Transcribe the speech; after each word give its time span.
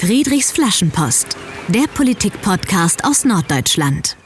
Friedrichs 0.00 0.52
Flaschenpost, 0.52 1.36
der 1.66 1.88
Politik-Podcast 1.92 3.04
aus 3.04 3.24
Norddeutschland. 3.24 4.16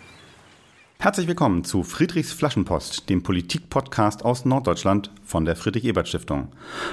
Herzlich 0.99 1.27
willkommen 1.27 1.65
zu 1.65 1.83
Friedrichs 1.83 2.31
Flaschenpost, 2.31 3.09
dem 3.09 3.23
Politik-Podcast 3.23 4.23
aus 4.23 4.45
Norddeutschland 4.45 5.11
von 5.25 5.47
der 5.47 5.57
Friedrich-Ebert-Stiftung. 5.57 6.49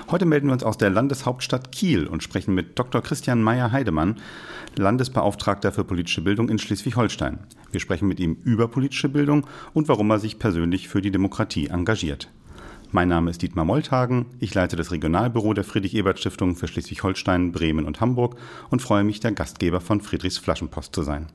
Heute 0.10 0.26
melden 0.26 0.48
wir 0.48 0.54
uns 0.54 0.64
aus 0.64 0.78
der 0.78 0.92
Landeshauptstadt 0.92 1.73
Kiel 1.73 2.07
und 2.07 2.23
sprechen 2.23 2.55
mit 2.55 2.80
Dr. 2.80 3.02
Christian 3.02 3.44
Meyer-Heidemann, 3.44 4.16
Landesbeauftragter 4.78 5.73
für 5.73 5.84
politische 5.84 6.21
Bildung 6.21 6.48
in 6.48 6.57
Schleswig-Holstein. 6.57 7.39
Wir 7.71 7.82
sprechen 7.82 8.07
mit 8.07 8.21
ihm 8.21 8.38
über 8.46 8.70
politische 8.70 9.09
Bildung 9.09 9.46
und 9.73 9.89
warum 9.89 10.09
er 10.09 10.20
sich 10.20 10.39
persönlich 10.39 10.88
für 10.88 11.02
die 11.02 11.11
Demokratie 11.11 11.68
engagiert. 11.68 12.30
Mein 12.92 13.08
Name 13.08 13.30
ist 13.30 13.44
Dietmar 13.44 13.66
Molthagen. 13.66 14.26
Ich 14.40 14.55
leite 14.55 14.76
das 14.76 14.92
Regionalbüro 14.92 15.54
der 15.54 15.64
Friedrich-Ebert-Stiftung 15.64 16.55
für 16.55 16.68
Schleswig-Holstein, 16.68 17.52
Bremen 17.52 17.86
und 17.86 18.02
Hamburg 18.02 18.36
und 18.72 18.82
freue 18.82 19.04
mich, 19.04 19.20
der 19.20 19.32
Gastgeber 19.32 19.80
von 19.80 20.02
Friedrichs 20.02 20.40
Flaschenpost 20.40 20.96
zu 20.96 21.04
sein. 21.04 21.27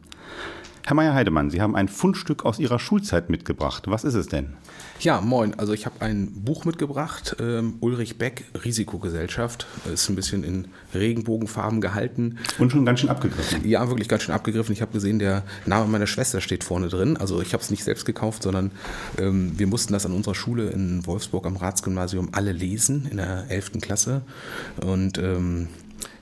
Herr 0.86 0.94
Meyer-Heidemann, 0.96 1.48
Sie 1.48 1.62
haben 1.62 1.74
ein 1.76 1.88
Fundstück 1.88 2.44
aus 2.44 2.58
Ihrer 2.58 2.78
Schulzeit 2.78 3.30
mitgebracht. 3.30 3.84
Was 3.86 4.04
ist 4.04 4.12
es 4.12 4.26
denn? 4.26 4.52
Ja, 5.00 5.22
moin. 5.22 5.54
Also 5.58 5.72
ich 5.72 5.86
habe 5.86 6.02
ein 6.02 6.30
Buch 6.44 6.66
mitgebracht, 6.66 7.36
ähm, 7.40 7.76
Ulrich 7.80 8.18
Beck, 8.18 8.44
Risikogesellschaft. 8.62 9.66
Ist 9.90 10.10
ein 10.10 10.14
bisschen 10.14 10.44
in 10.44 10.68
Regenbogenfarben 10.92 11.80
gehalten. 11.80 12.36
Und 12.58 12.70
schon 12.70 12.84
ganz 12.84 13.00
schön 13.00 13.08
abgegriffen. 13.08 13.66
Ja, 13.66 13.88
wirklich 13.88 14.10
ganz 14.10 14.24
schön 14.24 14.34
abgegriffen. 14.34 14.74
Ich 14.74 14.82
habe 14.82 14.92
gesehen, 14.92 15.18
der 15.18 15.44
Name 15.64 15.86
meiner 15.88 16.06
Schwester 16.06 16.42
steht 16.42 16.64
vorne 16.64 16.88
drin. 16.88 17.16
Also 17.16 17.40
ich 17.40 17.54
habe 17.54 17.62
es 17.62 17.70
nicht 17.70 17.82
selbst 17.82 18.04
gekauft, 18.04 18.42
sondern 18.42 18.70
ähm, 19.16 19.58
wir 19.58 19.66
mussten 19.66 19.94
das 19.94 20.04
an 20.04 20.12
unserer 20.12 20.34
Schule 20.34 20.68
in 20.68 21.06
Wolfsburg 21.06 21.46
am 21.46 21.56
Ratsgymnasium 21.56 22.28
alle 22.32 22.52
lesen 22.52 23.08
in 23.10 23.16
der 23.16 23.46
11. 23.48 23.80
Klasse. 23.80 24.20
Und 24.82 25.16
ähm, 25.16 25.68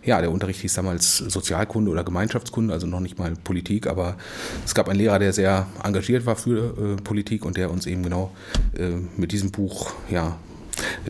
ja, 0.05 0.21
der 0.21 0.31
Unterricht 0.31 0.61
hieß 0.61 0.75
damals 0.75 1.19
Sozialkunde 1.19 1.91
oder 1.91 2.05
Gemeinschaftskunde, 2.05 2.73
also 2.73 2.87
noch 2.87 3.01
nicht 3.01 3.19
mal 3.19 3.33
Politik, 3.45 3.87
aber 3.87 4.17
es 4.65 4.75
gab 4.75 4.89
einen 4.89 4.99
Lehrer, 4.99 5.19
der 5.19 5.33
sehr 5.33 5.67
engagiert 5.83 6.27
war 6.27 6.37
für 6.37 6.97
äh, 6.99 7.03
Politik 7.03 7.45
und 7.45 7.57
der 7.57 7.71
uns 7.71 7.87
eben 7.87 8.03
genau 8.03 8.33
äh, 8.77 8.91
mit 9.17 9.33
diesem 9.33 9.51
Buch 9.51 9.93
ja, 10.11 10.37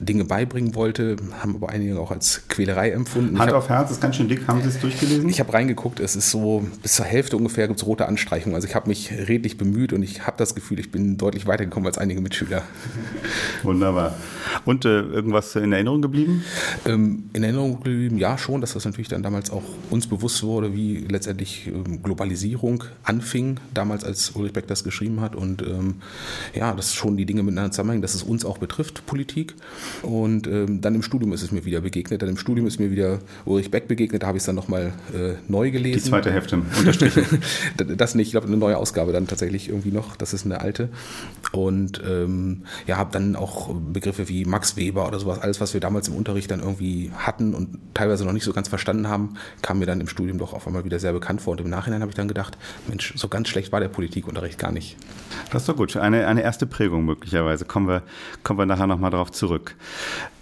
Dinge 0.01 0.25
beibringen 0.25 0.75
wollte, 0.75 1.17
haben 1.41 1.55
aber 1.57 1.71
einige 1.71 1.98
auch 1.98 2.11
als 2.11 2.43
Quälerei 2.48 2.91
empfunden. 2.91 3.39
Hand 3.39 3.51
hab, 3.51 3.59
auf 3.59 3.69
Herz, 3.69 3.91
ist 3.91 4.01
ganz 4.01 4.17
schön 4.17 4.29
dick. 4.29 4.47
Haben 4.47 4.62
Sie 4.62 4.69
es 4.69 4.81
durchgelesen? 4.81 5.29
Ich 5.29 5.41
habe 5.41 5.53
reingeguckt, 5.53 6.01
es 6.01 6.17
ist 6.17 6.31
so 6.31 6.67
bis 6.83 6.95
zur 6.95 7.07
Hälfte 7.07 7.37
ungefähr 7.37 7.69
gibt 7.69 7.81
es 7.81 7.87
rote 7.87 8.07
Anstreichungen. 8.07 8.55
Also 8.55 8.69
ich 8.69 8.75
habe 8.75 8.89
mich 8.89 9.11
redlich 9.13 9.59
bemüht 9.59 9.93
und 9.93 10.03
ich 10.03 10.27
habe 10.27 10.37
das 10.37 10.55
Gefühl, 10.55 10.79
ich 10.79 10.91
bin 10.91 11.19
deutlich 11.19 11.47
weitergekommen 11.47 11.87
als 11.87 11.98
einige 11.98 12.20
Mitschüler. 12.20 12.63
Wunderbar. 13.63 14.15
Und 14.65 14.85
äh, 14.85 15.01
irgendwas 15.01 15.57
in 15.57 15.73
Erinnerung 15.73 16.03
geblieben? 16.03 16.45
Ähm, 16.87 17.31
in 17.33 17.43
Erinnerung 17.43 17.77
geblieben, 17.77 18.19
ja 18.19 18.39
schon, 18.39 18.61
dass 18.61 18.75
das 18.75 18.85
natürlich 18.85 19.09
dann 19.09 19.23
damals 19.23 19.51
auch 19.51 19.63
uns 19.91 20.07
bewusst 20.07 20.43
wurde, 20.43 20.75
wie 20.75 20.98
letztendlich 20.98 21.69
ähm, 21.69 22.03
Globalisierung 22.03 22.85
anfing, 23.03 23.59
damals 23.75 24.05
als 24.05 24.31
Ulrich 24.31 24.53
Beck 24.53 24.67
das 24.67 24.85
geschrieben 24.85 25.20
hat. 25.20 25.37
Und 25.37 25.63
ähm, 25.63 25.97
ja, 26.55 26.73
dass 26.73 26.95
schon 26.95 27.17
die 27.17 27.27
Dinge 27.27 27.43
miteinander 27.43 27.73
zusammenhängen, 27.73 28.03
dass 28.03 28.15
es 28.15 28.23
uns 28.23 28.45
auch 28.45 28.59
betrifft, 28.59 29.07
Politik. 29.07 29.55
Und 30.03 30.47
ähm, 30.47 30.81
dann 30.81 30.95
im 30.95 31.03
Studium 31.03 31.33
ist 31.33 31.43
es 31.43 31.53
mir 31.53 31.65
wieder 31.65 31.81
begegnet. 31.81 32.23
Dann 32.23 32.29
im 32.29 32.37
Studium 32.37 32.67
ist 32.67 32.81
mir 32.81 32.91
wieder 32.91 33.21
Ulrich 33.45 33.71
Beck 33.71 33.89
begegnet. 33.89 34.23
Da 34.23 34.29
habe 34.29 34.37
ich 34.37 34.43
es 34.43 34.47
dann 34.47 34.55
nochmal 34.55 34.93
äh, 35.15 35.35
neu 35.49 35.71
gelesen. 35.71 36.03
Die 36.03 36.11
zweite 36.11 36.31
Hälfte 36.31 36.63
unterstrichen. 36.79 37.25
das 37.97 38.15
nicht. 38.15 38.29
Ich 38.29 38.33
glaube, 38.33 38.47
eine 38.47 38.57
neue 38.57 38.77
Ausgabe 38.77 39.13
dann 39.13 39.27
tatsächlich 39.27 39.69
irgendwie 39.69 39.93
noch. 39.93 40.17
Das 40.17 40.33
ist 40.33 40.45
eine 40.45 40.61
alte. 40.61 40.89
Und 41.53 42.01
ähm, 42.07 42.63
ja, 42.87 42.97
habe 42.97 43.11
dann 43.13 43.37
auch 43.37 43.75
Begriffe 43.75 44.29
wie 44.29 44.45
Max 44.45 44.77
Weber 44.77 45.07
oder 45.07 45.19
sowas, 45.19 45.39
alles, 45.39 45.61
was 45.61 45.75
wir 45.75 45.81
damals 45.81 46.09
im 46.09 46.15
Unterricht 46.15 46.51
dann 46.51 46.61
irgendwie 46.61 47.11
hatten 47.17 47.55
und 47.55 47.79
teilweise 47.95 48.25
noch 48.25 48.33
nicht 48.33 48.45
so 48.45 48.53
ganz 48.53 48.69
verstanden 48.69 49.09
haben, 49.09 49.35
kam 49.61 49.79
mir 49.79 49.87
dann 49.87 50.01
im 50.01 50.09
Studium 50.09 50.39
doch 50.39 50.53
auf 50.53 50.67
einmal 50.67 50.85
wieder 50.85 50.99
sehr 50.99 51.13
bekannt 51.13 51.43
vor. 51.43 51.53
Und 51.53 51.61
im 51.61 51.71
Nachhinein 51.71 52.01
habe 52.01 52.11
ich 52.11 52.17
dann 52.17 52.29
gedacht, 52.29 52.57
Mensch, 52.89 53.13
so 53.17 53.29
ganz 53.29 53.49
schlecht 53.49 53.73
war 53.73 53.81
der 53.81 53.89
Politikunterricht 53.89 54.59
gar 54.59 54.73
nicht. 54.73 54.97
Das 55.51 55.63
ist 55.63 55.69
doch 55.69 55.77
gut. 55.77 55.97
Eine, 55.97 56.27
eine 56.27 56.42
erste 56.42 56.67
Prägung 56.67 57.05
möglicherweise. 57.05 57.65
Kommen 57.65 57.89
wir, 57.89 58.03
kommen 58.42 58.59
wir 58.59 58.67
nachher 58.67 58.87
nochmal 58.87 59.11
drauf 59.11 59.31
zurück. 59.31 59.72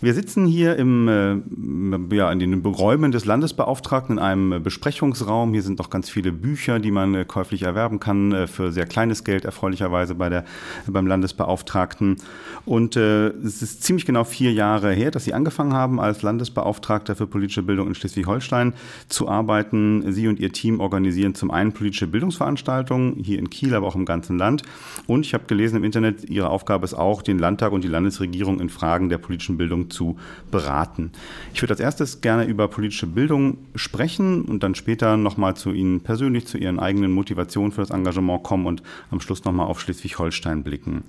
Wir 0.03 0.15
sitzen 0.15 0.47
hier 0.47 0.77
im, 0.77 1.09
äh, 1.09 2.17
ja, 2.17 2.33
in 2.33 2.39
den 2.39 2.65
Räumen 2.65 3.13
des 3.13 3.27
Landesbeauftragten 3.27 4.17
in 4.17 4.19
einem 4.19 4.63
Besprechungsraum. 4.63 5.53
Hier 5.53 5.63
sind 5.63 5.79
noch 5.79 5.91
ganz 5.91 6.09
viele 6.09 6.33
Bücher, 6.33 6.79
die 6.79 6.91
man 6.91 7.15
äh, 7.15 7.25
käuflich 7.27 7.65
erwerben 7.65 8.01
kann, 8.01 8.33
äh, 8.33 8.47
für 8.47 8.73
sehr 8.73 8.87
kleines 8.87 9.25
Geld, 9.25 9.45
erfreulicherweise 9.45 10.15
bei 10.15 10.31
der, 10.31 10.47
beim 10.87 11.07
Landesbeauftragten. 11.07 12.17
Und 12.65 12.97
äh, 12.97 13.29
es 13.29 13.61
ist 13.61 13.83
ziemlich 13.83 14.07
genau 14.07 14.25
vier 14.25 14.55
Jahre 14.55 14.91
her, 14.93 15.11
dass 15.11 15.25
Sie 15.25 15.35
angefangen 15.35 15.75
haben, 15.75 16.01
als 16.01 16.23
Landesbeauftragter 16.23 17.15
für 17.15 17.27
politische 17.27 17.63
Bildung 17.63 17.87
in 17.89 17.95
Schleswig-Holstein 17.95 18.73
zu 19.09 19.29
arbeiten. 19.29 20.11
Sie 20.13 20.29
und 20.29 20.41
Ihr 20.41 20.53
Team 20.53 20.81
organisieren 20.81 21.35
zum 21.35 21.51
einen 21.51 21.73
politische 21.73 22.07
Bildungsveranstaltungen 22.07 23.17
hier 23.23 23.39
in 23.39 23.51
Kiel, 23.51 23.75
aber 23.75 23.87
auch 23.87 23.97
im 23.97 24.07
ganzen 24.07 24.39
Land. 24.39 24.63
Und 25.07 25.27
ich 25.27 25.35
habe 25.35 25.45
gelesen 25.47 25.77
im 25.77 25.85
Internet, 25.85 26.31
Ihre 26.31 26.49
Aufgabe 26.49 26.87
ist 26.87 26.95
auch, 26.95 27.21
den 27.21 27.39
Landtag 27.39 27.73
und 27.73 27.85
die 27.85 27.89
Landesregierung 27.89 28.61
in 28.61 28.71
Fragen 28.71 29.10
der 29.11 29.19
politischen 29.19 29.57
Bildung 29.57 29.91
zu 29.91 30.17
beraten. 30.51 31.13
Ich 31.53 31.63
würde 31.63 31.75
als 31.75 31.81
erstes 31.81 32.21
gerne 32.21 32.45
über 32.45 32.69
politische 32.69 33.07
Bildung 33.07 33.59
sprechen 33.75 34.43
und 34.43 34.63
dann 34.63 34.75
später 34.75 35.17
nochmal 35.17 35.57
zu 35.57 35.73
Ihnen 35.73 36.01
persönlich, 36.01 36.47
zu 36.47 36.59
Ihren 36.59 36.79
eigenen 36.79 37.13
Motivationen 37.13 37.73
für 37.73 37.81
das 37.81 37.91
Engagement 37.91 38.43
kommen 38.43 38.67
und 38.67 38.83
am 39.11 39.21
Schluss 39.21 39.45
nochmal 39.45 39.67
auf 39.67 39.81
Schleswig-Holstein 39.81 40.63
blicken. 40.63 41.05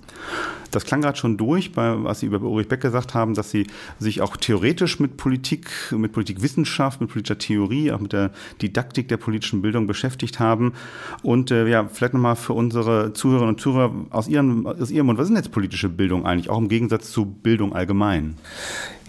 Das 0.70 0.84
klang 0.84 1.02
gerade 1.02 1.18
schon 1.18 1.36
durch, 1.36 1.72
bei, 1.72 2.02
was 2.02 2.20
Sie 2.20 2.26
über 2.26 2.40
Ulrich 2.40 2.68
Beck 2.68 2.80
gesagt 2.80 3.14
haben, 3.14 3.34
dass 3.34 3.50
Sie 3.50 3.66
sich 3.98 4.22
auch 4.22 4.36
theoretisch 4.36 5.00
mit 5.00 5.16
Politik, 5.16 5.70
mit 5.92 6.12
Politikwissenschaft, 6.12 7.00
mit 7.00 7.10
politischer 7.10 7.38
Theorie, 7.38 7.92
auch 7.92 8.00
mit 8.00 8.12
der 8.12 8.30
Didaktik 8.60 9.08
der 9.08 9.18
politischen 9.18 9.62
Bildung 9.62 9.86
beschäftigt 9.86 10.40
haben. 10.40 10.72
Und 11.22 11.50
äh, 11.50 11.68
ja, 11.68 11.86
vielleicht 11.86 12.14
nochmal 12.14 12.36
für 12.36 12.54
unsere 12.54 13.12
Zuhörerinnen 13.12 13.54
und 13.54 13.60
Zuhörer 13.60 13.92
aus 14.10 14.28
Ihrem, 14.28 14.66
aus 14.66 14.90
Ihrem 14.90 15.06
Mund, 15.06 15.18
was 15.18 15.24
ist 15.24 15.30
denn 15.30 15.36
jetzt 15.36 15.52
politische 15.52 15.88
Bildung 15.88 16.24
eigentlich, 16.24 16.48
auch 16.48 16.58
im 16.58 16.68
Gegensatz 16.68 17.10
zu 17.10 17.26
Bildung 17.26 17.74
allgemein? 17.74 17.91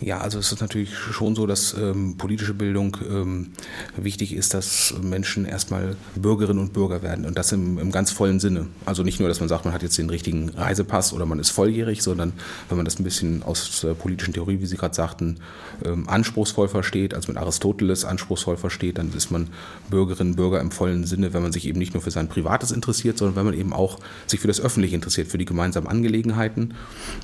Ja, 0.03 0.19
also 0.19 0.39
es 0.39 0.51
ist 0.51 0.59
natürlich 0.59 0.93
schon 0.97 1.33
so, 1.33 1.47
dass 1.47 1.73
ähm, 1.79 2.17
politische 2.17 2.53
Bildung 2.53 2.97
ähm, 3.09 3.51
wichtig 3.95 4.35
ist, 4.35 4.53
dass 4.53 4.93
Menschen 5.01 5.45
erstmal 5.45 5.95
Bürgerinnen 6.15 6.59
und 6.59 6.73
Bürger 6.73 7.01
werden 7.03 7.25
und 7.25 7.37
das 7.37 7.53
im, 7.53 7.77
im, 7.77 7.91
ganz 7.91 8.11
vollen 8.11 8.41
Sinne. 8.41 8.67
Also 8.85 9.03
nicht 9.03 9.19
nur, 9.19 9.29
dass 9.29 9.39
man 9.39 9.47
sagt, 9.47 9.63
man 9.63 9.73
hat 9.73 9.81
jetzt 9.81 9.97
den 9.97 10.09
richtigen 10.09 10.49
Reisepass 10.49 11.13
oder 11.13 11.25
man 11.25 11.39
ist 11.39 11.51
volljährig, 11.51 12.01
sondern 12.01 12.33
wenn 12.67 12.77
man 12.77 12.85
das 12.85 12.99
ein 12.99 13.05
bisschen 13.05 13.43
aus 13.43 13.79
der 13.81 13.93
politischen 13.93 14.33
Theorie, 14.33 14.59
wie 14.59 14.65
Sie 14.65 14.75
gerade 14.75 14.95
sagten, 14.95 15.37
ähm, 15.85 16.09
anspruchsvoll 16.09 16.67
versteht, 16.67 17.13
also 17.13 17.31
mit 17.31 17.37
Aristoteles 17.37 18.03
anspruchsvoll 18.03 18.57
versteht, 18.57 18.97
dann 18.97 19.13
ist 19.13 19.31
man 19.31 19.47
Bürgerinnen 19.89 20.31
und 20.31 20.35
Bürger 20.35 20.59
im 20.59 20.71
vollen 20.71 21.05
Sinne, 21.05 21.33
wenn 21.33 21.43
man 21.43 21.53
sich 21.53 21.65
eben 21.65 21.79
nicht 21.79 21.93
nur 21.93 22.03
für 22.03 22.11
sein 22.11 22.27
Privates 22.27 22.71
interessiert, 22.71 23.17
sondern 23.17 23.37
wenn 23.37 23.45
man 23.45 23.53
eben 23.53 23.71
auch 23.71 23.99
sich 24.27 24.41
für 24.41 24.47
das 24.47 24.59
Öffentliche 24.59 24.95
interessiert, 24.95 25.29
für 25.29 25.37
die 25.37 25.45
gemeinsamen 25.45 25.87
Angelegenheiten. 25.87 26.73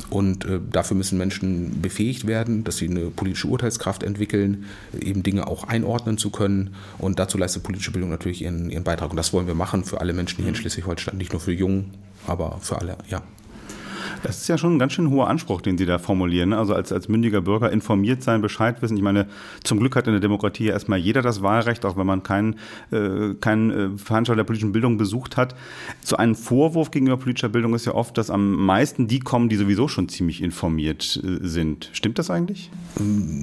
Und 0.09 0.45
äh, 0.45 0.59
dafür 0.71 0.95
müssen 0.95 1.17
Menschen 1.17 1.48
befähigt 1.81 2.25
werden 2.27 2.63
dass 2.63 2.77
sie 2.77 2.87
eine 2.87 3.09
politische 3.09 3.47
Urteilskraft 3.47 4.03
entwickeln, 4.03 4.65
eben 4.99 5.23
Dinge 5.23 5.47
auch 5.47 5.63
einordnen 5.63 6.17
zu 6.17 6.29
können. 6.29 6.75
Und 6.97 7.19
dazu 7.19 7.37
leistet 7.37 7.63
politische 7.63 7.91
Bildung 7.91 8.09
natürlich 8.09 8.41
ihren, 8.43 8.69
ihren 8.69 8.83
Beitrag. 8.83 9.09
Und 9.09 9.17
das 9.17 9.33
wollen 9.33 9.47
wir 9.47 9.55
machen 9.55 9.83
für 9.83 9.99
alle 10.01 10.13
Menschen 10.13 10.41
hier 10.41 10.49
in 10.49 10.55
Schleswig-Holstein, 10.55 11.17
nicht 11.17 11.31
nur 11.31 11.41
für 11.41 11.51
Jungen, 11.51 11.91
aber 12.27 12.59
für 12.61 12.79
alle, 12.79 12.97
ja. 13.09 13.23
Das 14.23 14.41
ist 14.41 14.47
ja 14.47 14.57
schon 14.57 14.75
ein 14.75 14.79
ganz 14.79 14.93
schön 14.93 15.09
hoher 15.09 15.27
Anspruch, 15.27 15.61
den 15.61 15.77
Sie 15.77 15.85
da 15.85 15.97
formulieren. 15.97 16.49
Ne? 16.49 16.57
Also 16.57 16.73
als, 16.73 16.91
als 16.91 17.07
mündiger 17.07 17.41
Bürger 17.41 17.71
informiert 17.71 18.23
sein, 18.23 18.41
Bescheid 18.41 18.81
wissen. 18.81 18.97
Ich 18.97 19.03
meine, 19.03 19.27
zum 19.63 19.79
Glück 19.79 19.95
hat 19.95 20.07
in 20.07 20.13
der 20.13 20.21
Demokratie 20.21 20.65
ja 20.65 20.73
erstmal 20.73 20.99
jeder 20.99 21.21
das 21.21 21.41
Wahlrecht, 21.41 21.85
auch 21.85 21.97
wenn 21.97 22.07
man 22.07 22.23
keinen 22.23 22.55
äh, 22.91 23.33
kein, 23.39 23.71
äh, 23.71 23.97
Veranstalter 23.97 24.37
der 24.37 24.43
politischen 24.45 24.71
Bildung 24.71 24.97
besucht 24.97 25.37
hat. 25.37 25.55
So 26.03 26.17
ein 26.17 26.35
Vorwurf 26.35 26.91
gegenüber 26.91 27.17
politischer 27.17 27.49
Bildung 27.49 27.73
ist 27.73 27.85
ja 27.85 27.93
oft, 27.93 28.17
dass 28.17 28.29
am 28.29 28.53
meisten 28.53 29.07
die 29.07 29.19
kommen, 29.19 29.49
die 29.49 29.55
sowieso 29.55 29.87
schon 29.87 30.09
ziemlich 30.09 30.41
informiert 30.41 31.21
äh, 31.23 31.45
sind. 31.45 31.89
Stimmt 31.93 32.19
das 32.19 32.29
eigentlich? 32.29 32.69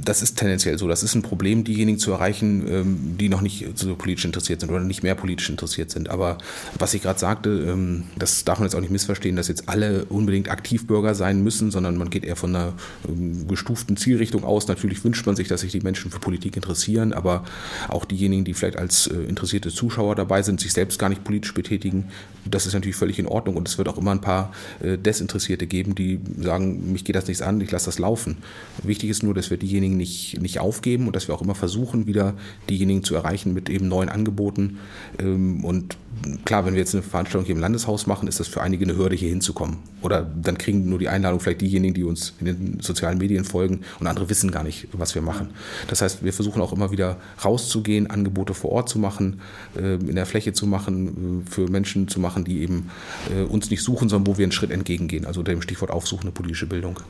Das 0.05 0.23
ist 0.23 0.37
tendenziell 0.37 0.79
so. 0.79 0.89
Das 0.89 1.03
ist 1.03 1.15
ein 1.15 1.23
Problem, 1.23 1.65
diejenigen 1.65 1.99
zu 1.99 2.13
erreichen, 2.13 2.67
ähm, 2.69 3.17
die 3.19 3.29
noch 3.29 3.41
nicht 3.41 3.67
so 3.75 3.95
politisch 3.95 4.25
interessiert 4.25 4.61
sind 4.61 4.71
oder 4.71 4.81
nicht 4.81 5.03
mehr 5.03 5.15
politisch 5.15 5.51
interessiert 5.51 5.91
sind. 5.91 6.09
Aber 6.11 6.39
was 6.79 6.95
ich 6.95 7.03
gerade 7.03 7.19
sagte, 7.19 7.51
ähm, 7.51 8.05
das 8.19 8.45
darf 8.45 8.59
man 8.59 8.67
jetzt 8.67 8.75
auch 8.75 8.81
nicht 8.81 8.91
missverstehen, 8.91 9.37
dass 9.37 9.49
jetzt 9.49 9.69
alle 9.69 10.05
unbedingt 10.07 10.49
Aktivbürger 10.57 11.15
sein 11.15 11.43
müssen, 11.43 11.71
sondern 11.71 11.99
man 11.99 12.11
geht 12.11 12.25
eher 12.25 12.37
von 12.37 12.57
einer 12.57 12.73
ähm, 13.07 13.47
gestuften 13.47 13.97
Zielrichtung 13.97 14.45
aus. 14.45 14.69
Natürlich 14.69 15.05
wünscht 15.05 15.27
man 15.27 15.37
sich, 15.37 15.49
dass 15.49 15.61
sich 15.61 15.73
die 15.73 15.81
Menschen 15.81 16.11
für 16.11 16.19
Politik 16.19 16.57
interessieren, 16.57 17.13
aber 17.13 17.45
auch 17.89 18.05
diejenigen, 18.05 18.45
die 18.45 18.55
vielleicht 18.55 18.79
als 18.79 19.07
äh, 19.07 19.15
interessierte 19.15 19.71
Zuschauer 19.71 20.15
dabei 20.15 20.43
sind, 20.43 20.61
sich 20.61 20.73
selbst 20.73 20.99
gar 20.99 21.09
nicht 21.09 21.25
politisch 21.25 21.55
betätigen, 21.55 22.07
das 22.51 22.67
ist 22.67 22.75
natürlich 22.75 22.97
völlig 22.97 23.19
in 23.19 23.27
Ordnung 23.27 23.57
und 23.57 23.69
es 23.69 23.79
wird 23.79 23.89
auch 23.89 23.99
immer 23.99 24.13
ein 24.13 24.21
paar 24.21 24.53
äh, 24.81 24.97
Desinteressierte 24.97 25.67
geben, 25.67 25.95
die 25.95 26.21
sagen, 26.41 26.93
mich 26.93 27.05
geht 27.05 27.17
das 27.17 27.27
nichts 27.27 27.43
an, 27.43 27.61
ich 27.61 27.71
lasse 27.71 27.87
das 27.87 27.99
laufen. 27.99 28.39
Wichtig 28.83 29.11
ist 29.11 29.23
nur, 29.23 29.35
dass 29.35 29.51
wir 29.51 29.57
diejenigen 29.57 29.97
nicht, 29.97 30.41
nicht 30.41 30.61
aufgeben 30.61 31.07
und 31.07 31.17
dass 31.17 31.29
wir 31.29 31.35
auch 31.35 31.43
immer 31.43 31.55
versuchen, 31.55 32.07
wieder 32.07 32.35
diejenigen 32.71 33.03
zu 33.03 33.15
erreichen 33.15 33.53
mit 33.53 33.69
eben 33.69 33.89
neuen 33.89 34.09
Angeboten. 34.09 34.79
Ähm, 35.19 35.65
und 35.65 35.97
klar, 36.45 36.65
wenn 36.65 36.75
wir 36.75 36.81
jetzt 36.81 36.95
eine 36.95 37.03
Veranstaltung 37.03 37.47
hier 37.47 37.55
im 37.55 37.61
Landeshaus 37.61 38.07
machen, 38.07 38.29
ist 38.29 38.41
das 38.41 38.49
für 38.49 38.61
einige 38.61 38.85
eine 38.85 38.97
Hürde, 38.97 39.17
hier 39.17 39.29
hinzukommen. 39.29 39.79
Oder 40.03 40.23
dann 40.23 40.59
kriegen 40.59 40.89
nur 40.89 40.99
die 40.99 41.09
Einladung 41.09 41.41
vielleicht 41.41 41.61
diejenigen, 41.61 41.95
die 41.95 42.05
uns 42.05 42.35
in 42.41 42.47
den 42.47 42.81
sozialen 42.81 43.19
Medien 43.19 43.45
folgen 43.45 43.81
und 43.99 44.07
andere 44.07 44.29
wissen 44.31 44.51
gar 44.51 44.63
nicht, 44.63 44.89
was 44.93 45.15
wir 45.15 45.23
machen. 45.23 45.51
Das 45.89 46.03
heißt, 46.03 46.25
wir 46.25 46.33
versuchen 46.33 46.63
auch 46.63 46.73
immer 46.73 46.91
wieder 46.91 47.17
rauszugehen, 47.45 48.09
Angebote 48.09 48.55
vor 48.55 48.71
Ort 48.73 48.89
zu 48.89 48.99
machen, 48.99 49.41
äh, 49.77 49.95
in 49.95 50.15
der 50.15 50.27
Fläche 50.27 50.53
zu 50.53 50.67
machen, 50.67 51.43
äh, 51.47 51.51
für 51.51 51.69
Menschen 51.69 52.09
zu 52.09 52.21
machen, 52.21 52.45
die 52.45 52.61
eben 52.61 52.91
äh, 53.35 53.43
uns 53.43 53.71
nicht 53.71 53.83
suchen, 53.83 54.09
sondern 54.09 54.33
wo 54.33 54.39
wir 54.39 54.45
einen 54.45 54.53
Schritt 54.53 54.71
entgegengehen. 54.71 55.27
Also 55.27 55.43
dem 55.43 55.63
Stichwort 55.63 55.91
aufsuchende 55.91 56.33
politische 56.33 56.67
Bildung. 56.67 57.01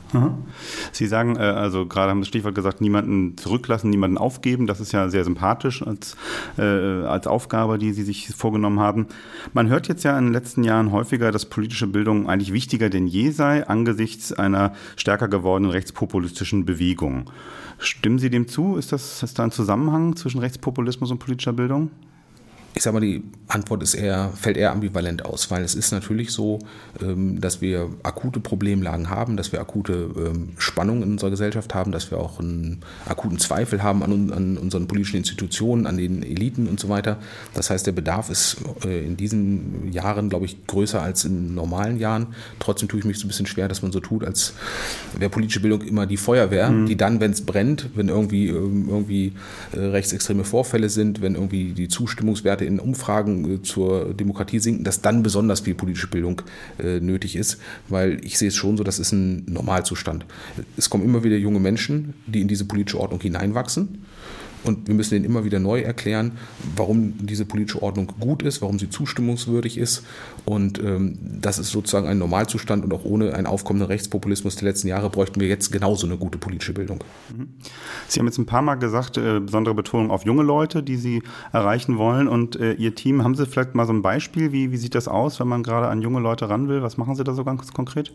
Sie 0.91 1.07
sagen, 1.07 1.37
also 1.37 1.85
gerade 1.85 2.11
haben 2.11 2.21
das 2.21 2.27
Stichwort 2.27 2.55
gesagt, 2.55 2.81
niemanden 2.81 3.37
zurücklassen, 3.37 3.89
niemanden 3.89 4.17
aufgeben. 4.17 4.67
Das 4.67 4.79
ist 4.79 4.91
ja 4.91 5.09
sehr 5.09 5.23
sympathisch 5.23 5.85
als, 5.85 6.15
als 6.57 7.27
Aufgabe, 7.27 7.77
die 7.77 7.93
Sie 7.93 8.03
sich 8.03 8.29
vorgenommen 8.35 8.79
haben. 8.79 8.96
Man 9.53 9.69
hört 9.69 9.87
jetzt 9.87 10.03
ja 10.03 10.17
in 10.17 10.25
den 10.25 10.33
letzten 10.33 10.63
Jahren 10.63 10.91
häufiger, 10.91 11.31
dass 11.31 11.45
politische 11.45 11.87
Bildung 11.87 12.27
eigentlich 12.27 12.53
wichtiger 12.53 12.89
denn 12.89 13.07
je 13.07 13.29
sei 13.29 13.67
angesichts 13.67 14.33
einer 14.33 14.73
stärker 14.95 15.27
gewordenen 15.27 15.71
rechtspopulistischen 15.71 16.65
Bewegung. 16.65 17.29
Stimmen 17.77 18.17
Sie 18.17 18.29
dem 18.29 18.47
zu? 18.47 18.77
Ist, 18.77 18.91
das, 18.91 19.21
ist 19.21 19.37
da 19.37 19.43
ein 19.43 19.51
Zusammenhang 19.51 20.15
zwischen 20.15 20.39
Rechtspopulismus 20.39 21.11
und 21.11 21.19
politischer 21.19 21.53
Bildung? 21.53 21.91
Ich 22.77 22.83
sage 22.83 22.93
mal, 22.93 22.99
die 22.99 23.23
Antwort 23.47 23.81
ist 23.81 23.95
eher, 23.95 24.29
fällt 24.35 24.55
eher 24.55 24.71
ambivalent 24.71 25.25
aus, 25.25 25.49
weil 25.49 25.63
es 25.63 25.73
ist 25.73 25.91
natürlich 25.91 26.29
so, 26.29 26.59
ähm, 27.01 27.41
dass 27.41 27.59
wir 27.59 27.89
akute 28.03 28.39
Problemlagen 28.39 29.09
haben, 29.09 29.35
dass 29.35 29.51
wir 29.51 29.59
akute 29.59 30.11
ähm, 30.15 30.49
Spannungen 30.59 31.01
in 31.01 31.11
unserer 31.13 31.31
Gesellschaft 31.31 31.73
haben, 31.73 31.91
dass 31.91 32.11
wir 32.11 32.19
auch 32.19 32.39
einen 32.39 32.81
akuten 33.07 33.39
Zweifel 33.39 33.81
haben 33.81 34.03
an, 34.03 34.31
an 34.31 34.57
unseren 34.59 34.85
politischen 34.85 35.17
Institutionen, 35.17 35.87
an 35.87 35.97
den 35.97 36.21
Eliten 36.21 36.67
und 36.67 36.79
so 36.79 36.87
weiter. 36.87 37.17
Das 37.55 37.71
heißt, 37.71 37.87
der 37.87 37.93
Bedarf 37.93 38.29
ist 38.29 38.57
äh, 38.85 39.03
in 39.03 39.17
diesen 39.17 39.91
Jahren, 39.91 40.29
glaube 40.29 40.45
ich, 40.45 40.67
größer 40.67 41.01
als 41.01 41.25
in 41.25 41.55
normalen 41.55 41.97
Jahren. 41.97 42.27
Trotzdem 42.59 42.89
tue 42.89 42.99
ich 42.99 43.05
mich 43.05 43.17
so 43.17 43.25
ein 43.25 43.29
bisschen 43.29 43.47
schwer, 43.47 43.67
dass 43.67 43.81
man 43.81 43.91
so 43.91 44.01
tut, 44.01 44.23
als 44.23 44.53
wäre 45.17 45.31
politische 45.31 45.61
Bildung 45.61 45.81
immer 45.81 46.05
die 46.05 46.17
Feuerwehr, 46.17 46.69
mhm. 46.69 46.85
die 46.85 46.95
dann, 46.95 47.21
wenn 47.21 47.31
es 47.31 47.43
brennt, 47.43 47.89
wenn 47.95 48.09
irgendwie, 48.09 48.49
ähm, 48.49 48.85
irgendwie 48.87 49.33
äh, 49.71 49.79
rechtsextreme 49.79 50.43
Vorfälle 50.43 50.89
sind, 50.89 51.23
wenn 51.23 51.33
irgendwie 51.33 51.73
die 51.73 51.87
Zustimmungswerte 51.87 52.66
in 52.67 52.79
Umfragen 52.79 53.55
äh, 53.55 53.61
zur 53.63 54.13
Demokratie 54.13 54.59
sinken, 54.59 54.83
dass 54.83 55.01
dann 55.01 55.23
besonders 55.23 55.61
viel 55.61 55.75
politische 55.75 56.07
Bildung 56.07 56.41
äh, 56.77 56.99
nötig 56.99 57.35
ist, 57.35 57.59
weil 57.89 58.23
ich 58.23 58.37
sehe 58.37 58.49
es 58.49 58.55
schon 58.55 58.77
so, 58.77 58.83
das 58.83 58.99
ist 58.99 59.11
ein 59.11 59.45
Normalzustand. 59.47 60.25
Es 60.75 60.89
kommen 60.89 61.03
immer 61.03 61.23
wieder 61.23 61.37
junge 61.37 61.59
Menschen, 61.59 62.13
die 62.27 62.41
in 62.41 62.47
diese 62.47 62.65
politische 62.65 62.99
Ordnung 62.99 63.21
hineinwachsen 63.21 64.05
und 64.63 64.87
wir 64.87 64.95
müssen 64.95 65.15
ihnen 65.15 65.25
immer 65.25 65.45
wieder 65.45 65.59
neu 65.59 65.81
erklären, 65.81 66.33
warum 66.75 67.13
diese 67.19 67.45
politische 67.45 67.81
Ordnung 67.81 68.13
gut 68.19 68.43
ist, 68.43 68.61
warum 68.61 68.79
sie 68.79 68.89
zustimmungswürdig 68.89 69.77
ist. 69.77 70.03
Und 70.45 70.79
ähm, 70.79 71.17
das 71.41 71.59
ist 71.59 71.71
sozusagen 71.71 72.07
ein 72.07 72.17
Normalzustand 72.17 72.83
und 72.83 72.93
auch 72.93 73.05
ohne 73.05 73.33
einen 73.33 73.47
aufkommenden 73.47 73.87
Rechtspopulismus 73.87 74.55
der 74.55 74.67
letzten 74.67 74.87
Jahre 74.87 75.09
bräuchten 75.09 75.39
wir 75.39 75.47
jetzt 75.47 75.71
genauso 75.71 76.07
eine 76.07 76.17
gute 76.17 76.37
politische 76.37 76.73
Bildung. 76.73 77.03
Mhm. 77.35 77.49
Sie 78.07 78.19
haben 78.19 78.27
jetzt 78.27 78.37
ein 78.37 78.45
paar 78.45 78.61
Mal 78.61 78.75
gesagt, 78.75 79.17
äh, 79.17 79.39
besondere 79.39 79.75
Betonung 79.75 80.11
auf 80.11 80.25
junge 80.25 80.43
Leute, 80.43 80.83
die 80.83 80.97
Sie 80.97 81.23
erreichen 81.51 81.97
wollen 81.97 82.27
und 82.27 82.55
äh, 82.59 82.73
Ihr 82.73 82.95
Team. 82.95 83.23
Haben 83.23 83.35
Sie 83.35 83.45
vielleicht 83.45 83.75
mal 83.75 83.85
so 83.85 83.93
ein 83.93 84.01
Beispiel? 84.01 84.51
Wie, 84.51 84.71
wie 84.71 84.77
sieht 84.77 84.95
das 84.95 85.07
aus, 85.07 85.39
wenn 85.39 85.47
man 85.47 85.63
gerade 85.63 85.87
an 85.87 86.01
junge 86.01 86.19
Leute 86.19 86.49
ran 86.49 86.67
will? 86.67 86.81
Was 86.81 86.97
machen 86.97 87.15
Sie 87.15 87.23
da 87.23 87.33
so 87.33 87.43
ganz 87.43 87.71
konkret? 87.73 88.13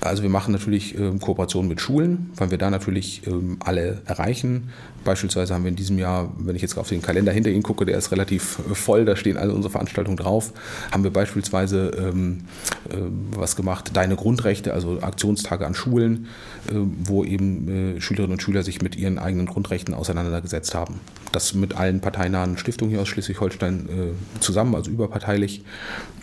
Also 0.00 0.22
wir 0.22 0.30
machen 0.30 0.52
natürlich 0.52 0.98
äh, 0.98 1.12
Kooperationen 1.18 1.68
mit 1.68 1.80
Schulen, 1.80 2.30
weil 2.36 2.50
wir 2.50 2.58
da 2.58 2.70
natürlich 2.70 3.26
ähm, 3.26 3.58
alle 3.60 4.02
erreichen. 4.06 4.70
Beispielsweise 5.04 5.54
haben 5.54 5.64
wir 5.64 5.67
in 5.68 5.76
diesem 5.76 5.98
Jahr, 5.98 6.32
wenn 6.38 6.56
ich 6.56 6.62
jetzt 6.62 6.76
auf 6.76 6.88
den 6.88 7.02
Kalender 7.02 7.32
hinter 7.32 7.50
Ihnen 7.50 7.62
gucke, 7.62 7.84
der 7.84 7.96
ist 7.96 8.10
relativ 8.10 8.58
äh, 8.70 8.74
voll, 8.74 9.04
da 9.04 9.16
stehen 9.16 9.36
alle 9.36 9.52
unsere 9.52 9.70
Veranstaltungen 9.70 10.16
drauf, 10.16 10.52
haben 10.90 11.04
wir 11.04 11.12
beispielsweise 11.12 11.90
ähm, 11.98 12.40
äh, 12.88 12.96
was 13.36 13.56
gemacht, 13.56 13.90
Deine 13.94 14.16
Grundrechte, 14.16 14.72
also 14.72 15.00
Aktionstage 15.00 15.66
an 15.66 15.74
Schulen, 15.74 16.26
wo 16.70 17.24
eben 17.24 17.96
äh, 17.96 18.00
Schülerinnen 18.00 18.32
und 18.32 18.42
Schüler 18.42 18.62
sich 18.62 18.82
mit 18.82 18.96
ihren 18.96 19.18
eigenen 19.18 19.46
Grundrechten 19.46 19.94
auseinandergesetzt 19.94 20.74
haben. 20.74 21.00
Das 21.32 21.54
mit 21.54 21.76
allen 21.76 22.00
parteinahen 22.00 22.58
Stiftungen 22.58 22.90
hier 22.90 23.00
aus 23.00 23.08
Schleswig-Holstein 23.08 23.88
äh, 23.88 24.40
zusammen, 24.40 24.74
also 24.74 24.90
überparteilich. 24.90 25.62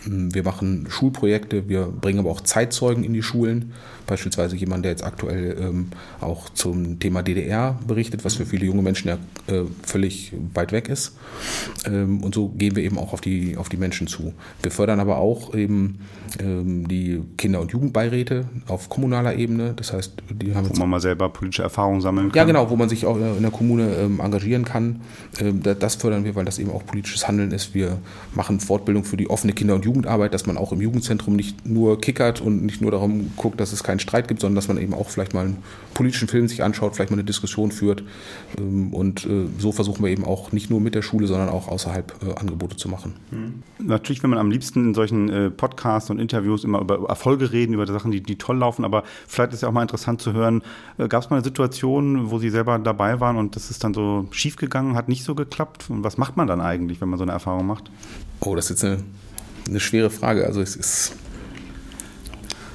Ähm, 0.06 0.34
wir 0.34 0.42
machen 0.42 0.86
Schulprojekte, 0.88 1.68
wir 1.68 1.86
bringen 1.86 2.18
aber 2.18 2.30
auch 2.30 2.40
Zeitzeugen 2.40 3.04
in 3.04 3.12
die 3.12 3.22
Schulen, 3.22 3.72
beispielsweise 4.06 4.56
jemand, 4.56 4.84
der 4.84 4.92
jetzt 4.92 5.04
aktuell 5.04 5.56
ähm, 5.60 5.88
auch 6.20 6.48
zum 6.50 6.98
Thema 6.98 7.22
DDR 7.22 7.78
berichtet, 7.86 8.24
was 8.24 8.34
für 8.34 8.46
viele 8.46 8.66
junge 8.66 8.82
Menschen 8.82 9.08
ja 9.08 9.18
äh, 9.46 9.64
völlig 9.82 10.32
weit 10.54 10.72
weg 10.72 10.88
ist. 10.88 11.16
Ähm, 11.86 12.22
und 12.22 12.34
so 12.34 12.48
gehen 12.48 12.76
wir 12.76 12.82
eben 12.82 12.98
auch 12.98 13.12
auf 13.12 13.20
die, 13.20 13.56
auf 13.56 13.68
die 13.68 13.76
Menschen 13.76 14.06
zu. 14.06 14.32
Wir 14.62 14.70
fördern 14.70 15.00
aber 15.00 15.18
auch 15.18 15.54
eben 15.54 15.98
die 16.38 17.22
Kinder- 17.38 17.60
und 17.60 17.72
Jugendbeiräte 17.72 18.46
auf 18.66 18.88
kommunaler 18.88 19.36
Ebene. 19.36 19.72
Das 19.74 19.92
heißt, 19.92 20.22
die 20.30 20.54
haben 20.54 20.68
wo 20.68 20.80
man 20.80 20.90
mal 20.90 21.00
selber 21.00 21.28
politische 21.28 21.62
Erfahrungen 21.62 22.00
sammeln 22.00 22.28
kann. 22.28 22.36
Ja, 22.36 22.44
genau, 22.44 22.70
wo 22.70 22.76
man 22.76 22.88
sich 22.88 23.06
auch 23.06 23.16
in 23.16 23.42
der 23.42 23.50
Kommune 23.50 23.94
ähm, 23.96 24.20
engagieren 24.20 24.64
kann. 24.64 25.00
Ähm, 25.40 25.62
das 25.62 25.96
fördern 25.96 26.24
wir, 26.24 26.34
weil 26.34 26.44
das 26.44 26.58
eben 26.58 26.70
auch 26.70 26.84
politisches 26.84 27.28
Handeln 27.28 27.50
ist. 27.52 27.74
Wir 27.74 27.98
machen 28.34 28.60
Fortbildung 28.60 29.04
für 29.04 29.16
die 29.16 29.30
offene 29.30 29.52
Kinder- 29.52 29.74
und 29.74 29.84
Jugendarbeit, 29.84 30.34
dass 30.34 30.46
man 30.46 30.56
auch 30.56 30.72
im 30.72 30.80
Jugendzentrum 30.80 31.36
nicht 31.36 31.66
nur 31.66 32.00
kickert 32.00 32.40
und 32.40 32.64
nicht 32.64 32.80
nur 32.80 32.90
darum 32.90 33.32
guckt, 33.36 33.60
dass 33.60 33.72
es 33.72 33.84
keinen 33.84 34.00
Streit 34.00 34.28
gibt, 34.28 34.40
sondern 34.40 34.56
dass 34.56 34.68
man 34.68 34.78
eben 34.78 34.94
auch 34.94 35.10
vielleicht 35.10 35.34
mal 35.34 35.44
einen 35.44 35.58
politischen 35.94 36.28
Film 36.28 36.48
sich 36.48 36.62
anschaut, 36.62 36.94
vielleicht 36.94 37.10
mal 37.10 37.16
eine 37.16 37.24
Diskussion 37.24 37.70
führt. 37.70 38.02
Ähm, 38.58 38.92
und 38.92 39.26
äh, 39.26 39.46
so 39.58 39.72
versuchen 39.72 40.04
wir 40.04 40.10
eben 40.10 40.24
auch 40.24 40.52
nicht 40.52 40.70
nur 40.70 40.80
mit 40.80 40.94
der 40.94 41.02
Schule, 41.02 41.26
sondern 41.26 41.48
auch 41.48 41.68
außerhalb 41.68 42.14
äh, 42.22 42.38
Angebote 42.38 42.76
zu 42.76 42.88
machen. 42.88 43.14
Mhm. 43.30 43.62
Natürlich, 43.86 44.22
wenn 44.22 44.30
man 44.30 44.38
am 44.38 44.50
liebsten 44.50 44.88
in 44.88 44.94
solchen 44.94 45.28
äh, 45.28 45.50
Podcasts 45.50 46.10
und 46.10 46.18
Interviews 46.18 46.64
immer 46.64 46.80
über 46.80 47.08
Erfolge 47.08 47.52
reden, 47.52 47.74
über 47.74 47.86
Sachen, 47.86 48.10
die, 48.10 48.22
die 48.22 48.36
toll 48.36 48.58
laufen, 48.58 48.84
aber 48.84 49.04
vielleicht 49.26 49.52
ist 49.52 49.62
ja 49.62 49.68
auch 49.68 49.72
mal 49.72 49.82
interessant 49.82 50.15
zu 50.18 50.32
hören, 50.32 50.62
gab 51.08 51.22
es 51.22 51.30
mal 51.30 51.36
eine 51.36 51.44
Situation, 51.44 52.30
wo 52.30 52.38
Sie 52.38 52.50
selber 52.50 52.78
dabei 52.78 53.20
waren 53.20 53.36
und 53.36 53.56
das 53.56 53.70
ist 53.70 53.84
dann 53.84 53.94
so 53.94 54.26
schief 54.30 54.56
gegangen, 54.56 54.96
hat 54.96 55.08
nicht 55.08 55.24
so 55.24 55.34
geklappt? 55.34 55.86
Und 55.88 56.04
was 56.04 56.18
macht 56.18 56.36
man 56.36 56.46
dann 56.46 56.60
eigentlich, 56.60 57.00
wenn 57.00 57.08
man 57.08 57.18
so 57.18 57.24
eine 57.24 57.32
Erfahrung 57.32 57.66
macht? 57.66 57.90
Oh, 58.40 58.54
das 58.54 58.66
ist 58.66 58.82
jetzt 58.82 58.84
eine, 58.84 59.02
eine 59.68 59.80
schwere 59.80 60.10
Frage. 60.10 60.46
Also 60.46 60.60
es 60.60 60.76
ist 60.76 61.12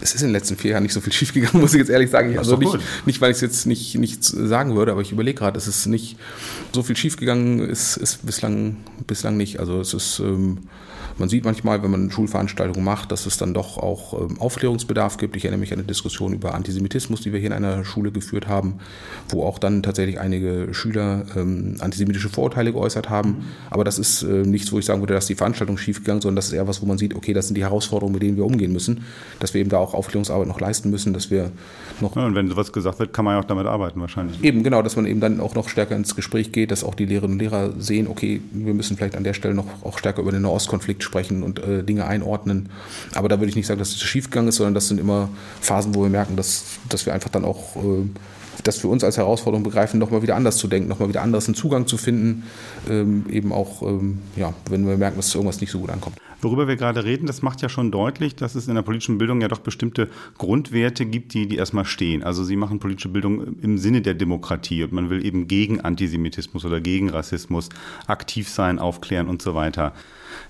es 0.02 0.16
ist 0.16 0.22
in 0.22 0.30
den 0.30 0.34
letzten 0.34 0.58
vier 0.58 0.72
Jahren 0.72 0.84
nicht 0.84 0.94
so 0.94 1.02
viel 1.02 1.14
schiefgegangen, 1.14 1.62
muss 1.62 1.74
ich 1.74 1.80
jetzt 1.80 1.90
ehrlich 1.90 2.10
sagen. 2.10 2.38
Also 2.38 2.58
nicht, 2.58 2.78
nicht, 3.06 3.22
weil 3.22 3.32
ich 3.32 3.36
es 3.36 3.42
jetzt 3.42 3.66
nicht, 3.68 3.96
nicht 3.96 4.24
sagen 4.24 4.76
würde, 4.76 4.92
aber 4.92 5.02
ich 5.02 5.12
überlege 5.12 5.40
gerade, 5.40 5.58
es 5.58 5.68
ist 5.68 5.86
nicht 5.86 6.18
so 6.74 6.84
viel 6.84 6.98
schiefgegangen, 6.98 7.60
ist, 7.60 7.98
ist 7.98 8.26
bislang, 8.26 8.78
bislang 9.08 9.38
nicht. 9.38 9.60
Also 9.60 9.80
es 9.80 9.94
ist 9.94 10.20
ähm, 10.20 10.60
man 11.18 11.30
sieht 11.30 11.46
manchmal, 11.46 11.84
wenn 11.84 11.92
man 11.92 12.12
Schulveranstaltungen 12.12 12.84
macht, 12.84 13.12
dass 13.12 13.26
es 13.26 13.38
dann 13.38 13.54
doch 13.54 13.78
auch 13.78 14.20
ähm, 14.20 14.40
Aufklärungsbedarf 14.40 15.18
gibt. 15.18 15.36
Ich 15.36 15.46
erinnere 15.46 15.60
mich 15.60 15.72
an 15.74 15.80
eine 15.80 15.88
Diskussion 15.88 16.34
über 16.34 16.54
Antisemitismus, 16.54 17.22
die 17.22 17.34
wir 17.34 17.40
hier 17.40 17.48
in 17.48 17.54
einer 17.54 17.84
Schule 17.86 18.12
geführt 18.12 18.48
haben, 18.48 18.76
wo 19.30 19.44
auch 19.44 19.60
dann 19.60 19.84
tatsächlich 19.84 20.20
einige 20.20 20.74
Schüler 20.74 21.26
ähm, 21.36 21.76
antisemitische 21.80 22.30
Vorurteile 22.30 22.74
geäußert 22.74 23.10
haben. 23.10 23.46
Aber 23.70 23.84
das 23.84 24.00
ist 24.00 24.24
äh, 24.24 24.44
nichts, 24.44 24.72
wo 24.72 24.80
ich 24.80 24.86
sagen 24.86 25.02
würde, 25.02 25.14
dass 25.14 25.26
die 25.26 25.36
Veranstaltung 25.36 25.78
schiefgegangen, 25.78 26.22
sondern 26.22 26.38
das 26.38 26.48
ist 26.48 26.54
eher 26.54 26.68
was, 26.68 26.82
wo 26.82 26.86
man 26.86 26.98
sieht, 26.98 27.16
okay, 27.16 27.34
das 27.34 27.48
sind 27.48 27.56
die 27.56 27.64
Herausforderungen, 27.64 28.14
mit 28.14 28.24
denen 28.24 28.38
wir 28.38 28.46
umgehen 28.46 28.72
müssen, 28.72 29.04
dass 29.40 29.54
wir 29.54 29.62
eben 29.62 29.70
da 29.70 29.78
auch 29.78 29.94
Aufklärungsarbeit 29.94 30.48
noch 30.48 30.60
leisten 30.60 30.90
müssen, 30.90 31.14
dass 31.14 31.32
wir 31.32 31.52
noch. 32.00 32.16
Ja, 32.16 32.26
und 32.26 32.36
wenn 32.36 32.50
sowas 32.50 32.72
gesagt 32.72 33.00
wird, 33.00 33.14
kann 33.14 33.26
man 33.26 33.36
ja 33.36 33.42
auch 33.42 33.46
damit 33.46 33.68
arbeiten 33.68 34.00
wahrscheinlich. 34.02 34.44
Eben, 34.44 34.64
genau, 34.64 34.82
dass 34.82 34.96
man 34.96 35.06
eben 35.06 35.20
dann 35.20 35.40
auch 35.40 35.56
noch 35.56 35.70
stärker 35.70 35.96
ins 35.96 36.16
Gespräch 36.16 36.52
geht, 36.52 36.72
dass 36.72 36.84
auch 36.84 36.96
die 36.96 37.06
Lehrerinnen 37.06 37.34
und 37.34 37.40
Lehrer 37.40 37.74
sehen, 37.80 38.08
okay, 38.08 38.42
wir 38.52 38.74
müssen 38.74 38.98
vielleicht 38.98 39.16
an 39.16 39.24
der 39.24 39.34
Stelle 39.34 39.54
noch 39.54 39.68
auch 39.84 39.98
stärker 39.98 40.22
über 40.22 40.32
den 40.32 40.42
Nahostkonflikt 40.44 41.01
sprechen 41.04 41.44
und 41.44 41.60
äh, 41.60 41.84
Dinge 41.84 42.06
einordnen. 42.06 42.70
Aber 43.14 43.30
da 43.30 43.40
würde 43.40 43.50
ich 43.50 43.56
nicht 43.56 43.68
sagen, 43.68 43.80
dass 43.80 43.90
es 43.90 44.02
schiefgegangen 44.02 44.50
ist, 44.50 44.56
sondern 44.56 44.74
das 44.74 44.88
sind 44.88 45.00
immer 45.00 45.30
Phasen, 45.62 45.96
wo 45.96 46.04
wir 46.04 46.10
merken, 46.10 46.36
dass, 46.36 46.64
dass 46.90 47.06
wir 47.06 47.14
einfach 47.14 47.30
dann 47.30 47.46
auch 47.46 47.76
äh, 47.76 48.06
das 48.64 48.78
für 48.78 48.88
uns 48.88 49.04
als 49.04 49.18
Herausforderung 49.18 49.64
begreifen, 49.64 50.00
nochmal 50.00 50.22
wieder 50.22 50.36
anders 50.36 50.58
zu 50.58 50.68
denken, 50.68 50.88
nochmal 50.88 51.10
wieder 51.10 51.22
anders 51.22 51.48
einen 51.48 51.56
Zugang 51.56 51.88
zu 51.88 51.98
finden, 51.98 52.44
ähm, 52.90 53.26
eben 53.30 53.52
auch, 53.52 53.82
ähm, 53.82 54.20
ja, 54.36 54.54
wenn 54.70 54.88
wir 54.88 54.98
merken, 54.98 55.18
dass 55.18 55.34
irgendwas 55.34 55.62
nicht 55.62 55.72
so 55.72 55.80
gut 55.80 55.90
ankommt. 55.90 56.18
Worüber 56.42 56.68
wir 56.68 56.76
gerade 56.76 57.04
reden, 57.04 57.28
das 57.28 57.42
macht 57.42 57.62
ja 57.62 57.70
schon 57.70 57.92
deutlich, 57.92 58.36
dass 58.36 58.56
es 58.56 58.68
in 58.68 58.76
der 58.76 58.82
politischen 58.82 59.18
Bildung 59.18 59.42
ja 59.42 59.48
doch 59.48 59.60
bestimmte 59.60 60.10
Grundwerte 60.38 61.06
gibt, 61.06 61.34
die, 61.34 61.48
die 61.48 61.58
erstmal 61.58 61.86
stehen. 61.86 62.24
Also 62.24 62.44
Sie 62.44 62.56
machen 62.56 62.80
politische 62.80 63.10
Bildung 63.10 63.60
im 63.62 63.78
Sinne 63.78 64.02
der 64.02 64.16
Demokratie 64.16 64.84
und 64.84 64.92
man 64.92 65.10
will 65.10 65.26
eben 65.26 65.48
gegen 65.48 65.82
Antisemitismus 65.82 66.66
oder 66.66 66.82
gegen 66.82 67.10
Rassismus 67.10 67.70
aktiv 68.08 68.50
sein, 68.50 68.80
aufklären 68.80 69.28
und 69.28 69.42
so 69.42 69.54
weiter. 69.54 69.94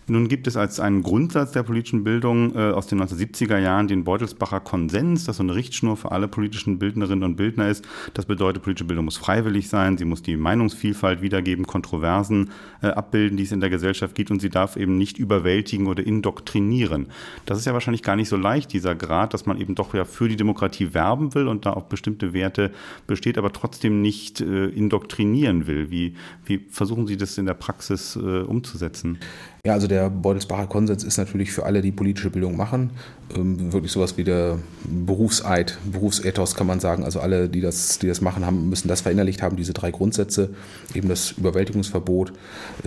Nun 0.07 0.27
gibt 0.27 0.47
es 0.47 0.57
als 0.57 0.79
einen 0.79 1.03
Grundsatz 1.03 1.51
der 1.51 1.63
politischen 1.63 2.03
Bildung 2.03 2.55
äh, 2.55 2.71
aus 2.71 2.87
den 2.87 3.01
1970er 3.01 3.57
Jahren 3.57 3.87
den 3.87 4.03
Beutelsbacher 4.03 4.59
Konsens, 4.59 5.25
das 5.25 5.37
so 5.37 5.43
eine 5.43 5.55
Richtschnur 5.55 5.97
für 5.97 6.11
alle 6.11 6.27
politischen 6.27 6.79
Bildnerinnen 6.79 7.23
und 7.23 7.35
Bildner 7.35 7.69
ist. 7.69 7.87
Das 8.13 8.25
bedeutet, 8.25 8.63
politische 8.63 8.85
Bildung 8.85 9.05
muss 9.05 9.17
freiwillig 9.17 9.69
sein, 9.69 9.97
sie 9.97 10.05
muss 10.05 10.21
die 10.21 10.37
Meinungsvielfalt 10.37 11.21
wiedergeben, 11.21 11.65
Kontroversen 11.65 12.51
äh, 12.81 12.87
abbilden, 12.87 13.37
die 13.37 13.43
es 13.43 13.51
in 13.51 13.59
der 13.59 13.69
Gesellschaft 13.69 14.15
gibt 14.15 14.31
und 14.31 14.41
sie 14.41 14.49
darf 14.49 14.75
eben 14.75 14.97
nicht 14.97 15.17
überwältigen 15.17 15.80
oder 15.87 16.05
indoktrinieren. 16.05 17.07
Das 17.45 17.57
ist 17.57 17.65
ja 17.65 17.73
wahrscheinlich 17.73 18.03
gar 18.03 18.15
nicht 18.15 18.29
so 18.29 18.37
leicht, 18.37 18.73
dieser 18.73 18.95
Grad, 18.95 19.33
dass 19.33 19.45
man 19.45 19.59
eben 19.59 19.75
doch 19.75 19.93
ja 19.93 20.05
für 20.05 20.27
die 20.27 20.35
Demokratie 20.35 20.93
werben 20.93 21.33
will 21.35 21.47
und 21.47 21.65
da 21.65 21.73
auch 21.73 21.83
bestimmte 21.83 22.33
Werte 22.33 22.71
besteht, 23.07 23.37
aber 23.37 23.51
trotzdem 23.53 24.01
nicht 24.01 24.41
äh, 24.41 24.65
indoktrinieren 24.67 25.67
will. 25.67 25.91
Wie, 25.91 26.15
wie 26.45 26.59
versuchen 26.69 27.07
Sie 27.07 27.17
das 27.17 27.37
in 27.37 27.45
der 27.45 27.53
Praxis 27.53 28.15
äh, 28.15 28.19
umzusetzen? 28.19 29.19
Ja, 29.63 29.73
also 29.73 29.85
der 29.85 30.09
Beutelsbacher 30.09 30.65
Konsens 30.65 31.03
ist 31.03 31.17
natürlich 31.17 31.51
für 31.51 31.67
alle, 31.67 31.83
die 31.83 31.91
politische 31.91 32.31
Bildung 32.31 32.57
machen, 32.57 32.89
ähm, 33.35 33.71
wirklich 33.71 33.91
sowas 33.91 34.17
wie 34.17 34.23
der 34.23 34.57
Berufseid, 34.85 35.77
Berufsethos 35.85 36.55
kann 36.55 36.65
man 36.65 36.79
sagen. 36.79 37.03
Also 37.03 37.19
alle, 37.19 37.47
die 37.47 37.61
das, 37.61 37.99
die 37.99 38.07
das 38.07 38.21
machen, 38.21 38.43
haben, 38.43 38.69
müssen 38.69 38.87
das 38.87 39.01
verinnerlicht 39.01 39.43
haben, 39.43 39.57
diese 39.57 39.73
drei 39.73 39.91
Grundsätze, 39.91 40.49
eben 40.95 41.09
das 41.09 41.33
Überwältigungsverbot, 41.33 42.33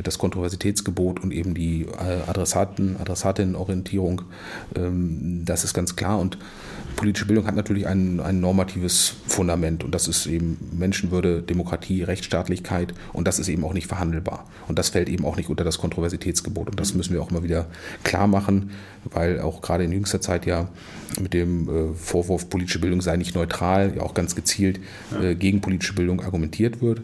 das 0.02 0.18
Kontroversitätsgebot 0.18 1.22
und 1.22 1.32
eben 1.32 1.54
die 1.54 1.82
äh, 1.82 2.28
Adressaten, 2.28 2.96
Adressatinnenorientierung. 3.00 4.22
Ähm, 4.74 5.42
das 5.44 5.62
ist 5.62 5.74
ganz 5.74 5.94
klar 5.94 6.18
und 6.18 6.38
politische 6.96 7.26
Bildung 7.26 7.46
hat 7.46 7.56
natürlich 7.56 7.86
ein, 7.86 8.20
ein 8.20 8.40
normatives 8.40 9.14
Fundament 9.26 9.84
und 9.84 9.94
das 9.94 10.08
ist 10.08 10.26
eben 10.26 10.58
Menschenwürde, 10.72 11.42
Demokratie, 11.42 12.02
Rechtsstaatlichkeit 12.02 12.94
und 13.12 13.26
das 13.26 13.38
ist 13.38 13.48
eben 13.48 13.64
auch 13.64 13.74
nicht 13.74 13.86
verhandelbar. 13.86 14.46
Und 14.68 14.78
das 14.78 14.88
fällt 14.90 15.08
eben 15.08 15.24
auch 15.24 15.36
nicht 15.36 15.50
unter 15.50 15.64
das 15.64 15.78
Kontroversitätsgebot 15.78 16.70
und 16.70 16.80
das 16.80 16.94
müssen 16.94 17.12
wir 17.12 17.22
auch 17.22 17.30
immer 17.30 17.42
wieder 17.42 17.66
klar 18.02 18.26
machen, 18.26 18.70
weil 19.04 19.40
auch 19.40 19.60
gerade 19.60 19.84
in 19.84 19.92
jüngster 19.92 20.20
Zeit 20.20 20.46
ja 20.46 20.68
mit 21.20 21.34
dem 21.34 21.68
äh, 21.68 21.94
Vorwurf, 21.94 22.48
politische 22.48 22.80
Bildung 22.80 23.00
sei 23.00 23.16
nicht 23.16 23.34
neutral, 23.34 23.94
ja 23.96 24.02
auch 24.02 24.14
ganz 24.14 24.34
gezielt 24.34 24.80
äh, 25.20 25.34
gegen 25.34 25.60
politische 25.60 25.94
Bildung 25.94 26.20
argumentiert 26.22 26.80
wird. 26.80 27.02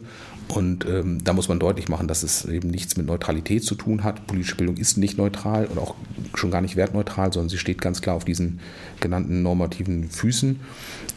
Und 0.55 0.85
ähm, 0.85 1.23
da 1.23 1.33
muss 1.33 1.49
man 1.49 1.61
deutlich 1.61 1.89
machen, 1.89 2.09
dass 2.09 2.25
es 2.25 2.45
eben 2.45 2.71
nichts 2.71 2.97
mit 2.97 3.07
Neutralität 3.07 3.63
zu 3.63 3.77
tun 3.77 4.03
hat. 4.03 4.27
Politische 4.27 4.57
Bildung 4.57 4.77
ist 4.79 4.97
nicht 4.97 5.17
neutral 5.17 5.67
und 5.67 5.79
auch 5.79 5.95
schon 6.35 6.51
gar 6.51 6.61
nicht 6.61 6.75
wertneutral, 6.75 7.33
sondern 7.33 7.49
sie 7.49 7.59
steht 7.59 7.81
ganz 7.81 8.01
klar 8.03 8.17
auf 8.17 8.25
diesen 8.25 8.59
genannten 8.99 9.43
normativen 9.43 10.11
Füßen. 10.11 10.59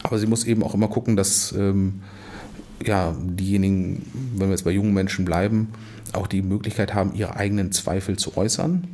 Aber 0.04 0.18
sie 0.18 0.26
muss 0.26 0.44
eben 0.44 0.62
auch 0.62 0.74
immer 0.74 0.86
gucken, 0.86 1.16
dass 1.16 1.52
ähm, 1.52 2.02
ja, 2.84 3.16
diejenigen, 3.20 4.06
wenn 4.36 4.48
wir 4.48 4.52
jetzt 4.52 4.64
bei 4.64 4.70
jungen 4.70 4.94
Menschen 4.94 5.24
bleiben, 5.24 5.68
auch 6.12 6.28
die 6.28 6.42
Möglichkeit 6.42 6.94
haben, 6.94 7.14
ihre 7.14 7.34
eigenen 7.34 7.72
Zweifel 7.72 8.16
zu 8.16 8.36
äußern, 8.36 8.86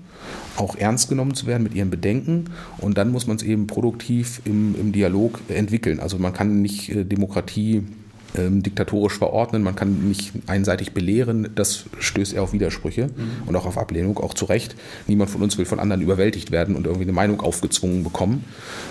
auch 0.57 0.75
ernst 0.75 1.11
genommen 1.11 1.35
zu 1.35 1.47
werden 1.47 1.63
mit 1.63 1.75
ihren 1.75 1.91
Bedenken. 1.91 2.47
Und 2.79 2.97
dann 2.97 3.11
muss 3.11 3.27
man 3.27 3.37
es 3.37 3.43
eben 3.43 3.67
produktiv 3.67 4.41
im, 4.47 4.75
im 4.75 4.93
Dialog 4.93 5.41
entwickeln. 5.49 6.01
Also 6.01 6.19
man 6.19 6.33
kann 6.33 6.63
nicht 6.63 6.91
äh, 6.91 7.05
Demokratie 7.05 7.83
ähm, 8.37 8.63
diktatorisch 8.63 9.19
verordnen, 9.19 9.63
man 9.63 9.75
kann 9.75 10.09
nicht 10.09 10.33
einseitig 10.47 10.93
belehren, 10.93 11.49
das 11.55 11.85
stößt 11.99 12.35
eher 12.35 12.43
auf 12.43 12.53
Widersprüche 12.53 13.07
mhm. 13.07 13.49
und 13.49 13.57
auch 13.57 13.67
auf 13.67 13.79
Ablehnung, 13.79 14.19
auch 14.19 14.35
zu 14.35 14.45
Recht. 14.45 14.77
Niemand 15.07 15.31
von 15.31 15.43
uns 15.43 15.59
will 15.59 15.65
von 15.65 15.81
anderen 15.81 16.03
überwältigt 16.03 16.51
werden 16.51 16.77
und 16.77 16.87
irgendwie 16.87 17.05
eine 17.05 17.13
Meinung 17.13 17.41
aufgezwungen 17.41 18.05
bekommen, 18.05 18.45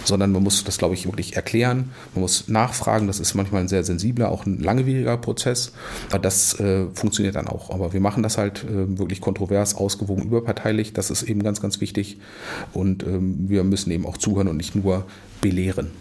sondern 0.03 0.31
man 0.31 0.43
muss 0.43 0.63
das, 0.63 0.77
glaube 0.77 0.93
ich, 0.93 1.05
wirklich 1.05 1.35
erklären, 1.35 1.91
man 2.13 2.21
muss 2.21 2.47
nachfragen, 2.47 3.07
das 3.07 3.19
ist 3.19 3.33
manchmal 3.33 3.61
ein 3.61 3.67
sehr 3.67 3.83
sensibler, 3.83 4.29
auch 4.29 4.45
ein 4.45 4.59
langwieriger 4.59 5.17
Prozess, 5.17 5.71
aber 6.09 6.19
das 6.19 6.59
äh, 6.59 6.87
funktioniert 6.93 7.35
dann 7.35 7.47
auch. 7.47 7.69
Aber 7.69 7.93
wir 7.93 8.01
machen 8.01 8.23
das 8.23 8.37
halt 8.37 8.63
äh, 8.63 8.97
wirklich 8.97 9.21
kontrovers, 9.21 9.75
ausgewogen, 9.75 10.23
überparteilich, 10.23 10.93
das 10.93 11.09
ist 11.09 11.23
eben 11.23 11.43
ganz, 11.43 11.61
ganz 11.61 11.81
wichtig 11.81 12.17
und 12.73 13.03
ähm, 13.03 13.49
wir 13.49 13.63
müssen 13.63 13.91
eben 13.91 14.05
auch 14.05 14.17
zuhören 14.17 14.47
und 14.47 14.57
nicht 14.57 14.75
nur 14.75 15.05
belehren. 15.41 15.91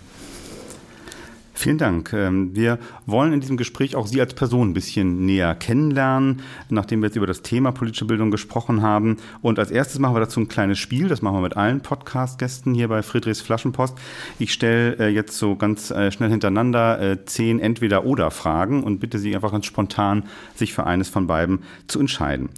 Vielen 1.59 1.79
Dank. 1.79 2.13
Ähm, 2.13 2.55
wir 2.55 2.79
wollen 3.05 3.33
in 3.33 3.41
diesem 3.41 3.57
Gespräch 3.57 3.97
auch 3.97 4.07
Sie 4.07 4.21
als 4.21 4.33
Person 4.33 4.71
ein 4.71 4.75
bisschen 4.75 5.27
näher 5.27 5.57
kennenlernen, 5.57 6.43
nachdem 6.69 7.03
wir 7.03 7.09
jetzt 7.09 7.17
über 7.17 7.27
das 7.27 7.43
Thema 7.43 7.73
politische 7.73 8.05
Bildung 8.05 8.31
gesprochen 8.31 8.81
haben. 8.81 9.17
Und 9.43 9.59
als 9.59 9.73
erstes 9.73 9.99
machen 9.99 10.15
wir 10.15 10.21
dazu 10.21 10.39
ein 10.39 10.47
kleines 10.47 10.79
Spiel. 10.79 11.09
Das 11.09 11.21
machen 11.21 11.39
wir 11.39 11.41
mit 11.41 11.57
allen 11.57 11.81
Podcast-Gästen 11.81 12.75
hier 12.75 12.87
bei 12.87 13.03
Friedrichs 13.03 13.41
Flaschenpost. 13.41 13.99
Ich 14.39 14.53
stelle 14.53 15.01
äh, 15.01 15.09
jetzt 15.09 15.37
so 15.37 15.57
ganz 15.57 15.91
äh, 15.91 16.13
schnell 16.13 16.31
hintereinander 16.31 17.01
äh, 17.01 17.25
zehn 17.25 17.59
Entweder-Oder-Fragen 17.59 18.85
und 18.85 19.01
bitte 19.01 19.19
Sie 19.19 19.35
einfach 19.35 19.51
ganz 19.51 19.67
spontan, 19.67 20.27
sich 20.55 20.73
für 20.73 20.87
eines 20.87 21.09
von 21.09 21.27
beiden 21.27 21.65
zu 21.89 21.99
entscheiden. 21.99 22.51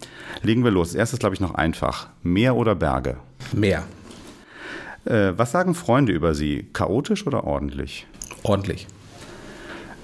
Legen 0.42 0.62
wir 0.62 0.72
los. 0.72 0.88
Das 0.88 0.96
erste 0.96 1.16
ist, 1.16 1.20
glaube 1.20 1.34
ich, 1.34 1.40
noch 1.40 1.54
einfach. 1.54 2.10
Meer 2.22 2.54
oder 2.54 2.74
Berge? 2.74 3.16
Meer. 3.54 3.82
Was 5.04 5.52
sagen 5.52 5.74
Freunde 5.74 6.12
über 6.12 6.34
Sie? 6.34 6.66
Chaotisch 6.74 7.26
oder 7.26 7.44
ordentlich? 7.44 8.06
Ordentlich. 8.42 8.86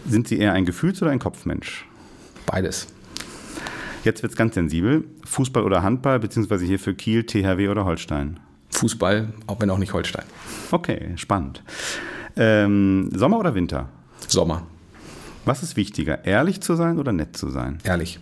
Sind 0.06 0.28
Sie 0.28 0.38
eher 0.38 0.52
ein 0.52 0.64
Gefühls- 0.64 1.02
oder 1.02 1.10
ein 1.10 1.18
Kopfmensch? 1.18 1.86
Beides. 2.46 2.86
Jetzt 4.04 4.22
wird 4.22 4.32
es 4.32 4.36
ganz 4.36 4.54
sensibel. 4.54 5.04
Fußball 5.24 5.64
oder 5.64 5.82
Handball, 5.82 6.20
beziehungsweise 6.20 6.64
hier 6.64 6.78
für 6.78 6.94
Kiel, 6.94 7.24
THW 7.24 7.68
oder 7.68 7.84
Holstein? 7.84 8.38
Fußball, 8.70 9.32
auch 9.46 9.60
wenn 9.60 9.70
auch 9.70 9.78
nicht 9.78 9.92
Holstein. 9.92 10.24
Okay, 10.70 11.12
spannend. 11.16 11.62
Ähm, 12.36 13.10
Sommer 13.14 13.38
oder 13.38 13.54
Winter? 13.54 13.88
Sommer. 14.28 14.66
Was 15.44 15.62
ist 15.62 15.76
wichtiger, 15.76 16.24
ehrlich 16.24 16.60
zu 16.60 16.74
sein 16.76 16.98
oder 16.98 17.12
nett 17.12 17.36
zu 17.36 17.50
sein? 17.50 17.78
Ehrlich. 17.84 18.20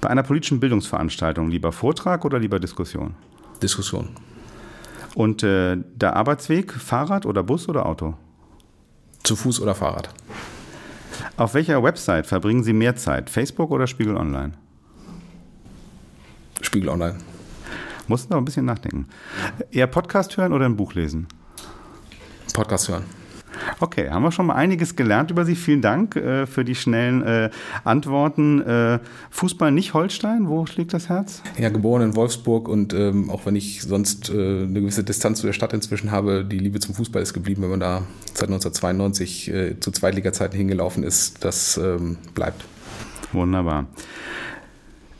Bei 0.00 0.10
einer 0.10 0.22
politischen 0.22 0.60
Bildungsveranstaltung 0.60 1.48
lieber 1.48 1.72
Vortrag 1.72 2.24
oder 2.24 2.38
lieber 2.38 2.58
Diskussion? 2.60 3.14
Diskussion. 3.62 4.10
Und 5.14 5.42
äh, 5.42 5.76
der 5.94 6.16
Arbeitsweg, 6.16 6.72
Fahrrad 6.72 7.24
oder 7.24 7.42
Bus 7.42 7.68
oder 7.68 7.86
Auto? 7.86 8.14
Zu 9.26 9.34
Fuß 9.34 9.60
oder 9.60 9.74
Fahrrad. 9.74 10.08
Auf 11.36 11.54
welcher 11.54 11.82
Website 11.82 12.28
verbringen 12.28 12.62
Sie 12.62 12.72
mehr 12.72 12.94
Zeit? 12.94 13.28
Facebook 13.28 13.72
oder 13.72 13.88
Spiegel 13.88 14.16
Online? 14.16 14.52
Spiegel 16.60 16.90
Online. 16.90 17.18
Mussten 18.06 18.32
aber 18.32 18.42
ein 18.42 18.44
bisschen 18.44 18.66
nachdenken. 18.66 19.08
Eher 19.72 19.88
Podcast 19.88 20.36
hören 20.36 20.52
oder 20.52 20.64
ein 20.66 20.76
Buch 20.76 20.94
lesen? 20.94 21.26
Podcast 22.54 22.88
hören. 22.88 23.02
Okay, 23.80 24.10
haben 24.10 24.22
wir 24.22 24.32
schon 24.32 24.46
mal 24.46 24.54
einiges 24.54 24.96
gelernt 24.96 25.30
über 25.30 25.44
Sie. 25.44 25.54
Vielen 25.54 25.82
Dank 25.82 26.16
äh, 26.16 26.46
für 26.46 26.64
die 26.64 26.74
schnellen 26.74 27.22
äh, 27.22 27.50
Antworten. 27.84 28.62
Äh, 28.62 28.98
Fußball 29.30 29.72
nicht 29.72 29.94
Holstein, 29.94 30.48
wo 30.48 30.66
schlägt 30.66 30.94
das 30.94 31.08
Herz? 31.08 31.42
Ja, 31.58 31.68
geboren 31.68 32.02
in 32.02 32.16
Wolfsburg 32.16 32.68
und 32.68 32.92
ähm, 32.92 33.30
auch 33.30 33.46
wenn 33.46 33.56
ich 33.56 33.82
sonst 33.82 34.30
äh, 34.30 34.32
eine 34.32 34.80
gewisse 34.80 35.04
Distanz 35.04 35.40
zu 35.40 35.46
der 35.46 35.52
Stadt 35.52 35.72
inzwischen 35.72 36.10
habe, 36.10 36.44
die 36.44 36.58
Liebe 36.58 36.80
zum 36.80 36.94
Fußball 36.94 37.22
ist 37.22 37.34
geblieben, 37.34 37.62
wenn 37.62 37.70
man 37.70 37.80
da 37.80 38.02
seit 38.34 38.48
1992 38.48 39.52
äh, 39.52 39.80
zu 39.80 39.90
Zweitliga-Zeiten 39.90 40.56
hingelaufen 40.56 41.02
ist. 41.02 41.44
Das 41.44 41.76
ähm, 41.76 42.18
bleibt. 42.34 42.64
Wunderbar. 43.32 43.86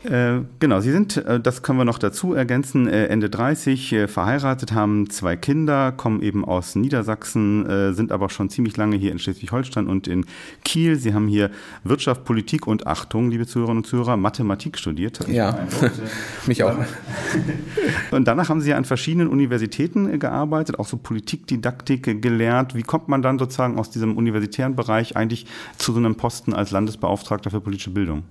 Äh, 0.09 0.43
genau, 0.59 0.79
Sie 0.79 0.91
sind, 0.91 1.17
äh, 1.17 1.39
das 1.39 1.63
können 1.63 1.79
wir 1.79 1.85
noch 1.85 1.99
dazu 1.99 2.33
ergänzen, 2.33 2.87
äh, 2.87 3.07
Ende 3.07 3.29
30, 3.29 3.95
verheiratet, 4.07 4.71
haben 4.71 5.09
zwei 5.09 5.35
Kinder, 5.35 5.91
kommen 5.91 6.21
eben 6.21 6.45
aus 6.45 6.75
Niedersachsen, 6.75 7.93
sind 7.93 8.11
aber 8.11 8.29
schon 8.29 8.49
ziemlich 8.49 8.77
lange 8.77 8.95
hier 8.95 9.11
in 9.11 9.19
Schleswig-Holstein 9.19 9.87
und 9.87 10.07
in 10.07 10.25
Kiel. 10.63 10.95
Sie 10.95 11.13
haben 11.13 11.27
hier 11.27 11.49
Wirtschaft, 11.83 12.25
Politik 12.25 12.67
und 12.67 12.87
Achtung, 12.87 13.29
liebe 13.29 13.45
Zuhörerinnen 13.45 13.83
und 13.83 13.87
Zuhörer, 13.87 14.17
Mathematik 14.17 14.77
studiert. 14.77 15.27
Ja, 15.27 15.67
mich 16.47 16.63
auch. 16.63 16.75
Und 18.11 18.27
danach 18.27 18.49
haben 18.49 18.61
Sie 18.61 18.69
ja 18.69 18.77
an 18.77 18.85
verschiedenen 18.85 19.27
Universitäten 19.27 20.19
gearbeitet, 20.19 20.79
auch 20.79 20.87
so 20.87 20.97
Politikdidaktik 20.97 22.21
gelehrt. 22.21 22.75
Wie 22.75 22.83
kommt 22.83 23.07
man 23.07 23.21
dann 23.21 23.39
sozusagen 23.39 23.77
aus 23.77 23.89
diesem 23.89 24.17
universitären 24.17 24.75
Bereich 24.75 25.15
eigentlich 25.15 25.45
zu 25.77 25.91
so 25.91 25.99
einem 25.99 26.15
Posten 26.15 26.53
als 26.53 26.71
Landesbeauftragter 26.71 27.49
für 27.49 27.61
politische 27.61 27.91
Bildung? 27.91 28.23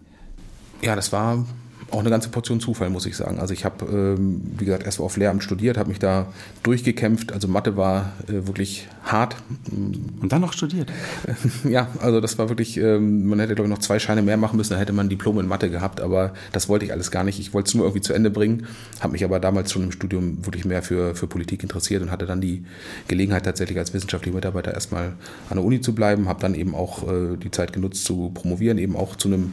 Ja, 0.83 0.95
das 0.95 1.13
war 1.13 1.45
auch 1.91 2.01
eine 2.01 2.11
ganze 2.11 2.29
Portion 2.29 2.61
Zufall, 2.61 2.91
muss 2.91 3.07
ich 3.07 3.17
sagen. 3.17 3.39
Also 3.39 3.55
ich 3.55 3.65
habe, 3.65 3.85
ähm, 3.87 4.43
wie 4.59 4.65
gesagt, 4.65 4.85
erst 4.85 5.01
auf 5.01 5.17
Lehramt 5.17 5.43
studiert, 5.43 5.79
habe 5.79 5.89
mich 5.89 5.99
da 5.99 6.27
durchgekämpft. 6.63 7.33
Also 7.33 7.49
Mathe 7.49 7.77
war 7.77 8.13
äh, 8.29 8.47
wirklich 8.47 8.89
hart. 9.05 9.37
Und 9.71 10.33
dann 10.33 10.41
noch 10.41 10.53
studiert? 10.53 10.93
ja, 11.65 11.89
also 12.01 12.21
das 12.21 12.39
war 12.39 12.49
wirklich, 12.49 12.77
ähm, 12.77 13.27
man 13.27 13.39
hätte 13.39 13.55
glaube 13.55 13.69
ich 13.69 13.75
noch 13.75 13.83
zwei 13.83 13.99
Scheine 13.99 14.23
mehr 14.23 14.37
machen 14.37 14.57
müssen, 14.57 14.71
dann 14.71 14.81
hätte 14.81 14.93
man 14.93 15.07
ein 15.07 15.09
Diplom 15.09 15.39
in 15.39 15.47
Mathe 15.47 15.71
gehabt, 15.71 16.01
aber 16.01 16.33
das 16.53 16.69
wollte 16.69 16.85
ich 16.85 16.93
alles 16.93 17.11
gar 17.11 17.23
nicht. 17.23 17.39
Ich 17.39 17.55
wollte 17.55 17.69
es 17.69 17.75
nur 17.75 17.85
irgendwie 17.85 18.03
zu 18.03 18.13
Ende 18.13 18.31
bringen, 18.31 18.67
habe 19.01 19.13
mich 19.13 19.25
aber 19.25 19.39
damals 19.39 19.73
schon 19.73 19.85
im 19.85 19.93
Studium 19.93 20.45
wirklich 20.45 20.65
mehr 20.65 20.83
für, 20.83 21.15
für 21.15 21.27
Politik 21.27 21.63
interessiert 21.63 22.03
und 22.03 22.11
hatte 22.11 22.27
dann 22.27 22.41
die 22.41 22.65
Gelegenheit 23.07 23.45
tatsächlich 23.45 23.79
als 23.79 23.95
wissenschaftlicher 23.95 24.35
Mitarbeiter 24.35 24.75
erstmal 24.75 25.13
an 25.51 25.57
der 25.57 25.65
Uni 25.65 25.81
zu 25.81 25.95
bleiben, 25.95 26.29
habe 26.29 26.41
dann 26.41 26.55
eben 26.55 26.75
auch 26.75 27.07
äh, 27.09 27.37
die 27.37 27.51
Zeit 27.51 27.73
genutzt 27.73 28.05
zu 28.05 28.31
promovieren, 28.35 28.79
eben 28.79 28.97
auch 28.97 29.15
zu 29.17 29.29
einem 29.29 29.53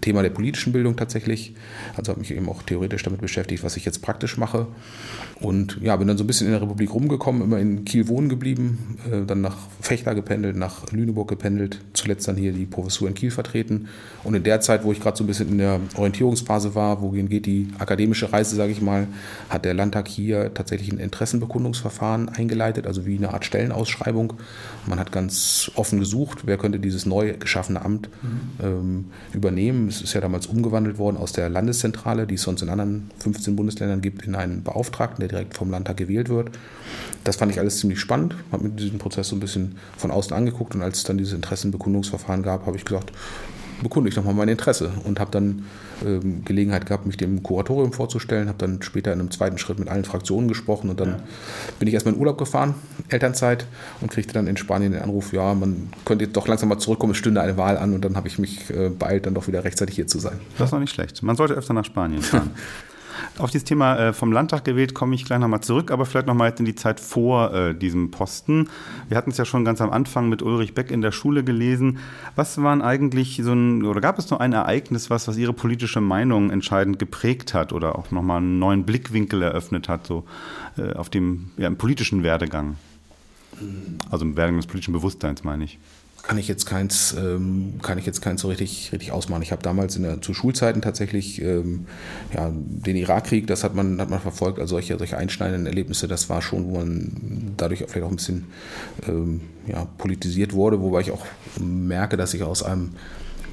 Thema 0.00 0.22
der 0.22 0.30
politischen 0.30 0.72
Bildung 0.72 0.96
tatsächlich. 0.96 1.54
Also 1.96 2.10
habe 2.10 2.20
mich 2.20 2.30
eben 2.30 2.48
auch 2.48 2.62
theoretisch 2.62 3.02
damit 3.02 3.20
beschäftigt, 3.20 3.64
was 3.64 3.76
ich 3.76 3.84
jetzt 3.84 4.02
praktisch 4.02 4.36
mache. 4.36 4.66
Und 5.40 5.78
ja, 5.82 5.96
bin 5.96 6.08
dann 6.08 6.16
so 6.16 6.24
ein 6.24 6.26
bisschen 6.26 6.46
in 6.46 6.52
der 6.52 6.62
Republik 6.62 6.92
rumgekommen, 6.94 7.42
immer 7.42 7.58
in 7.58 7.84
Kiel 7.84 8.08
wohnen 8.08 8.28
geblieben, 8.28 8.98
äh, 9.10 9.26
dann 9.26 9.40
nach 9.40 9.56
Fechter 9.80 10.14
gependelt, 10.14 10.56
nach 10.56 10.90
Lüneburg 10.92 11.28
gependelt, 11.28 11.80
zuletzt 11.92 12.26
dann 12.26 12.36
hier 12.36 12.52
die 12.52 12.64
Professur 12.64 13.08
in 13.08 13.14
Kiel 13.14 13.30
vertreten. 13.30 13.88
Und 14.24 14.34
in 14.34 14.42
der 14.42 14.60
Zeit, 14.60 14.84
wo 14.84 14.92
ich 14.92 15.00
gerade 15.00 15.16
so 15.16 15.24
ein 15.24 15.26
bisschen 15.26 15.48
in 15.48 15.58
der 15.58 15.80
Orientierungsphase 15.96 16.74
war, 16.74 17.02
wohin 17.02 17.28
geht 17.28 17.46
die 17.46 17.68
akademische 17.78 18.32
Reise, 18.32 18.56
sage 18.56 18.72
ich 18.72 18.80
mal, 18.80 19.06
hat 19.50 19.64
der 19.64 19.74
Landtag 19.74 20.08
hier 20.08 20.54
tatsächlich 20.54 20.90
ein 20.90 20.98
Interessenbekundungsverfahren 20.98 22.28
eingeleitet, 22.30 22.86
also 22.86 23.06
wie 23.06 23.16
eine 23.16 23.34
Art 23.34 23.44
Stellenausschreibung. 23.44 24.34
Man 24.86 24.98
hat 24.98 25.12
ganz 25.12 25.70
offen 25.74 26.00
gesucht, 26.00 26.46
wer 26.46 26.56
könnte 26.56 26.78
dieses 26.78 27.06
neu 27.06 27.34
geschaffene 27.38 27.84
Amt 27.84 28.08
mhm. 28.22 28.64
ähm, 28.64 29.04
übernehmen. 29.32 29.88
Es 29.88 30.00
ist 30.00 30.14
ja 30.14 30.20
damals 30.20 30.46
umgewandelt 30.46 30.98
worden 30.98 31.16
aus 31.16 31.32
der 31.32 31.48
Landeszentrale, 31.56 32.26
die 32.26 32.34
es 32.34 32.42
sonst 32.42 32.60
in 32.60 32.68
anderen 32.68 33.10
15 33.20 33.56
Bundesländern 33.56 34.02
gibt, 34.02 34.26
in 34.26 34.34
einen 34.34 34.62
Beauftragten, 34.62 35.20
der 35.20 35.28
direkt 35.28 35.56
vom 35.56 35.70
Landtag 35.70 35.96
gewählt 35.96 36.28
wird. 36.28 36.50
Das 37.24 37.36
fand 37.36 37.50
ich 37.50 37.58
alles 37.58 37.78
ziemlich 37.78 37.98
spannend, 37.98 38.34
habe 38.52 38.64
mir 38.64 38.70
diesen 38.70 38.98
Prozess 38.98 39.28
so 39.28 39.36
ein 39.36 39.40
bisschen 39.40 39.76
von 39.96 40.10
außen 40.10 40.36
angeguckt 40.36 40.74
und 40.74 40.82
als 40.82 40.98
es 40.98 41.04
dann 41.04 41.16
dieses 41.16 41.32
Interessenbekundungsverfahren 41.32 42.42
gab, 42.42 42.66
habe 42.66 42.76
ich 42.76 42.84
gesagt, 42.84 43.10
bekunde 43.82 44.08
ich 44.08 44.16
nochmal 44.16 44.34
mein 44.34 44.48
Interesse 44.48 44.90
und 45.04 45.20
habe 45.20 45.30
dann 45.30 45.66
ähm, 46.04 46.44
Gelegenheit 46.44 46.86
gehabt, 46.86 47.06
mich 47.06 47.16
dem 47.16 47.42
Kuratorium 47.42 47.92
vorzustellen, 47.92 48.48
habe 48.48 48.58
dann 48.58 48.82
später 48.82 49.12
in 49.12 49.20
einem 49.20 49.30
zweiten 49.30 49.58
Schritt 49.58 49.78
mit 49.78 49.88
allen 49.88 50.04
Fraktionen 50.04 50.48
gesprochen 50.48 50.90
und 50.90 51.00
dann 51.00 51.08
ja. 51.08 51.18
bin 51.78 51.88
ich 51.88 51.94
erstmal 51.94 52.14
in 52.14 52.20
Urlaub 52.20 52.38
gefahren, 52.38 52.74
Elternzeit, 53.08 53.66
und 54.00 54.10
kriegte 54.10 54.34
dann 54.34 54.46
in 54.46 54.56
Spanien 54.56 54.92
den 54.92 55.02
Anruf, 55.02 55.32
ja, 55.32 55.54
man 55.54 55.88
könnte 56.04 56.24
jetzt 56.24 56.36
doch 56.36 56.48
langsam 56.48 56.68
mal 56.68 56.78
zurückkommen, 56.78 57.12
es 57.12 57.18
stünde 57.18 57.40
eine 57.40 57.56
Wahl 57.56 57.76
an 57.76 57.94
und 57.94 58.04
dann 58.04 58.16
habe 58.16 58.28
ich 58.28 58.38
mich 58.38 58.70
äh, 58.70 58.88
beeilt, 58.88 59.26
dann 59.26 59.34
doch 59.34 59.46
wieder 59.48 59.64
rechtzeitig 59.64 59.94
hier 59.94 60.06
zu 60.06 60.18
sein. 60.18 60.40
Das 60.58 60.68
ist 60.68 60.72
noch 60.72 60.80
nicht 60.80 60.92
schlecht. 60.92 61.22
Man 61.22 61.36
sollte 61.36 61.54
öfter 61.54 61.74
nach 61.74 61.84
Spanien 61.84 62.22
fahren. 62.22 62.50
Auf 63.38 63.50
dieses 63.50 63.64
Thema 63.64 63.96
äh, 63.96 64.12
vom 64.12 64.32
Landtag 64.32 64.64
gewählt 64.64 64.94
komme 64.94 65.14
ich 65.14 65.24
gleich 65.24 65.38
nochmal 65.38 65.60
zurück, 65.60 65.90
aber 65.90 66.06
vielleicht 66.06 66.26
nochmal 66.26 66.52
in 66.58 66.64
die 66.64 66.74
Zeit 66.74 67.00
vor 67.00 67.52
äh, 67.52 67.74
diesem 67.74 68.10
Posten. 68.10 68.68
Wir 69.08 69.16
hatten 69.16 69.30
es 69.30 69.36
ja 69.36 69.44
schon 69.44 69.64
ganz 69.64 69.80
am 69.80 69.90
Anfang 69.90 70.28
mit 70.28 70.42
Ulrich 70.42 70.74
Beck 70.74 70.90
in 70.90 71.00
der 71.00 71.12
Schule 71.12 71.44
gelesen. 71.44 71.98
Was 72.34 72.60
waren 72.62 72.82
eigentlich 72.82 73.40
so 73.42 73.52
ein, 73.52 73.84
oder 73.84 74.00
gab 74.00 74.18
es 74.18 74.30
nur 74.30 74.40
ein 74.40 74.52
Ereignis, 74.52 75.10
was, 75.10 75.28
was 75.28 75.36
Ihre 75.36 75.52
politische 75.52 76.00
Meinung 76.00 76.50
entscheidend 76.50 76.98
geprägt 76.98 77.54
hat 77.54 77.72
oder 77.72 77.98
auch 77.98 78.10
nochmal 78.10 78.38
einen 78.38 78.58
neuen 78.58 78.84
Blickwinkel 78.84 79.42
eröffnet 79.42 79.88
hat, 79.88 80.06
so 80.06 80.24
äh, 80.78 80.92
auf 80.94 81.10
dem 81.10 81.50
ja, 81.56 81.70
politischen 81.70 82.22
Werdegang? 82.22 82.76
Also 84.10 84.24
im 84.24 84.36
Werdegang 84.36 84.58
des 84.58 84.66
politischen 84.66 84.92
Bewusstseins, 84.92 85.44
meine 85.44 85.64
ich 85.64 85.78
kann 86.26 86.38
ich 86.38 86.48
jetzt 86.48 86.66
keins, 86.66 87.14
ähm, 87.16 87.74
kann 87.82 87.98
ich 87.98 88.06
jetzt 88.06 88.20
keins 88.20 88.40
so 88.40 88.48
richtig, 88.48 88.90
richtig 88.92 89.12
ausmachen. 89.12 89.42
Ich 89.42 89.52
habe 89.52 89.62
damals 89.62 89.94
in 89.94 90.02
der, 90.02 90.20
zu 90.20 90.34
Schulzeiten 90.34 90.82
tatsächlich 90.82 91.40
ähm, 91.40 91.86
ja, 92.34 92.50
den 92.52 92.96
Irakkrieg, 92.96 93.46
das 93.46 93.62
hat 93.62 93.76
man, 93.76 94.00
hat 94.00 94.10
man 94.10 94.20
verfolgt, 94.20 94.58
also 94.58 94.74
solche, 94.74 94.98
solche 94.98 95.16
einschneidenden 95.16 95.66
Erlebnisse, 95.66 96.08
das 96.08 96.28
war 96.28 96.42
schon, 96.42 96.66
wo 96.66 96.78
man 96.78 97.54
dadurch 97.56 97.84
vielleicht 97.86 98.02
auch 98.02 98.10
ein 98.10 98.16
bisschen 98.16 98.46
ähm, 99.06 99.42
ja, 99.68 99.86
politisiert 99.98 100.52
wurde, 100.52 100.80
wobei 100.80 101.02
ich 101.02 101.12
auch 101.12 101.24
merke, 101.60 102.16
dass 102.16 102.34
ich 102.34 102.42
aus 102.42 102.64
einem 102.64 102.90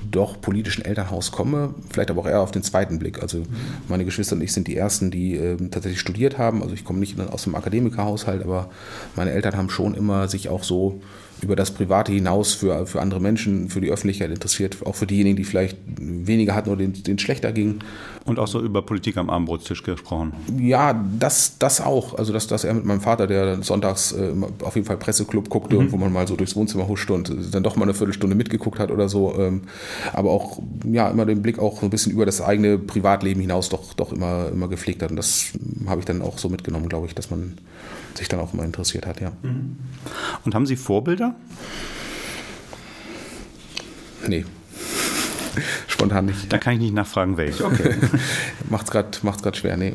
doch 0.09 0.41
politischen 0.41 0.83
Elternhaus 0.83 1.31
komme, 1.31 1.75
vielleicht 1.91 2.11
aber 2.11 2.21
auch 2.21 2.27
eher 2.27 2.41
auf 2.41 2.51
den 2.51 2.63
zweiten 2.63 2.99
Blick. 2.99 3.21
Also 3.21 3.43
meine 3.87 4.03
Geschwister 4.03 4.35
und 4.35 4.41
ich 4.41 4.51
sind 4.51 4.67
die 4.67 4.75
Ersten, 4.75 5.11
die 5.11 5.35
äh, 5.35 5.57
tatsächlich 5.69 5.99
studiert 5.99 6.37
haben. 6.37 6.61
Also 6.61 6.73
ich 6.73 6.83
komme 6.83 6.99
nicht 6.99 7.19
aus 7.19 7.45
einem 7.45 7.55
Akademikerhaushalt, 7.55 8.43
aber 8.43 8.69
meine 9.15 9.31
Eltern 9.31 9.55
haben 9.55 9.69
schon 9.69 9.93
immer 9.93 10.27
sich 10.27 10.49
auch 10.49 10.63
so 10.63 11.01
über 11.41 11.55
das 11.55 11.71
Private 11.71 12.11
hinaus 12.11 12.53
für, 12.53 12.85
für 12.85 13.01
andere 13.01 13.19
Menschen, 13.19 13.69
für 13.69 13.81
die 13.81 13.91
Öffentlichkeit 13.91 14.31
interessiert, 14.31 14.77
auch 14.85 14.95
für 14.95 15.05
diejenigen, 15.05 15.35
die 15.35 15.43
vielleicht 15.43 15.77
weniger 15.97 16.55
hatten 16.55 16.69
oder 16.69 16.79
denen, 16.79 17.03
denen 17.03 17.19
schlechter 17.19 17.51
ging. 17.51 17.79
Und 18.25 18.39
auch 18.39 18.47
so 18.47 18.61
über 18.61 18.81
Politik 18.81 19.17
am 19.17 19.29
Abendbrotstisch 19.29 19.83
gesprochen? 19.83 20.31
Ja, 20.57 20.93
das, 21.19 21.57
das 21.59 21.81
auch. 21.81 22.17
Also, 22.17 22.31
dass, 22.31 22.47
dass 22.47 22.63
er 22.63 22.73
mit 22.73 22.85
meinem 22.85 23.01
Vater, 23.01 23.27
der 23.27 23.61
sonntags 23.63 24.13
äh, 24.13 24.31
auf 24.63 24.75
jeden 24.75 24.87
Fall 24.87 24.95
Presseclub 24.95 25.49
guckte 25.49 25.75
mhm. 25.75 25.81
und 25.81 25.91
wo 25.91 25.97
man 25.97 26.13
mal 26.13 26.25
so 26.25 26.37
durchs 26.37 26.55
Wohnzimmer 26.55 26.87
huschte 26.87 27.13
und 27.13 27.33
dann 27.51 27.63
doch 27.63 27.75
mal 27.75 27.83
eine 27.83 27.93
Viertelstunde 27.93 28.35
mitgeguckt 28.35 28.79
hat 28.79 28.91
oder 28.91 29.09
so. 29.09 29.35
Ähm, 29.37 29.63
aber 30.13 30.31
auch, 30.31 30.59
ja, 30.89 31.09
immer 31.09 31.25
den 31.25 31.41
Blick 31.41 31.59
auch 31.59 31.81
so 31.81 31.87
ein 31.87 31.89
bisschen 31.89 32.13
über 32.13 32.25
das 32.25 32.41
eigene 32.41 32.77
Privatleben 32.77 33.41
hinaus 33.41 33.67
doch, 33.67 33.93
doch 33.93 34.13
immer, 34.13 34.47
immer 34.53 34.69
gepflegt 34.69 35.01
hat. 35.01 35.09
Und 35.09 35.17
das 35.17 35.51
habe 35.87 35.99
ich 35.99 36.05
dann 36.05 36.21
auch 36.21 36.37
so 36.37 36.47
mitgenommen, 36.47 36.87
glaube 36.87 37.07
ich, 37.07 37.15
dass 37.15 37.29
man 37.29 37.57
sich 38.17 38.27
dann 38.27 38.39
auch 38.39 38.53
immer 38.53 38.63
interessiert 38.63 39.05
hat, 39.05 39.21
ja. 39.21 39.31
Und 40.45 40.55
haben 40.55 40.65
Sie 40.65 40.75
Vorbilder? 40.75 41.35
Nee. 44.27 44.45
Spontan 45.87 46.25
nicht. 46.25 46.51
Da 46.51 46.57
kann 46.57 46.73
ich 46.73 46.79
nicht 46.79 46.93
nachfragen, 46.93 47.37
welche. 47.37 47.65
Okay. 47.65 47.95
macht's 48.69 48.91
gerade 48.91 49.09
macht's 49.21 49.57
schwer, 49.57 49.77
nee. 49.77 49.93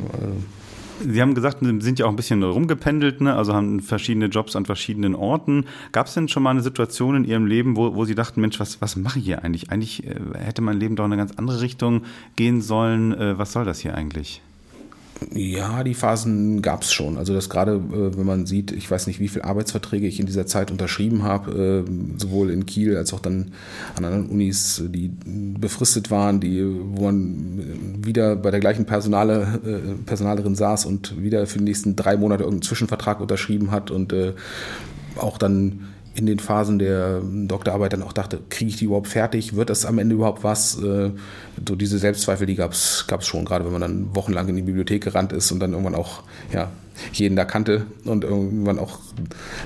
Sie 1.01 1.23
haben 1.23 1.35
gesagt, 1.35 1.59
Sie 1.61 1.81
sind 1.81 1.99
ja 1.99 2.07
auch 2.07 2.11
ein 2.11 2.17
bisschen 2.17 2.43
rumgependelt, 2.43 3.21
ne? 3.21 3.35
also 3.37 3.55
haben 3.55 3.81
verschiedene 3.81 4.27
Jobs 4.27 4.57
an 4.57 4.67
verschiedenen 4.67 5.15
Orten. 5.15 5.67
Gab 5.93 6.09
es 6.09 6.15
denn 6.15 6.29
schon 6.29 6.43
mal 6.43 6.51
eine 6.51 6.63
Situation 6.63 7.15
in 7.15 7.25
Ihrem 7.25 7.47
Leben, 7.47 7.77
wo, 7.77 7.95
wo 7.95 8.05
Sie 8.05 8.17
dachten, 8.17 8.41
Mensch, 8.41 8.59
was, 8.59 8.81
was 8.81 8.97
mache 8.97 9.21
ich 9.21 9.25
hier 9.25 9.45
eigentlich? 9.45 9.71
Eigentlich 9.71 10.07
äh, 10.07 10.17
hätte 10.37 10.61
mein 10.61 10.81
Leben 10.81 10.97
doch 10.97 11.05
in 11.05 11.13
eine 11.13 11.21
ganz 11.21 11.33
andere 11.37 11.61
Richtung 11.61 12.03
gehen 12.35 12.61
sollen. 12.61 13.13
Äh, 13.13 13.39
was 13.39 13.53
soll 13.53 13.65
das 13.65 13.79
hier 13.79 13.95
eigentlich? 13.95 14.43
Ja, 15.35 15.83
die 15.83 15.95
Phasen 15.95 16.63
gab 16.63 16.83
es 16.83 16.93
schon. 16.93 17.19
Also 17.19 17.35
das 17.35 17.51
gerade, 17.51 17.73
äh, 17.73 18.17
wenn 18.17 18.27
man 18.27 18.47
sieht, 18.47 18.71
ich 18.71 18.89
weiß 18.89 19.09
nicht, 19.09 19.19
wie 19.19 19.29
viele 19.29 19.45
Arbeitsverträge 19.45 20.07
ich 20.07 20.21
in 20.21 20.27
dieser 20.27 20.47
Zeit 20.47 20.71
unterschrieben 20.71 21.25
habe, 21.25 21.85
äh, 21.87 22.19
sowohl 22.19 22.51
in 22.51 22.67
Kiel 22.67 22.97
als 22.97 23.13
auch 23.13 23.21
dann 23.21 23.53
an 23.97 24.05
anderen 24.05 24.29
Unis, 24.29 24.83
die 24.87 25.11
befristet 25.27 26.11
waren, 26.11 26.41
die, 26.41 26.65
wo 26.65 27.05
man 27.05 28.05
wieder 28.05 28.37
bei 28.37 28.51
der 28.51 28.61
gleichen 28.61 28.85
Personale, 28.85 29.61
äh, 29.65 30.05
Personalerin 30.07 30.55
saß 30.55 30.87
und 30.87 31.21
wieder 31.21 31.47
für 31.47 31.59
die 31.59 31.65
nächsten 31.65 31.97
drei 31.97 32.17
Monate 32.17 32.45
irgendeinen 32.45 32.63
Zwischenvertrag 32.69 33.21
unterschrieben 33.21 33.71
hat 33.73 33.91
und 33.91 34.15
auch 35.17 35.39
dann 35.39 35.81
in 36.19 36.27
den 36.27 36.39
Phasen 36.39 36.79
der 36.79 37.21
Doktorarbeit 37.23 37.93
dann 37.93 38.03
auch 38.03 38.13
dachte, 38.13 38.41
kriege 38.51 38.71
ich 38.71 38.77
die 38.77 38.87
überhaupt 38.87 39.09
fertig? 39.09 39.55
Wird 39.57 39.71
das 39.71 39.87
am 39.87 39.99
Ende 39.99 40.15
überhaupt 40.15 40.45
was? 40.45 40.83
Äh, 40.83 41.11
so 41.67 41.77
diese 41.77 41.99
Selbstzweifel, 41.99 42.47
die 42.47 42.57
gab 42.57 42.73
es 42.73 43.07
schon, 43.21 43.45
gerade 43.45 43.65
wenn 43.65 43.73
man 43.73 43.81
dann 43.81 44.15
wochenlang 44.15 44.49
in 44.49 44.57
die 44.57 44.63
Bibliothek 44.63 45.05
gerannt 45.05 45.33
ist 45.33 45.51
und 45.53 45.61
dann 45.61 45.73
irgendwann 45.73 45.95
auch 45.95 46.23
ja, 46.53 46.71
jeden 47.13 47.37
da 47.37 47.45
kannte 47.45 47.87
und 48.05 48.25
irgendwann 48.25 48.79
auch, 48.79 48.99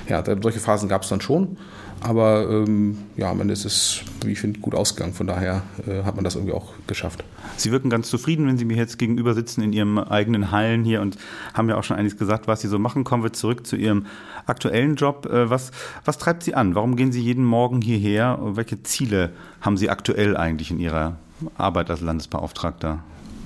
ja, 0.07 0.23
solche 0.41 0.59
Phasen 0.59 0.89
gab 0.89 1.03
es 1.03 1.09
dann 1.09 1.21
schon. 1.21 1.57
Aber 2.03 2.49
ähm, 2.49 2.97
ja, 3.15 3.31
am 3.31 3.39
Ende 3.39 3.53
ist 3.53 3.63
es, 3.63 4.01
wie 4.25 4.33
ich 4.33 4.39
finde, 4.39 4.59
gut 4.59 4.75
ausgegangen. 4.75 5.13
Von 5.13 5.27
daher 5.27 5.63
äh, 5.87 6.03
hat 6.03 6.15
man 6.15 6.25
das 6.25 6.35
irgendwie 6.35 6.53
auch 6.53 6.73
geschafft. 6.85 7.23
Sie 7.55 7.71
wirken 7.71 7.89
ganz 7.89 8.09
zufrieden, 8.09 8.45
wenn 8.45 8.57
Sie 8.57 8.65
mir 8.65 8.75
jetzt 8.75 8.99
gegenüber 8.99 9.33
sitzen 9.33 9.61
in 9.61 9.71
Ihrem 9.71 9.97
eigenen 9.97 10.51
Hallen 10.51 10.83
hier 10.83 11.01
und 11.01 11.17
haben 11.53 11.69
ja 11.69 11.77
auch 11.77 11.83
schon 11.83 11.95
einiges 11.95 12.17
gesagt, 12.17 12.47
was 12.47 12.59
Sie 12.59 12.67
so 12.67 12.77
machen. 12.77 13.05
Kommen 13.05 13.23
wir 13.23 13.31
zurück 13.31 13.65
zu 13.65 13.77
Ihrem 13.77 14.05
aktuellen 14.45 14.95
Job. 14.95 15.27
Äh, 15.27 15.49
was, 15.49 15.71
was 16.03 16.17
treibt 16.17 16.43
Sie 16.43 16.55
an? 16.55 16.75
Warum 16.75 16.97
gehen 16.97 17.13
Sie 17.13 17.21
jeden 17.21 17.45
Morgen 17.45 17.81
hierher? 17.81 18.37
Welche 18.41 18.83
Ziele 18.83 19.31
haben 19.61 19.77
Sie 19.77 19.89
aktuell 19.89 20.35
eigentlich 20.35 20.71
in 20.71 20.79
Ihrer 20.79 21.15
Arbeit 21.57 21.89
als 21.89 22.01
Landesbeauftragter? 22.01 22.99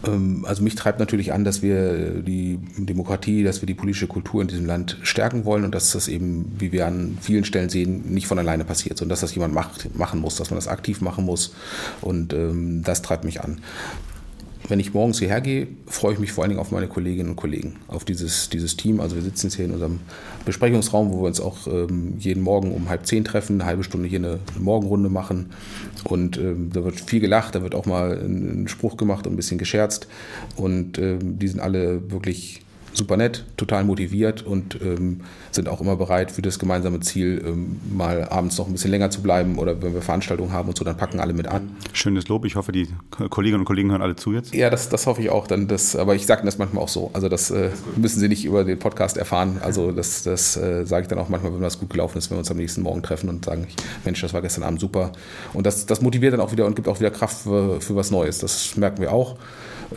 Ähm, 0.05 0.45
also 0.47 0.63
mich 0.63 0.75
treibt 0.75 0.99
natürlich 0.99 1.33
an, 1.33 1.43
dass 1.43 1.61
wir 1.61 2.21
die 2.21 2.59
Demokratie, 2.77 3.43
dass 3.43 3.61
wir 3.61 3.67
die 3.67 3.73
politische 3.73 4.07
Kultur 4.07 4.41
in 4.41 4.47
diesem 4.47 4.65
Land 4.65 4.97
stärken 5.01 5.45
wollen 5.45 5.63
und 5.63 5.73
dass 5.73 5.91
das 5.91 6.07
eben, 6.07 6.53
wie 6.59 6.71
wir 6.71 6.87
an 6.87 7.17
vielen 7.21 7.45
Stellen 7.45 7.69
sehen, 7.69 8.03
nicht 8.13 8.27
von 8.27 8.39
alleine 8.39 8.65
passiert, 8.65 8.97
sondern 8.97 9.11
dass 9.11 9.21
das 9.21 9.33
jemand 9.33 9.53
macht, 9.53 9.95
machen 9.95 10.19
muss, 10.19 10.35
dass 10.35 10.51
man 10.51 10.57
das 10.57 10.67
aktiv 10.67 11.01
machen 11.01 11.25
muss. 11.25 11.53
Und 12.01 12.33
ähm, 12.33 12.83
das 12.83 13.01
treibt 13.01 13.23
mich 13.23 13.41
an. 13.41 13.59
Wenn 14.69 14.79
ich 14.81 14.93
morgens 14.93 15.19
hierher 15.19 15.39
gehe, 15.39 15.67
freue 15.85 16.13
ich 16.13 16.19
mich 16.19 16.33
vor 16.33 16.43
allen 16.43 16.49
Dingen 16.49 16.59
auf 16.59 16.71
meine 16.71 16.87
Kolleginnen 16.87 17.29
und 17.29 17.35
Kollegen, 17.37 17.77
auf 17.87 18.03
dieses, 18.03 18.49
dieses 18.49 18.75
Team. 18.75 18.99
Also 18.99 19.15
wir 19.15 19.23
sitzen 19.23 19.47
jetzt 19.47 19.55
hier 19.55 19.65
in 19.65 19.71
unserem 19.71 19.99
Besprechungsraum, 20.45 21.11
wo 21.11 21.21
wir 21.21 21.27
uns 21.27 21.39
auch 21.39 21.67
ähm, 21.67 22.15
jeden 22.19 22.43
Morgen 22.43 22.73
um 22.73 22.89
halb 22.89 23.05
zehn 23.05 23.23
treffen, 23.23 23.61
eine 23.61 23.65
halbe 23.65 23.83
Stunde 23.83 24.09
hier 24.09 24.19
eine 24.19 24.39
Morgenrunde 24.59 25.09
machen. 25.09 25.51
Und 26.03 26.37
ähm, 26.37 26.69
da 26.73 26.83
wird 26.83 26.99
viel 26.99 27.21
gelacht, 27.21 27.55
da 27.55 27.61
wird 27.61 27.75
auch 27.75 27.85
mal 27.85 28.17
ein, 28.17 28.63
ein 28.63 28.67
Spruch 28.67 28.97
gemacht 28.97 29.25
und 29.25 29.33
ein 29.33 29.37
bisschen 29.37 29.57
gescherzt. 29.57 30.07
Und 30.57 30.97
ähm, 30.97 31.39
die 31.39 31.47
sind 31.47 31.61
alle 31.61 32.11
wirklich 32.11 32.61
super 32.97 33.17
nett, 33.17 33.45
total 33.55 33.83
motiviert 33.83 34.45
und 34.45 34.79
ähm, 34.81 35.21
sind 35.51 35.69
auch 35.69 35.81
immer 35.81 35.95
bereit 35.95 36.31
für 36.31 36.41
das 36.41 36.59
gemeinsame 36.59 36.99
Ziel, 36.99 37.43
ähm, 37.45 37.79
mal 37.95 38.27
abends 38.29 38.57
noch 38.57 38.67
ein 38.67 38.73
bisschen 38.73 38.91
länger 38.91 39.09
zu 39.09 39.21
bleiben 39.21 39.57
oder 39.57 39.81
wenn 39.81 39.93
wir 39.93 40.01
Veranstaltungen 40.01 40.51
haben 40.51 40.69
und 40.69 40.77
so, 40.77 40.83
dann 40.83 40.97
packen 40.97 41.19
alle 41.19 41.33
mit 41.33 41.47
an. 41.47 41.75
Schönes 41.93 42.27
Lob. 42.27 42.45
Ich 42.45 42.55
hoffe, 42.55 42.71
die 42.71 42.87
Kolleginnen 43.29 43.61
und 43.61 43.65
Kollegen 43.65 43.91
hören 43.91 44.01
alle 44.01 44.15
zu 44.15 44.33
jetzt. 44.33 44.53
Ja, 44.53 44.69
das, 44.69 44.89
das 44.89 45.05
hoffe 45.07 45.21
ich 45.21 45.29
auch. 45.29 45.47
Dann 45.47 45.67
das, 45.67 45.95
aber 45.95 46.15
ich 46.15 46.25
sage 46.25 46.43
das 46.45 46.57
manchmal 46.57 46.83
auch 46.83 46.89
so. 46.89 47.11
Also 47.13 47.29
das 47.29 47.51
äh, 47.51 47.69
müssen 47.95 48.19
sie 48.19 48.27
nicht 48.27 48.45
über 48.45 48.63
den 48.63 48.79
Podcast 48.79 49.17
erfahren. 49.17 49.59
Also 49.61 49.91
das, 49.91 50.23
das 50.23 50.57
äh, 50.57 50.85
sage 50.85 51.03
ich 51.03 51.07
dann 51.07 51.19
auch 51.19 51.29
manchmal, 51.29 51.53
wenn 51.53 51.61
das 51.61 51.79
gut 51.79 51.89
gelaufen 51.89 52.17
ist, 52.17 52.29
wenn 52.29 52.37
wir 52.37 52.39
uns 52.39 52.51
am 52.51 52.57
nächsten 52.57 52.81
Morgen 52.81 53.03
treffen 53.03 53.29
und 53.29 53.45
sagen, 53.45 53.67
Mensch, 54.05 54.21
das 54.21 54.33
war 54.33 54.41
gestern 54.41 54.63
Abend 54.63 54.79
super. 54.79 55.11
Und 55.53 55.65
das, 55.65 55.85
das 55.85 56.01
motiviert 56.01 56.33
dann 56.33 56.41
auch 56.41 56.51
wieder 56.51 56.65
und 56.65 56.75
gibt 56.75 56.87
auch 56.87 56.99
wieder 56.99 57.11
Kraft 57.11 57.43
für, 57.43 57.79
für 57.81 57.95
was 57.95 58.11
Neues. 58.11 58.39
Das 58.39 58.75
merken 58.75 59.01
wir 59.01 59.11
auch. 59.11 59.37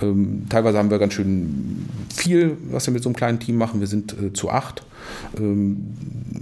Ähm, 0.01 0.47
teilweise 0.49 0.79
haben 0.79 0.91
wir 0.91 0.99
ganz 0.99 1.15
schön 1.15 1.89
viel, 2.15 2.57
was 2.71 2.87
wir 2.87 2.93
mit 2.93 3.03
so 3.03 3.09
einem 3.09 3.17
kleinen 3.17 3.41
Team 3.41 3.57
machen. 3.57 3.81
Wir 3.81 3.87
sind 3.87 4.13
äh, 4.13 4.33
zu 4.33 4.51
acht. 4.51 4.85
Ähm, 5.39 5.95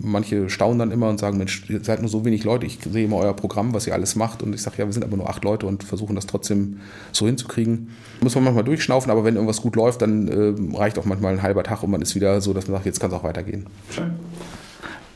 manche 0.03 0.51
staunen 0.51 0.79
dann 0.79 0.91
immer 0.91 1.09
und 1.09 1.19
sagen, 1.19 1.39
Mensch, 1.39 1.69
ihr 1.69 1.83
seid 1.83 2.01
nur 2.01 2.11
so 2.11 2.25
wenig 2.25 2.45
Leute, 2.45 2.67
ich 2.67 2.79
sehe 2.91 3.05
immer 3.05 3.17
euer 3.17 3.35
Programm, 3.35 3.75
was 3.75 3.87
ihr 3.87 3.95
alles 3.95 4.17
macht. 4.17 4.43
Und 4.43 4.55
ich 4.55 4.63
sage, 4.63 4.77
ja, 4.79 4.87
wir 4.87 4.93
sind 4.93 5.05
aber 5.05 5.17
nur 5.17 5.29
acht 5.29 5.45
Leute 5.45 5.67
und 5.67 5.85
versuchen 5.85 6.15
das 6.15 6.27
trotzdem 6.27 6.81
so 7.13 7.27
hinzukriegen. 7.27 7.89
Muss 8.21 8.35
man 8.35 8.45
manchmal 8.45 8.65
durchschnaufen, 8.65 9.11
aber 9.11 9.25
wenn 9.25 9.35
irgendwas 9.35 9.63
gut 9.63 9.77
läuft, 9.77 10.03
dann 10.03 10.29
äh, 10.29 10.77
reicht 10.77 10.99
auch 10.99 11.05
manchmal 11.05 11.35
ein 11.35 11.43
halber 11.43 11.63
Tag 11.63 11.83
und 11.83 11.91
man 11.91 12.03
ist 12.03 12.15
wieder 12.15 12.41
so, 12.41 12.53
dass 12.53 12.67
man 12.67 12.77
sagt, 12.77 12.87
jetzt 12.87 13.01
kann 13.01 13.11
es 13.11 13.17
auch 13.17 13.25
weitergehen. 13.25 13.67
Schön. 13.91 14.13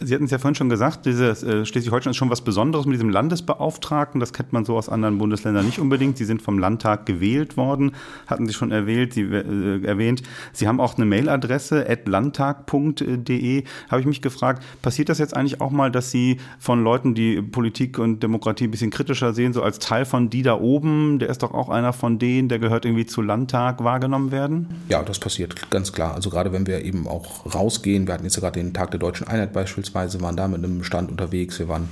Sie 0.04 0.14
hatten 0.14 0.24
es 0.24 0.30
ja 0.30 0.38
vorhin 0.38 0.54
schon 0.54 0.68
gesagt, 0.68 1.06
dieses, 1.06 1.42
äh, 1.42 1.64
Schleswig-Holstein 1.64 2.12
ist 2.12 2.16
schon 2.16 2.30
was 2.30 2.42
Besonderes 2.42 2.86
mit 2.86 2.94
diesem 2.94 3.10
Landesbeauftragten. 3.10 4.20
Das 4.20 4.32
kennt 4.32 4.52
man 4.52 4.64
so 4.64 4.76
aus 4.76 4.88
anderen 4.88 5.18
Bundesländern 5.18 5.66
nicht 5.66 5.78
unbedingt. 5.78 6.18
Sie 6.18 6.24
sind 6.24 6.42
vom 6.42 6.58
Landtag 6.58 7.06
gewählt 7.06 7.56
worden, 7.56 7.92
hatten 8.26 8.46
Sie 8.46 8.52
schon 8.52 8.70
erwähnt. 8.70 9.14
Sie, 9.14 9.22
äh, 9.22 9.84
erwähnt. 9.84 10.22
Sie 10.52 10.68
haben 10.68 10.80
auch 10.80 10.96
eine 10.96 11.06
Mailadresse, 11.06 11.86
landtag.de. 12.04 13.64
Habe 13.90 14.00
ich 14.00 14.06
mich 14.06 14.22
gefragt, 14.22 14.62
passiert 14.82 15.08
das 15.08 15.18
jetzt 15.18 15.36
eigentlich 15.36 15.60
auch 15.60 15.70
mal, 15.70 15.90
dass 15.90 16.10
Sie 16.10 16.38
von 16.58 16.82
Leuten, 16.82 17.14
die 17.14 17.40
Politik 17.40 17.98
und 17.98 18.22
Demokratie 18.22 18.64
ein 18.64 18.70
bisschen 18.70 18.90
kritischer 18.90 19.32
sehen, 19.32 19.52
so 19.52 19.62
als 19.62 19.78
Teil 19.78 20.04
von 20.04 20.30
die 20.30 20.42
da 20.42 20.58
oben, 20.58 21.18
der 21.18 21.28
ist 21.28 21.42
doch 21.42 21.52
auch 21.54 21.68
einer 21.68 21.92
von 21.92 22.18
denen, 22.18 22.48
der 22.48 22.58
gehört 22.58 22.84
irgendwie 22.84 23.06
zu 23.06 23.22
Landtag, 23.22 23.82
wahrgenommen 23.84 24.30
werden? 24.30 24.68
Ja, 24.88 25.02
das 25.02 25.18
passiert 25.18 25.70
ganz 25.70 25.92
klar. 25.92 26.14
Also 26.14 26.30
gerade 26.30 26.52
wenn 26.52 26.66
wir 26.66 26.84
eben 26.84 27.06
auch 27.06 27.54
rausgehen, 27.54 28.06
wir 28.06 28.14
hatten 28.14 28.24
jetzt 28.24 28.38
gerade 28.38 28.58
den 28.58 28.72
Tag 28.72 28.90
der 28.90 29.00
deutschen 29.00 29.26
Einheit 29.26 29.52
beispielsweise, 29.52 29.91
beispielsweise, 29.92 30.22
waren 30.22 30.36
da 30.36 30.48
mit 30.48 30.64
einem 30.64 30.84
Stand 30.84 31.10
unterwegs. 31.10 31.58
Wir 31.58 31.68
waren 31.68 31.88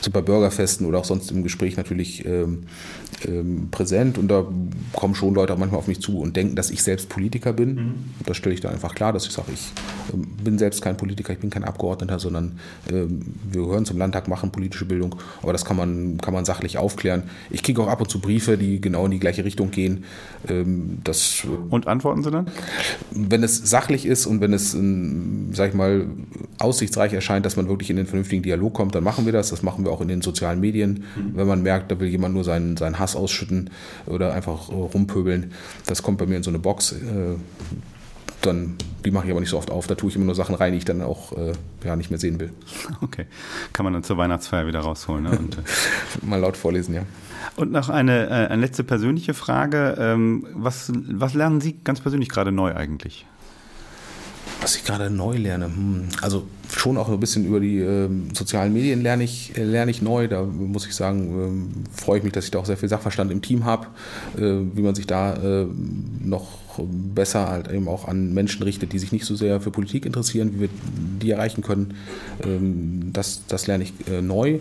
so 0.00 0.10
bei 0.10 0.20
Bürgerfesten 0.20 0.86
oder 0.86 0.98
auch 0.98 1.04
sonst 1.04 1.30
im 1.30 1.42
Gespräch 1.42 1.76
natürlich 1.76 2.24
ähm, 2.24 2.64
ähm, 3.26 3.68
präsent 3.70 4.18
und 4.18 4.28
da 4.28 4.44
kommen 4.92 5.14
schon 5.14 5.34
Leute 5.34 5.54
auch 5.54 5.58
manchmal 5.58 5.78
auf 5.78 5.88
mich 5.88 6.00
zu 6.00 6.18
und 6.18 6.36
denken, 6.36 6.56
dass 6.56 6.70
ich 6.70 6.82
selbst 6.82 7.08
Politiker 7.08 7.52
bin. 7.52 7.74
Mhm. 7.74 7.94
Das 8.26 8.36
stelle 8.36 8.54
ich 8.54 8.60
da 8.60 8.70
einfach 8.70 8.94
klar, 8.94 9.12
dass 9.12 9.26
ich 9.26 9.32
sage, 9.32 9.48
ich 9.52 9.72
ähm, 10.12 10.26
bin 10.42 10.58
selbst 10.58 10.82
kein 10.82 10.96
Politiker, 10.96 11.32
ich 11.32 11.38
bin 11.38 11.50
kein 11.50 11.64
Abgeordneter, 11.64 12.18
sondern 12.18 12.58
ähm, 12.90 13.20
wir 13.50 13.62
gehören 13.62 13.84
zum 13.84 13.98
Landtag, 13.98 14.28
machen 14.28 14.50
politische 14.50 14.84
Bildung, 14.84 15.14
aber 15.42 15.52
das 15.52 15.64
kann 15.64 15.76
man, 15.76 16.18
kann 16.18 16.34
man 16.34 16.44
sachlich 16.44 16.78
aufklären. 16.78 17.24
Ich 17.50 17.62
kriege 17.62 17.82
auch 17.82 17.88
ab 17.88 18.00
und 18.00 18.10
zu 18.10 18.20
Briefe, 18.20 18.58
die 18.58 18.80
genau 18.80 19.04
in 19.04 19.10
die 19.10 19.20
gleiche 19.20 19.44
Richtung 19.44 19.70
gehen. 19.70 20.04
Ähm, 20.48 20.98
das, 21.04 21.46
und 21.70 21.86
antworten 21.86 22.22
Sie 22.22 22.30
dann? 22.30 22.46
Wenn 23.10 23.42
es 23.42 23.56
sachlich 23.56 24.06
ist 24.06 24.26
und 24.26 24.40
wenn 24.40 24.52
es, 24.52 24.76
sag 25.52 25.68
ich 25.68 25.74
mal, 25.74 26.06
aussichtsreich 26.58 27.12
erscheint, 27.12 27.33
dass 27.42 27.56
man 27.56 27.68
wirklich 27.68 27.90
in 27.90 27.96
den 27.96 28.06
vernünftigen 28.06 28.42
Dialog 28.42 28.74
kommt, 28.74 28.94
dann 28.94 29.04
machen 29.04 29.26
wir 29.26 29.32
das. 29.32 29.50
Das 29.50 29.62
machen 29.62 29.84
wir 29.84 29.92
auch 29.92 30.00
in 30.00 30.08
den 30.08 30.22
sozialen 30.22 30.60
Medien. 30.60 31.04
Mhm. 31.16 31.36
Wenn 31.36 31.46
man 31.46 31.62
merkt, 31.62 31.90
da 31.90 32.00
will 32.00 32.08
jemand 32.08 32.34
nur 32.34 32.44
seinen, 32.44 32.76
seinen 32.76 32.98
Hass 32.98 33.16
ausschütten 33.16 33.70
oder 34.06 34.32
einfach 34.32 34.68
rumpöbeln, 34.68 35.52
das 35.86 36.02
kommt 36.02 36.18
bei 36.18 36.26
mir 36.26 36.36
in 36.36 36.42
so 36.42 36.50
eine 36.50 36.58
Box. 36.58 36.92
Äh, 36.92 37.36
dann, 38.46 38.74
die 39.04 39.10
mache 39.10 39.26
ich 39.26 39.30
aber 39.30 39.40
nicht 39.40 39.50
so 39.50 39.58
oft 39.58 39.70
auf. 39.70 39.86
Da 39.86 39.94
tue 39.94 40.10
ich 40.10 40.16
immer 40.16 40.26
nur 40.26 40.34
Sachen 40.34 40.54
rein, 40.54 40.72
die 40.72 40.78
ich 40.78 40.84
dann 40.84 41.02
auch 41.02 41.32
äh, 41.32 41.52
ja, 41.84 41.96
nicht 41.96 42.10
mehr 42.10 42.18
sehen 42.18 42.38
will. 42.40 42.50
Okay. 43.00 43.26
Kann 43.72 43.84
man 43.84 43.92
dann 43.92 44.02
zur 44.02 44.18
Weihnachtsfeier 44.18 44.66
wieder 44.66 44.80
rausholen. 44.80 45.24
Ne? 45.24 45.38
Und, 45.38 45.58
äh 45.58 45.60
Mal 46.26 46.40
laut 46.40 46.56
vorlesen, 46.56 46.94
ja. 46.94 47.02
Und 47.56 47.72
noch 47.72 47.88
eine, 47.88 48.26
äh, 48.26 48.48
eine 48.48 48.60
letzte 48.60 48.84
persönliche 48.84 49.34
Frage. 49.34 49.96
Ähm, 49.98 50.46
was, 50.54 50.92
was 50.94 51.34
lernen 51.34 51.60
Sie 51.60 51.78
ganz 51.84 52.00
persönlich 52.00 52.28
gerade 52.28 52.52
neu 52.52 52.74
eigentlich? 52.74 53.26
Was 54.64 54.76
ich 54.76 54.84
gerade 54.84 55.10
neu 55.10 55.36
lerne, 55.36 55.66
hm. 55.66 56.08
also 56.22 56.46
schon 56.74 56.96
auch 56.96 57.10
ein 57.10 57.20
bisschen 57.20 57.44
über 57.44 57.60
die 57.60 57.80
äh, 57.80 58.08
sozialen 58.32 58.72
Medien 58.72 59.02
lerne 59.02 59.22
ich, 59.22 59.54
äh, 59.58 59.62
lerne 59.62 59.90
ich 59.90 60.00
neu. 60.00 60.26
Da 60.26 60.42
muss 60.42 60.86
ich 60.86 60.94
sagen, 60.94 61.68
äh, 61.92 62.00
freue 62.00 62.16
ich 62.16 62.24
mich, 62.24 62.32
dass 62.32 62.46
ich 62.46 62.50
da 62.50 62.60
auch 62.60 62.64
sehr 62.64 62.78
viel 62.78 62.88
Sachverstand 62.88 63.30
im 63.30 63.42
Team 63.42 63.66
habe, 63.66 63.88
äh, 64.38 64.40
wie 64.40 64.80
man 64.80 64.94
sich 64.94 65.06
da 65.06 65.34
äh, 65.34 65.66
noch 66.18 66.80
besser 67.14 67.50
halt 67.50 67.70
eben 67.70 67.88
auch 67.88 68.08
an 68.08 68.32
Menschen 68.32 68.62
richtet, 68.62 68.94
die 68.94 68.98
sich 68.98 69.12
nicht 69.12 69.26
so 69.26 69.36
sehr 69.36 69.60
für 69.60 69.70
Politik 69.70 70.06
interessieren, 70.06 70.54
wie 70.54 70.60
wir 70.60 70.68
die 71.20 71.30
erreichen 71.30 71.60
können. 71.60 71.92
Ähm, 72.42 73.10
das, 73.12 73.42
das 73.46 73.66
lerne 73.66 73.84
ich 73.84 73.92
äh, 74.08 74.22
neu. 74.22 74.60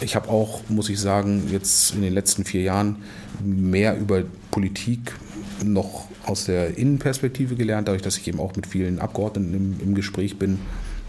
Ich 0.00 0.16
habe 0.16 0.30
auch, 0.30 0.62
muss 0.70 0.88
ich 0.88 0.98
sagen, 0.98 1.50
jetzt 1.52 1.94
in 1.94 2.00
den 2.00 2.14
letzten 2.14 2.46
vier 2.46 2.62
Jahren 2.62 2.96
mehr 3.44 3.98
über 3.98 4.22
Politik 4.50 5.12
noch 5.62 6.08
aus 6.24 6.44
der 6.44 6.76
Innenperspektive 6.78 7.56
gelernt, 7.56 7.88
dadurch, 7.88 8.02
dass 8.02 8.16
ich 8.16 8.28
eben 8.28 8.40
auch 8.40 8.54
mit 8.56 8.66
vielen 8.66 8.98
Abgeordneten 8.98 9.54
im, 9.54 9.76
im 9.80 9.94
Gespräch 9.94 10.38
bin 10.38 10.58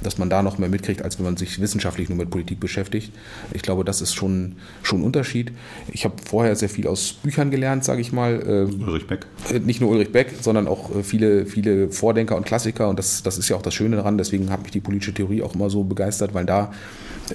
dass 0.03 0.17
man 0.17 0.29
da 0.29 0.43
noch 0.43 0.57
mehr 0.57 0.69
mitkriegt, 0.69 1.01
als 1.01 1.17
wenn 1.17 1.25
man 1.25 1.37
sich 1.37 1.59
wissenschaftlich 1.59 2.09
nur 2.09 2.17
mit 2.17 2.29
Politik 2.29 2.59
beschäftigt. 2.59 3.11
Ich 3.53 3.61
glaube, 3.61 3.83
das 3.83 4.01
ist 4.01 4.13
schon, 4.13 4.55
schon 4.81 5.01
ein 5.01 5.03
Unterschied. 5.03 5.51
Ich 5.91 6.05
habe 6.05 6.15
vorher 6.23 6.55
sehr 6.55 6.69
viel 6.69 6.87
aus 6.87 7.13
Büchern 7.13 7.51
gelernt, 7.51 7.83
sage 7.83 8.01
ich 8.01 8.11
mal. 8.11 8.43
Ähm, 8.45 8.83
Ulrich 8.83 9.07
Beck. 9.07 9.25
Äh, 9.51 9.59
nicht 9.59 9.81
nur 9.81 9.89
Ulrich 9.91 10.11
Beck, 10.11 10.33
sondern 10.41 10.67
auch 10.67 10.95
äh, 10.95 11.03
viele, 11.03 11.45
viele 11.45 11.89
Vordenker 11.89 12.35
und 12.35 12.45
Klassiker. 12.45 12.89
Und 12.89 12.99
das, 12.99 13.23
das 13.23 13.37
ist 13.37 13.49
ja 13.49 13.55
auch 13.55 13.61
das 13.61 13.73
Schöne 13.73 13.95
daran. 13.95 14.17
Deswegen 14.17 14.49
hat 14.49 14.63
mich 14.63 14.71
die 14.71 14.81
politische 14.81 15.13
Theorie 15.13 15.41
auch 15.41 15.55
immer 15.55 15.69
so 15.69 15.83
begeistert, 15.83 16.33
weil 16.33 16.45
da 16.45 16.71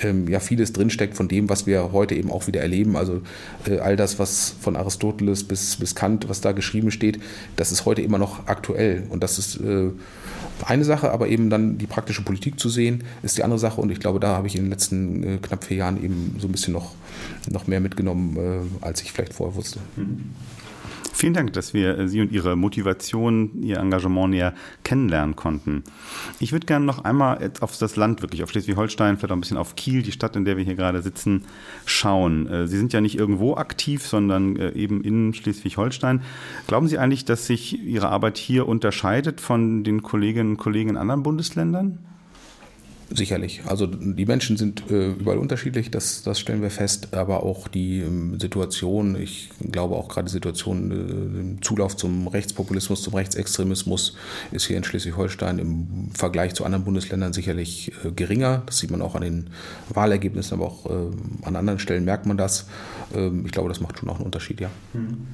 ähm, 0.00 0.28
ja 0.28 0.40
vieles 0.40 0.72
drinsteckt 0.72 1.16
von 1.16 1.28
dem, 1.28 1.48
was 1.48 1.66
wir 1.66 1.92
heute 1.92 2.14
eben 2.14 2.30
auch 2.30 2.46
wieder 2.46 2.60
erleben. 2.60 2.96
Also 2.96 3.22
äh, 3.66 3.78
all 3.78 3.96
das, 3.96 4.18
was 4.18 4.54
von 4.60 4.76
Aristoteles 4.76 5.44
bis, 5.44 5.76
bis 5.76 5.94
Kant, 5.94 6.28
was 6.28 6.40
da 6.40 6.52
geschrieben 6.52 6.90
steht, 6.90 7.18
das 7.56 7.72
ist 7.72 7.84
heute 7.84 8.02
immer 8.02 8.18
noch 8.18 8.46
aktuell. 8.46 9.04
Und 9.10 9.22
das 9.22 9.38
ist 9.38 9.60
äh, 9.60 9.90
eine 10.64 10.84
Sache, 10.84 11.10
aber 11.10 11.28
eben 11.28 11.50
dann 11.50 11.78
die 11.78 11.86
praktische 11.86 12.22
Politik 12.22 12.58
zu 12.58 12.68
sehen, 12.68 13.04
ist 13.22 13.38
die 13.38 13.44
andere 13.44 13.58
Sache. 13.58 13.80
Und 13.80 13.90
ich 13.90 14.00
glaube, 14.00 14.20
da 14.20 14.36
habe 14.36 14.46
ich 14.46 14.56
in 14.56 14.64
den 14.64 14.70
letzten 14.70 15.22
äh, 15.22 15.38
knapp 15.38 15.64
vier 15.64 15.78
Jahren 15.78 16.02
eben 16.02 16.36
so 16.38 16.48
ein 16.48 16.52
bisschen 16.52 16.72
noch, 16.72 16.94
noch 17.50 17.66
mehr 17.66 17.80
mitgenommen, 17.80 18.36
äh, 18.36 18.84
als 18.84 19.02
ich 19.02 19.12
vielleicht 19.12 19.34
vorher 19.34 19.56
wusste. 19.56 19.80
Mhm. 19.96 20.30
Vielen 21.18 21.34
Dank, 21.34 21.52
dass 21.54 21.74
wir 21.74 21.98
äh, 21.98 22.06
Sie 22.06 22.20
und 22.20 22.30
Ihre 22.30 22.54
Motivation, 22.54 23.60
Ihr 23.60 23.78
Engagement 23.78 24.30
näher 24.30 24.54
kennenlernen 24.84 25.34
konnten. 25.34 25.82
Ich 26.38 26.52
würde 26.52 26.66
gerne 26.66 26.86
noch 26.86 27.02
einmal 27.02 27.50
auf 27.58 27.76
das 27.76 27.96
Land 27.96 28.22
wirklich, 28.22 28.44
auf 28.44 28.50
Schleswig-Holstein, 28.52 29.16
vielleicht 29.16 29.32
auch 29.32 29.36
ein 29.36 29.40
bisschen 29.40 29.56
auf 29.56 29.74
Kiel, 29.74 30.02
die 30.02 30.12
Stadt, 30.12 30.36
in 30.36 30.44
der 30.44 30.56
wir 30.56 30.62
hier 30.62 30.76
gerade 30.76 31.02
sitzen, 31.02 31.42
schauen. 31.86 32.46
Äh, 32.46 32.68
Sie 32.68 32.78
sind 32.78 32.92
ja 32.92 33.00
nicht 33.00 33.18
irgendwo 33.18 33.56
aktiv, 33.56 34.06
sondern 34.06 34.54
äh, 34.54 34.70
eben 34.74 35.02
in 35.02 35.34
Schleswig-Holstein. 35.34 36.22
Glauben 36.68 36.86
Sie 36.86 36.98
eigentlich, 36.98 37.24
dass 37.24 37.48
sich 37.48 37.82
Ihre 37.84 38.10
Arbeit 38.10 38.38
hier 38.38 38.68
unterscheidet 38.68 39.40
von 39.40 39.82
den 39.82 40.04
Kolleginnen 40.04 40.50
und 40.50 40.58
Kollegen 40.58 40.90
in 40.90 40.96
anderen 40.96 41.24
Bundesländern? 41.24 41.98
Sicherlich. 43.10 43.62
Also 43.66 43.86
die 43.86 44.26
Menschen 44.26 44.58
sind 44.58 44.90
äh, 44.90 45.12
überall 45.12 45.38
unterschiedlich, 45.38 45.90
das, 45.90 46.22
das 46.22 46.38
stellen 46.38 46.60
wir 46.60 46.70
fest, 46.70 47.14
aber 47.14 47.42
auch 47.42 47.66
die 47.66 48.00
ähm, 48.00 48.38
Situation, 48.38 49.18
ich 49.18 49.48
glaube 49.60 49.96
auch 49.96 50.08
gerade 50.08 50.26
die 50.26 50.32
Situation, 50.32 50.90
äh, 50.90 51.40
im 51.40 51.62
Zulauf 51.62 51.96
zum 51.96 52.28
Rechtspopulismus, 52.28 53.02
zum 53.02 53.14
Rechtsextremismus 53.14 54.14
ist 54.52 54.66
hier 54.66 54.76
in 54.76 54.84
Schleswig-Holstein 54.84 55.58
im 55.58 56.10
Vergleich 56.12 56.54
zu 56.54 56.66
anderen 56.66 56.84
Bundesländern 56.84 57.32
sicherlich 57.32 57.92
äh, 58.04 58.10
geringer. 58.10 58.62
Das 58.66 58.78
sieht 58.78 58.90
man 58.90 59.00
auch 59.00 59.14
an 59.14 59.22
den 59.22 59.50
Wahlergebnissen, 59.88 60.58
aber 60.58 60.66
auch 60.66 60.84
äh, 60.86 61.46
an 61.46 61.56
anderen 61.56 61.78
Stellen 61.78 62.04
merkt 62.04 62.26
man 62.26 62.36
das. 62.36 62.66
Ähm, 63.14 63.46
ich 63.46 63.52
glaube, 63.52 63.70
das 63.70 63.80
macht 63.80 63.98
schon 63.98 64.10
auch 64.10 64.16
einen 64.16 64.26
Unterschied, 64.26 64.60
ja. 64.60 64.70
Mhm. 64.92 65.28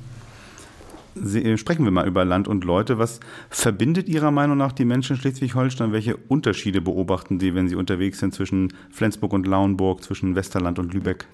Äh, 1.16 1.56
sprechen 1.56 1.84
wir 1.84 1.90
mal 1.90 2.06
über 2.06 2.24
Land 2.24 2.48
und 2.48 2.64
Leute. 2.64 2.98
Was 2.98 3.20
verbindet 3.50 4.08
Ihrer 4.08 4.30
Meinung 4.30 4.56
nach 4.56 4.72
die 4.72 4.84
Menschen 4.84 5.16
in 5.16 5.22
Schleswig-Holstein? 5.22 5.92
Welche 5.92 6.16
Unterschiede 6.16 6.80
beobachten 6.80 7.40
Sie, 7.40 7.54
wenn 7.54 7.68
Sie 7.68 7.76
unterwegs 7.76 8.18
sind 8.18 8.34
zwischen 8.34 8.72
Flensburg 8.90 9.32
und 9.32 9.46
Lauenburg, 9.46 10.02
zwischen 10.02 10.34
Westerland 10.34 10.78
und 10.78 10.92
Lübeck? 10.92 11.26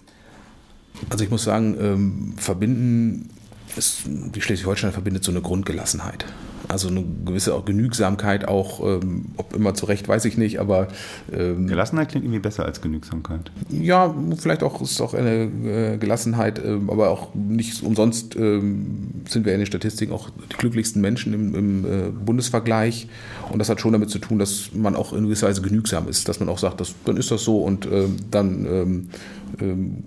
Also 1.08 1.24
ich 1.24 1.30
muss 1.30 1.44
sagen, 1.44 1.76
ähm, 1.80 2.34
verbinden 2.36 3.30
ist, 3.76 4.02
die 4.06 4.40
Schleswig-Holstein 4.40 4.92
verbindet 4.92 5.24
so 5.24 5.30
eine 5.30 5.40
Grundgelassenheit. 5.40 6.26
Also 6.70 6.88
eine 6.88 7.04
gewisse 7.24 7.54
auch 7.54 7.64
Genügsamkeit, 7.64 8.46
auch 8.46 8.80
ähm, 8.84 9.26
ob 9.36 9.54
immer 9.54 9.74
zu 9.74 9.86
Recht, 9.86 10.08
weiß 10.08 10.24
ich 10.24 10.36
nicht, 10.36 10.60
aber 10.60 10.88
ähm, 11.32 11.66
Gelassenheit 11.66 12.10
klingt 12.10 12.24
irgendwie 12.24 12.40
besser 12.40 12.64
als 12.64 12.80
Genügsamkeit. 12.80 13.50
Ja, 13.70 14.14
vielleicht 14.36 14.62
auch 14.62 14.80
ist 14.80 15.00
auch 15.00 15.14
eine 15.14 15.44
äh, 15.44 15.96
Gelassenheit, 15.98 16.60
ähm, 16.64 16.90
aber 16.90 17.10
auch 17.10 17.34
nicht 17.34 17.82
umsonst 17.82 18.36
ähm, 18.36 19.22
sind 19.28 19.46
wir 19.46 19.52
in 19.52 19.60
den 19.60 19.66
Statistiken 19.66 20.12
auch 20.12 20.30
die 20.30 20.56
glücklichsten 20.56 21.00
Menschen 21.00 21.32
im, 21.34 21.54
im 21.54 21.84
äh, 21.84 22.08
Bundesvergleich. 22.10 23.08
Und 23.50 23.58
das 23.58 23.68
hat 23.68 23.80
schon 23.80 23.92
damit 23.92 24.10
zu 24.10 24.18
tun, 24.18 24.38
dass 24.38 24.70
man 24.74 24.94
auch 24.94 25.12
in 25.12 25.24
gewisser 25.24 25.48
Weise 25.48 25.62
genügsam 25.62 26.08
ist, 26.08 26.28
dass 26.28 26.40
man 26.40 26.48
auch 26.48 26.58
sagt, 26.58 26.80
dass, 26.80 26.94
dann 27.04 27.16
ist 27.16 27.30
das 27.30 27.42
so 27.42 27.58
und 27.62 27.86
äh, 27.86 28.04
dann 28.30 28.66
ähm, 28.66 28.90
ähm, 28.90 29.08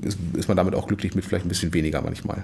ist, 0.01 0.17
ist, 0.34 0.47
man 0.47 0.58
damit 0.58 0.75
auch 0.75 0.88
glücklich 0.88 1.15
mit 1.15 1.25
vielleicht 1.25 1.45
ein 1.45 1.49
bisschen 1.49 1.73
weniger 1.73 2.01
manchmal. 2.01 2.43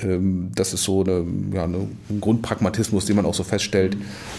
Ähm, 0.00 0.50
das 0.54 0.72
ist 0.72 0.84
so 0.84 1.02
eine, 1.02 1.24
ja, 1.52 1.64
eine, 1.64 1.88
ein 2.10 2.20
Grundpragmatismus, 2.20 3.06
den 3.06 3.16
man 3.16 3.26
auch 3.26 3.34
so 3.34 3.44
feststellt. 3.44 3.96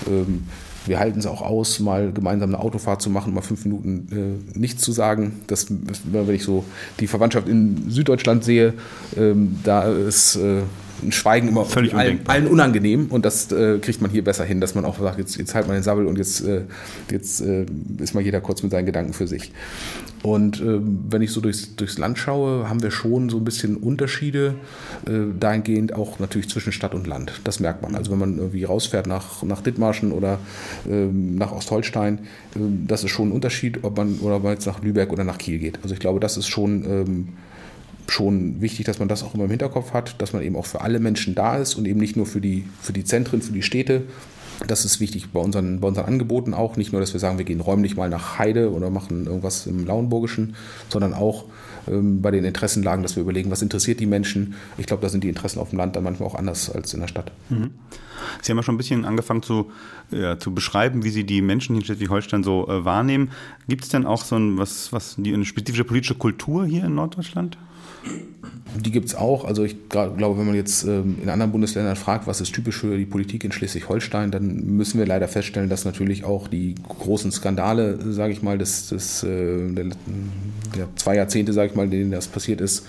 Ähm, 0.08 0.44
wir 0.86 1.00
halten 1.00 1.20
es 1.20 1.26
auch 1.26 1.42
aus, 1.42 1.80
mal 1.80 2.12
gemeinsam 2.12 2.50
eine 2.50 2.60
Autofahrt 2.60 3.02
zu 3.02 3.10
machen, 3.10 3.34
mal 3.34 3.42
fünf 3.42 3.66
Minuten 3.66 4.42
äh, 4.56 4.58
nichts 4.58 4.82
zu 4.82 4.92
sagen. 4.92 5.42
Das, 5.48 5.68
wenn 5.70 6.30
ich 6.30 6.44
so 6.44 6.66
die 7.00 7.08
Verwandtschaft 7.08 7.48
in 7.48 7.90
Süddeutschland 7.90 8.44
sehe, 8.44 8.74
ähm, 9.18 9.60
da 9.64 9.84
ist 9.84 10.36
äh, 10.38 10.62
Schweigen 11.10 11.48
immer 11.48 11.66
Völlig 11.66 11.94
allen, 11.94 12.22
allen, 12.28 12.48
unangenehm 12.48 13.08
und 13.10 13.26
das 13.26 13.52
äh, 13.52 13.80
kriegt 13.80 14.02
man 14.02 14.12
hier 14.12 14.24
besser 14.24 14.44
hin, 14.44 14.62
dass 14.62 14.76
man 14.76 14.86
auch 14.86 15.00
sagt, 15.00 15.20
jetzt, 15.20 15.38
jetzt 15.38 15.56
halt 15.56 15.68
mal 15.68 15.74
den 15.74 15.84
Sabbel 15.84 16.06
und 16.08 16.18
jetzt, 16.18 16.42
äh, 16.42 16.64
jetzt 17.12 17.42
äh, 17.42 17.66
ist 18.00 18.14
mal 18.14 18.22
jeder 18.22 18.42
kurz 18.42 18.64
mit 18.64 18.72
seinen 18.72 18.86
Gedanken 18.86 19.14
für 19.14 19.28
sich. 19.28 19.52
Und 20.22 20.60
äh, 20.60 20.80
wenn 20.82 21.22
ich 21.22 21.32
so 21.32 21.40
durchs, 21.40 21.76
durchs 21.76 21.98
Land 21.98 22.18
schaue, 22.18 22.70
haben 22.70 22.84
wir 22.84 22.92
schon 22.92 23.30
so 23.30 23.38
ein 23.38 23.46
bisschen 23.46 23.78
Unterschiede 23.78 24.56
äh, 25.08 25.34
dahingehend 25.40 25.94
auch 25.94 26.20
natürlich 26.20 26.50
zwischen 26.50 26.74
Stadt 26.74 26.94
und 26.94 27.08
Land. 27.08 27.40
Das 27.46 27.60
merkt 27.60 27.82
man. 27.82 27.96
Also 27.96 28.12
wenn 28.12 28.20
man 28.20 28.38
irgendwie 28.38 28.66
rausfährt 28.66 29.08
nach, 29.08 29.44
nach 29.44 29.62
Dithmarschen 29.62 30.12
oder 30.12 30.40
ähm, 30.90 31.36
nach 31.36 31.52
Ostholstein, 31.54 32.20
ähm, 32.56 32.86
das 32.88 33.04
ist 33.04 33.12
schon 33.12 33.30
ein 33.30 33.32
Unterschied, 33.32 33.84
ob 33.84 33.98
man, 33.98 34.20
oder 34.20 34.38
ob 34.38 34.44
man 34.44 34.54
jetzt 34.54 34.66
nach 34.66 34.82
Lübeck 34.84 35.12
oder 35.14 35.24
nach 35.24 35.38
Kiel 35.38 35.58
geht. 35.58 35.80
Also 35.84 35.94
ich 35.94 36.00
glaube, 36.00 36.20
das 36.20 36.36
ist 36.36 36.48
schon 36.48 36.84
ähm, 36.84 37.28
schon 38.10 38.62
wichtig, 38.62 38.86
dass 38.86 39.00
man 39.00 39.08
das 39.08 39.24
auch 39.24 39.34
immer 39.34 39.46
im 39.46 39.50
Hinterkopf 39.50 39.94
hat, 39.94 40.22
dass 40.22 40.34
man 40.34 40.42
eben 40.42 40.56
auch 40.56 40.66
für 40.66 40.82
alle 40.82 41.00
Menschen 41.00 41.36
da 41.36 41.58
ist 41.58 41.76
und 41.76 41.88
eben 41.88 42.00
nicht 42.00 42.16
nur 42.16 42.26
für 42.26 42.42
die, 42.42 42.66
für 42.82 42.94
die 42.94 43.04
Zentren, 43.04 43.42
für 43.42 43.54
die 43.54 43.64
Städte. 43.64 44.04
Das 44.68 44.84
ist 44.84 45.00
wichtig 45.00 45.30
bei 45.30 45.40
unseren, 45.40 45.80
bei 45.80 45.88
unseren 45.88 46.06
Angeboten 46.06 46.54
auch. 46.54 46.76
Nicht 46.76 46.92
nur, 46.92 47.00
dass 47.00 47.14
wir 47.14 47.20
sagen, 47.20 47.38
wir 47.38 47.46
gehen 47.46 47.62
räumlich 47.62 47.96
mal 47.96 48.10
nach 48.10 48.40
Heide 48.40 48.72
oder 48.72 48.90
machen 48.90 49.26
irgendwas 49.26 49.68
im 49.68 49.86
Lauenburgischen, 49.86 50.56
sondern 50.90 51.14
auch 51.14 51.46
ähm, 51.88 52.22
bei 52.22 52.32
den 52.32 52.44
Interessenlagen, 52.44 53.04
dass 53.04 53.16
wir 53.16 53.22
überlegen, 53.22 53.52
was 53.52 53.62
interessiert 53.62 54.00
die 54.00 54.06
Menschen. 54.06 54.56
Ich 54.78 54.86
glaube, 54.86 55.02
da 55.02 55.10
sind 55.10 55.24
die 55.24 55.30
Interessen 55.30 55.60
auf 55.60 55.70
dem 55.70 55.78
Land 55.78 55.96
dann 55.96 56.04
manchmal 56.04 56.28
auch 56.28 56.36
anders 56.36 56.70
als 56.70 56.94
in 56.94 57.00
der 57.00 57.08
Stadt. 57.08 57.32
Mhm. 57.50 57.72
Sie 58.42 58.52
haben 58.52 58.58
ja 58.58 58.64
schon 58.64 58.76
ein 58.76 58.78
bisschen 58.78 59.06
angefangen 59.06 59.44
zu, 59.44 59.72
ja, 60.12 60.38
zu 60.38 60.54
beschreiben, 60.54 61.04
wie 61.04 61.10
Sie 61.10 61.24
die 61.24 61.42
Menschen 61.42 61.76
hier 61.76 61.82
in 61.82 61.86
Schleswig-Holstein 61.86 62.44
so 62.44 62.68
äh, 62.68 62.84
wahrnehmen. 62.84 63.32
Gibt 63.68 63.84
es 63.84 63.90
denn 63.90 64.06
auch 64.06 64.24
so 64.24 64.36
ein, 64.36 64.58
was, 64.58 64.92
was 64.92 65.18
eine 65.18 65.46
spezifische 65.46 65.86
politische 65.86 66.16
Kultur 66.16 66.66
hier 66.66 66.84
in 66.84 66.96
Norddeutschland? 66.96 67.58
Die 68.76 68.92
gibt 68.92 69.08
es 69.08 69.16
auch. 69.16 69.46
Also 69.46 69.64
ich 69.64 69.90
glaube, 69.90 70.38
wenn 70.38 70.46
man 70.46 70.56
jetzt 70.56 70.84
ähm, 70.84 71.18
in 71.22 71.30
anderen 71.30 71.52
Bundesländern 71.52 71.96
fragt, 71.96 72.28
was 72.28 72.40
ist 72.40 72.54
typisch 72.54 72.78
für 72.78 72.98
die 72.98 73.06
Politik 73.06 73.44
in 73.44 73.52
Schleswig-Holstein, 73.52 74.30
dann 74.32 74.64
müssen 74.66 75.00
wir 75.00 75.08
leider 75.08 75.28
feststellen, 75.28 75.70
dass 75.70 75.86
natürlich 75.86 76.24
auch 76.24 76.48
die 76.48 76.76
großen 76.88 77.32
Skandale, 77.32 77.98
sage 78.12 78.32
ich 78.32 78.44
mal, 78.44 78.58
des, 78.58 78.90
des, 78.90 79.24
äh, 79.24 79.72
der, 79.72 79.86
der 80.78 80.88
zwei 80.96 81.16
Jahrzehnte, 81.16 81.52
sage 81.54 81.72
ich 81.72 81.76
mal, 81.76 81.90
denen 81.90 82.12
das 82.12 82.28
passiert 82.28 82.62
ist, 82.62 82.86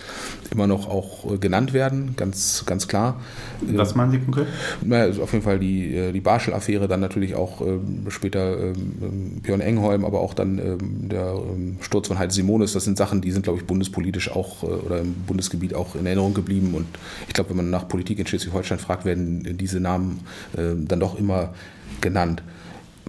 immer 0.51 0.67
noch 0.67 0.89
auch 0.89 1.33
äh, 1.33 1.39
genannt 1.39 1.73
werden, 1.73 2.15
ganz, 2.17 2.65
ganz 2.67 2.89
klar. 2.89 3.21
Was 3.61 3.95
meinen 3.95 4.13
Sie 4.13 4.19
konkret? 4.19 4.47
Naja, 4.83 5.05
also 5.05 5.23
auf 5.23 5.33
jeden 5.33 5.45
Fall 5.45 5.59
die, 5.59 5.95
äh, 5.95 6.13
die 6.13 6.21
Barschel-Affäre, 6.21 6.89
dann 6.89 7.01
natürlich 7.01 7.35
auch 7.35 7.61
ähm, 7.61 8.07
später 8.09 8.59
ähm, 8.59 9.41
Björn 9.43 9.61
Engholm, 9.61 10.05
aber 10.05 10.21
auch 10.21 10.35
dann 10.35 10.61
der 11.09 11.35
Sturz 11.81 12.09
von 12.09 12.19
Heide 12.19 12.33
Simonis. 12.33 12.73
Das 12.73 12.85
sind 12.85 12.97
Sachen, 12.99 13.21
die 13.21 13.31
sind, 13.31 13.43
glaube 13.43 13.59
ich, 13.59 13.67
bundespolitisch 13.67 14.31
auch 14.31 14.63
oder 14.63 15.01
im 15.01 15.15
Bundesgebiet 15.27 15.75
auch 15.75 15.95
in 15.95 16.07
Erinnerung 16.07 16.35
geblieben. 16.35 16.75
Und 16.75 16.87
ich 17.27 17.35
glaube, 17.35 17.51
wenn 17.51 17.57
man 17.57 17.71
nach 17.71 17.89
Politik 17.89 18.19
in 18.19 18.27
Schleswig-Holstein 18.27 18.79
fragt, 18.79 19.05
werden 19.05 19.57
diese 19.57 19.81
Namen 19.81 20.21
dann 20.55 21.01
doch 21.01 21.19
immer 21.19 21.55
genannt. 22.01 22.43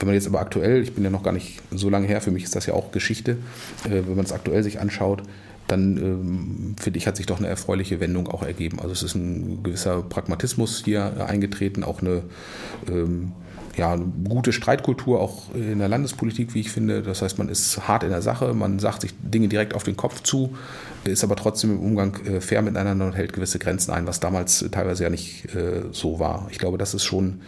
Wenn 0.02 0.08
man 0.08 0.16
jetzt 0.16 0.28
aber 0.28 0.40
aktuell, 0.40 0.82
ich 0.82 0.94
bin 0.94 1.04
ja 1.04 1.12
noch 1.12 1.22
gar 1.22 1.32
nicht 1.32 1.62
so 1.70 1.88
lange 1.88 2.08
her, 2.08 2.22
für 2.22 2.32
mich 2.32 2.44
ist 2.44 2.56
das 2.56 2.66
ja 2.66 2.74
auch 2.74 2.92
Geschichte, 2.92 3.38
äh, 3.86 4.02
wenn 4.08 4.16
man 4.16 4.26
es 4.26 4.32
aktuell 4.32 4.64
sich 4.64 4.80
anschaut, 4.80 5.22
dann 5.72 5.98
ähm, 5.98 6.76
finde 6.80 6.98
ich, 6.98 7.08
hat 7.08 7.18
sich 7.18 7.26
doch 7.26 7.40
eine 7.40 7.48
erfreuliche 7.48 8.00
Wendung 8.00 8.28
auch 8.28 8.44
ergeben. 8.44 8.80
Also 8.80 8.92
es 8.92 9.04
ist 9.04 9.16
ein 9.16 9.64
gewisser 9.64 10.02
Pragmatismus 10.02 10.84
hier 10.84 11.26
eingetreten, 11.28 11.84
auch 11.84 12.02
eine 12.02 12.24
ähm, 12.88 13.32
ja, 13.78 13.98
gute 14.28 14.52
Streitkultur 14.52 15.20
auch 15.20 15.54
in 15.56 15.80
der 15.80 15.88
Landespolitik, 15.88 16.54
wie 16.54 16.60
ich 16.60 16.72
finde. 16.72 17.02
Das 17.02 17.22
heißt, 17.22 17.38
man 17.38 17.50
ist 17.50 17.88
hart 17.88 18.04
in 18.04 18.10
der 18.10 18.22
Sache, 18.22 18.54
man 18.54 18.80
sagt 18.80 19.02
sich 19.02 19.14
Dinge 19.22 19.48
direkt 19.48 19.74
auf 19.74 19.84
den 19.84 19.96
Kopf 19.96 20.22
zu, 20.24 20.56
ist 21.06 21.24
aber 21.24 21.36
trotzdem 21.36 21.72
im 21.72 21.80
Umgang 21.80 22.16
äh, 22.26 22.42
fair 22.42 22.62
miteinander 22.62 23.06
und 23.06 23.14
hält 23.14 23.34
gewisse 23.34 23.60
Grenzen 23.60 23.92
ein, 23.92 24.08
was 24.08 24.20
damals 24.20 24.66
teilweise 24.72 25.04
ja 25.04 25.10
nicht 25.10 25.56
äh, 25.56 25.84
so 25.92 26.20
war. 26.20 26.48
Ich 26.52 26.60
glaube, 26.60 26.78
das 26.78 26.94
ist 26.94 27.04
schon 27.04 27.42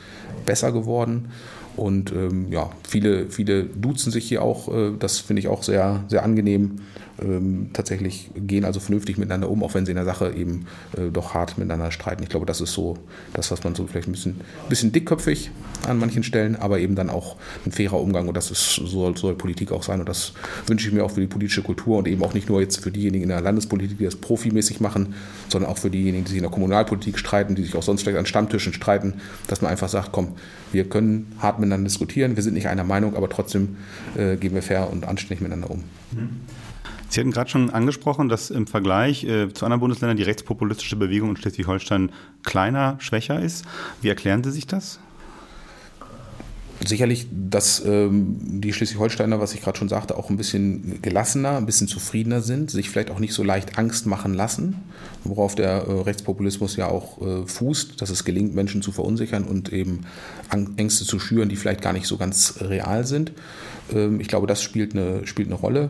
besser 0.45 0.71
geworden. 0.71 1.29
Und 1.75 2.11
ähm, 2.11 2.51
ja, 2.51 2.69
viele, 2.87 3.29
viele 3.29 3.63
duzen 3.63 4.11
sich 4.11 4.27
hier 4.27 4.43
auch. 4.43 4.73
Äh, 4.73 4.91
das 4.97 5.19
finde 5.19 5.39
ich 5.39 5.47
auch 5.47 5.63
sehr, 5.63 6.03
sehr 6.07 6.23
angenehm. 6.23 6.81
Ähm, 7.21 7.69
tatsächlich 7.73 8.31
gehen 8.35 8.65
also 8.65 8.79
vernünftig 8.79 9.17
miteinander 9.17 9.49
um, 9.49 9.63
auch 9.63 9.75
wenn 9.75 9.85
sie 9.85 9.91
in 9.91 9.97
der 9.97 10.05
Sache 10.05 10.33
eben 10.35 10.65
äh, 10.97 11.11
doch 11.11 11.35
hart 11.35 11.57
miteinander 11.57 11.91
streiten. 11.91 12.23
Ich 12.23 12.29
glaube, 12.29 12.47
das 12.47 12.59
ist 12.59 12.73
so 12.73 12.97
das, 13.33 13.51
was 13.51 13.63
man 13.63 13.75
so 13.75 13.85
vielleicht 13.85 14.07
ein 14.07 14.13
bisschen, 14.13 14.41
bisschen 14.67 14.91
dickköpfig 14.91 15.51
an 15.87 15.99
manchen 15.99 16.23
Stellen, 16.23 16.55
aber 16.55 16.79
eben 16.79 16.95
dann 16.95 17.09
auch 17.11 17.35
ein 17.65 17.71
fairer 17.71 17.99
Umgang. 17.99 18.27
Und 18.27 18.35
das 18.35 18.49
ist, 18.49 18.75
soll, 18.75 19.15
soll 19.15 19.35
Politik 19.35 19.71
auch 19.71 19.83
sein. 19.83 19.99
Und 19.99 20.09
das 20.09 20.33
wünsche 20.65 20.87
ich 20.87 20.93
mir 20.93 21.03
auch 21.03 21.11
für 21.11 21.21
die 21.21 21.27
politische 21.27 21.61
Kultur 21.61 21.99
und 21.99 22.07
eben 22.07 22.23
auch 22.23 22.33
nicht 22.33 22.49
nur 22.49 22.61
jetzt 22.61 22.77
für 22.77 22.91
diejenigen 22.91 23.23
in 23.23 23.29
der 23.29 23.41
Landespolitik, 23.41 23.99
die 23.99 24.05
das 24.05 24.15
profimäßig 24.15 24.79
machen, 24.79 25.13
sondern 25.49 25.69
auch 25.69 25.77
für 25.77 25.91
diejenigen, 25.91 26.25
die 26.25 26.29
sich 26.29 26.37
in 26.37 26.43
der 26.43 26.51
Kommunalpolitik 26.51 27.19
streiten, 27.19 27.53
die 27.53 27.63
sich 27.63 27.75
auch 27.75 27.83
sonst 27.83 28.01
vielleicht 28.01 28.17
an 28.17 28.25
Stammtischen 28.25 28.73
streiten, 28.73 29.15
dass 29.47 29.61
man 29.61 29.69
einfach 29.69 29.89
sagt, 29.89 30.11
komm, 30.11 30.29
wir 30.71 30.89
können 30.89 31.31
hart 31.37 31.59
miteinander 31.59 31.87
diskutieren, 31.87 32.35
wir 32.35 32.43
sind 32.43 32.55
nicht 32.55 32.67
einer 32.67 32.83
Meinung, 32.83 33.15
aber 33.15 33.29
trotzdem 33.29 33.77
äh, 34.17 34.35
gehen 34.37 34.55
wir 34.55 34.63
fair 34.63 34.89
und 34.91 35.05
anständig 35.05 35.41
miteinander 35.41 35.69
um. 35.69 35.83
Mhm. 36.11 36.29
Sie 37.09 37.19
hatten 37.19 37.31
gerade 37.31 37.49
schon 37.49 37.69
angesprochen, 37.69 38.27
dass 38.27 38.49
im 38.49 38.65
Vergleich 38.67 39.23
äh, 39.23 39.53
zu 39.53 39.65
anderen 39.65 39.81
Bundesländern 39.81 40.17
die 40.17 40.23
rechtspopulistische 40.23 40.95
Bewegung 40.95 41.29
in 41.29 41.37
Schleswig-Holstein 41.37 42.11
kleiner, 42.43 42.95
schwächer 42.99 43.39
ist. 43.39 43.65
Wie 44.01 44.09
erklären 44.09 44.43
Sie 44.43 44.51
sich 44.51 44.65
das? 44.65 44.99
Sicherlich, 46.85 47.27
dass 47.31 47.83
ähm, 47.85 48.37
die 48.41 48.73
Schleswig-Holsteiner, 48.73 49.39
was 49.39 49.53
ich 49.53 49.61
gerade 49.61 49.77
schon 49.77 49.87
sagte, 49.87 50.17
auch 50.17 50.29
ein 50.29 50.37
bisschen 50.37 51.01
gelassener, 51.01 51.57
ein 51.57 51.65
bisschen 51.65 51.87
zufriedener 51.87 52.41
sind, 52.41 52.71
sich 52.71 52.89
vielleicht 52.89 53.09
auch 53.09 53.19
nicht 53.19 53.33
so 53.33 53.43
leicht 53.43 53.77
Angst 53.77 54.05
machen 54.05 54.33
lassen, 54.33 54.75
worauf 55.23 55.55
der 55.55 55.85
äh, 55.87 56.01
Rechtspopulismus 56.01 56.75
ja 56.75 56.87
auch 56.87 57.21
äh, 57.21 57.45
fußt, 57.45 58.01
dass 58.01 58.09
es 58.09 58.25
gelingt, 58.25 58.53
Menschen 58.53 58.81
zu 58.81 58.91
verunsichern 58.91 59.43
und 59.45 59.71
eben 59.71 60.01
Ängste 60.75 61.05
zu 61.05 61.19
schüren, 61.19 61.47
die 61.47 61.55
vielleicht 61.55 61.81
gar 61.81 61.93
nicht 61.93 62.07
so 62.07 62.17
ganz 62.17 62.55
real 62.59 63.05
sind. 63.05 63.31
Ähm, 63.93 64.19
ich 64.19 64.27
glaube, 64.27 64.47
das 64.47 64.61
spielt 64.61 64.93
eine, 64.93 65.25
spielt 65.25 65.47
eine 65.47 65.55
Rolle. 65.55 65.89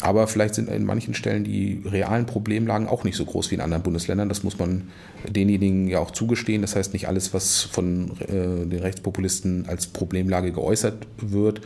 Aber 0.00 0.26
vielleicht 0.26 0.56
sind 0.56 0.68
in 0.68 0.84
manchen 0.84 1.14
Stellen 1.14 1.44
die 1.44 1.82
realen 1.84 2.26
Problemlagen 2.26 2.88
auch 2.88 3.04
nicht 3.04 3.16
so 3.16 3.24
groß 3.24 3.50
wie 3.50 3.54
in 3.54 3.60
anderen 3.60 3.82
Bundesländern. 3.82 4.28
Das 4.28 4.42
muss 4.42 4.58
man 4.58 4.88
denjenigen 5.28 5.86
ja 5.86 6.00
auch 6.00 6.10
zugestehen. 6.10 6.62
Das 6.62 6.74
heißt, 6.74 6.92
nicht 6.92 7.06
alles, 7.08 7.32
was 7.32 7.62
von 7.62 8.10
äh, 8.20 8.66
den 8.66 8.80
Rechtspopulisten 8.80 9.66
als 9.68 9.86
Problemlage 9.86 10.52
geäußert 10.52 11.06
wird, 11.18 11.60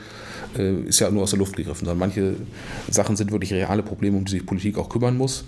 äh, 0.59 0.81
ist 0.83 1.01
ja 1.01 1.11
nur 1.11 1.23
aus 1.23 1.31
der 1.31 1.39
Luft 1.39 1.57
gegriffen, 1.57 1.87
sondern 1.87 1.99
manche 1.99 2.37
Sachen 2.91 3.17
sind 3.17 3.33
wirklich 3.33 3.53
reale 3.53 3.83
Probleme, 3.83 4.19
um 4.19 4.25
die 4.25 4.33
sich 4.33 4.47
Politik 4.47 4.79
auch 4.79 4.89
kümmern 4.89 5.17
muss. 5.17 5.45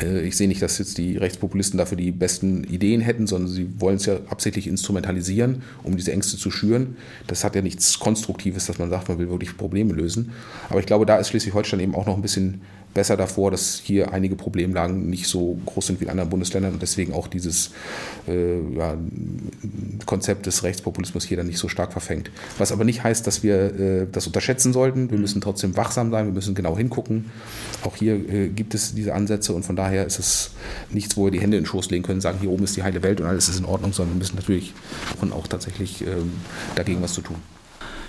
Äh, 0.00 0.20
ich 0.20 0.36
sehe 0.36 0.48
nicht, 0.48 0.62
dass 0.62 0.78
jetzt 0.78 0.98
die 0.98 1.16
Rechtspopulisten 1.16 1.78
dafür 1.78 1.96
die 1.96 2.10
besten 2.10 2.64
Ideen 2.64 3.00
hätten, 3.00 3.26
sondern 3.26 3.50
sie 3.50 3.68
wollen 3.78 3.96
es 3.96 4.06
ja 4.06 4.16
absichtlich 4.28 4.66
instrumentalisieren, 4.66 5.62
um 5.82 5.96
diese 5.96 6.12
Ängste 6.12 6.36
zu 6.36 6.50
schüren. 6.50 6.96
Das 7.26 7.44
hat 7.44 7.54
ja 7.54 7.62
nichts 7.62 7.98
Konstruktives, 7.98 8.66
dass 8.66 8.78
man 8.78 8.90
sagt, 8.90 9.08
man 9.08 9.18
will 9.18 9.30
wirklich 9.30 9.56
Probleme 9.56 9.92
lösen. 9.92 10.32
Aber 10.68 10.80
ich 10.80 10.86
glaube, 10.86 11.06
da 11.06 11.16
ist 11.16 11.28
Schleswig-Holstein 11.28 11.80
eben 11.80 11.94
auch 11.94 12.06
noch 12.06 12.16
ein 12.16 12.22
bisschen 12.22 12.62
besser 12.94 13.16
davor, 13.16 13.50
dass 13.50 13.80
hier 13.82 14.12
einige 14.12 14.36
Problemlagen 14.36 15.10
nicht 15.10 15.26
so 15.26 15.58
groß 15.66 15.88
sind 15.88 16.00
wie 16.00 16.04
in 16.04 16.10
anderen 16.10 16.30
Bundesländern 16.30 16.72
und 16.72 16.82
deswegen 16.82 17.12
auch 17.12 17.26
dieses 17.26 17.72
äh, 18.28 18.60
ja, 18.76 18.96
Konzept 20.06 20.46
des 20.46 20.62
Rechtspopulismus 20.62 21.24
hier 21.24 21.36
dann 21.36 21.48
nicht 21.48 21.58
so 21.58 21.68
stark 21.68 21.92
verfängt. 21.92 22.30
Was 22.56 22.72
aber 22.72 22.84
nicht 22.84 23.02
heißt, 23.02 23.26
dass 23.26 23.42
wir 23.42 23.78
äh, 23.78 24.06
das 24.10 24.26
unterschätzen 24.26 24.72
sollten. 24.72 25.10
Wir 25.10 25.18
müssen 25.18 25.40
trotzdem 25.40 25.76
wachsam 25.76 26.10
sein, 26.10 26.26
wir 26.26 26.32
müssen 26.32 26.54
genau 26.54 26.76
hingucken. 26.76 27.30
Auch 27.82 27.96
hier 27.96 28.14
äh, 28.14 28.48
gibt 28.48 28.74
es 28.74 28.94
diese 28.94 29.12
Ansätze 29.14 29.52
und 29.52 29.64
von 29.64 29.76
daher 29.76 30.06
ist 30.06 30.18
es 30.18 30.52
nichts, 30.90 31.16
wo 31.16 31.24
wir 31.24 31.30
die 31.32 31.40
Hände 31.40 31.56
in 31.56 31.64
den 31.64 31.68
Schoß 31.68 31.90
legen 31.90 32.04
können, 32.04 32.20
sagen, 32.20 32.38
hier 32.40 32.50
oben 32.50 32.64
ist 32.64 32.76
die 32.76 32.82
heile 32.82 33.02
Welt 33.02 33.20
und 33.20 33.26
alles 33.26 33.48
ist 33.48 33.58
in 33.58 33.64
Ordnung, 33.64 33.92
sondern 33.92 34.14
wir 34.14 34.18
müssen 34.20 34.36
natürlich 34.36 34.72
auch 35.30 35.46
tatsächlich 35.48 36.02
ähm, 36.02 36.32
dagegen 36.76 37.02
was 37.02 37.14
zu 37.14 37.22
tun. 37.22 37.36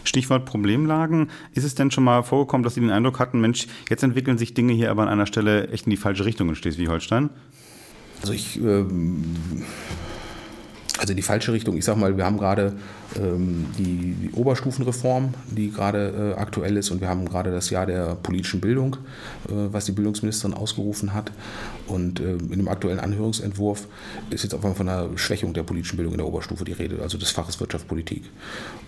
Stichwort 0.05 0.45
Problemlagen. 0.45 1.29
Ist 1.53 1.63
es 1.63 1.75
denn 1.75 1.91
schon 1.91 2.03
mal 2.03 2.23
vorgekommen, 2.23 2.63
dass 2.63 2.75
Sie 2.75 2.81
den 2.81 2.91
Eindruck 2.91 3.19
hatten, 3.19 3.41
Mensch, 3.41 3.67
jetzt 3.89 4.03
entwickeln 4.03 4.37
sich 4.37 4.53
Dinge 4.53 4.73
hier 4.73 4.91
aber 4.91 5.03
an 5.03 5.09
einer 5.09 5.25
Stelle 5.25 5.69
echt 5.69 5.85
in 5.85 5.91
die 5.91 5.97
falsche 5.97 6.25
Richtung 6.25 6.49
in 6.49 6.55
Schleswig-Holstein? 6.55 7.29
Also 8.21 8.33
ich 8.33 8.59
ähm, 8.61 9.35
also 10.97 11.13
die 11.13 11.21
falsche 11.21 11.51
Richtung. 11.51 11.77
Ich 11.77 11.85
sage 11.85 11.99
mal, 11.99 12.15
wir 12.15 12.25
haben 12.25 12.37
gerade 12.37 12.73
ähm, 13.17 13.65
die, 13.77 14.13
die, 14.13 14.31
Oberstufenreform, 14.33 15.33
die 15.51 15.71
gerade 15.71 16.33
äh, 16.35 16.39
aktuell 16.39 16.77
ist, 16.77 16.89
und 16.89 17.01
wir 17.01 17.09
haben 17.09 17.27
gerade 17.27 17.51
das 17.51 17.69
Jahr 17.69 17.85
der 17.85 18.15
politischen 18.15 18.61
Bildung, 18.61 18.97
äh, 19.47 19.51
was 19.51 19.85
die 19.85 19.91
Bildungsministerin 19.91 20.55
ausgerufen 20.55 21.13
hat. 21.13 21.31
Und 21.87 22.19
äh, 22.19 22.33
in 22.33 22.57
dem 22.57 22.67
aktuellen 22.67 22.99
Anhörungsentwurf 22.99 23.87
ist 24.29 24.43
jetzt 24.43 24.53
auf 24.53 24.63
einmal 24.63 24.75
von 24.75 24.89
einer 24.89 25.17
Schwächung 25.17 25.53
der 25.53 25.63
politischen 25.63 25.97
Bildung 25.97 26.13
in 26.13 26.19
der 26.19 26.27
Oberstufe 26.27 26.63
die 26.63 26.73
Rede, 26.73 27.01
also 27.01 27.17
des 27.17 27.31
Faches 27.31 27.59
Wirtschaftspolitik. 27.59 28.23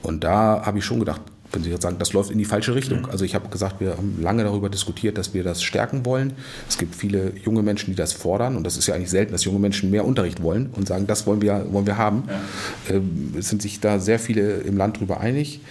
Und 0.01 0.23
da 0.23 0.65
habe 0.65 0.79
ich 0.79 0.85
schon 0.85 0.99
gedacht, 0.99 1.21
wenn 1.51 1.63
Sie 1.63 1.69
jetzt 1.69 1.81
sagen, 1.81 1.97
das 1.99 2.13
läuft 2.13 2.31
in 2.31 2.37
die 2.37 2.45
falsche 2.45 2.75
Richtung. 2.75 3.01
Mhm. 3.01 3.09
Also 3.09 3.25
ich 3.25 3.35
habe 3.35 3.49
gesagt, 3.49 3.79
wir 3.79 3.91
haben 3.91 4.19
lange 4.21 4.43
darüber 4.43 4.69
diskutiert, 4.69 5.17
dass 5.17 5.33
wir 5.33 5.43
das 5.43 5.63
stärken 5.63 6.05
wollen. 6.05 6.33
Es 6.67 6.77
gibt 6.77 6.95
viele 6.95 7.33
junge 7.43 7.63
Menschen, 7.63 7.91
die 7.91 7.95
das 7.95 8.13
fordern 8.13 8.55
und 8.55 8.63
das 8.65 8.77
ist 8.77 8.87
ja 8.87 8.95
eigentlich 8.95 9.09
selten, 9.09 9.31
dass 9.31 9.43
junge 9.43 9.59
Menschen 9.59 9.89
mehr 9.89 10.05
Unterricht 10.05 10.41
wollen 10.41 10.69
und 10.75 10.87
sagen, 10.87 11.07
das 11.07 11.25
wollen 11.25 11.41
wir, 11.41 11.65
wollen 11.71 11.85
wir 11.85 11.97
haben. 11.97 12.23
Ja. 12.27 12.95
Ähm, 12.95 13.33
es 13.37 13.49
sind 13.49 13.61
sich 13.61 13.79
da 13.79 13.99
sehr 13.99 14.19
viele 14.19 14.57
im 14.57 14.77
Land 14.77 14.97
darüber 14.97 15.19
einig, 15.19 15.61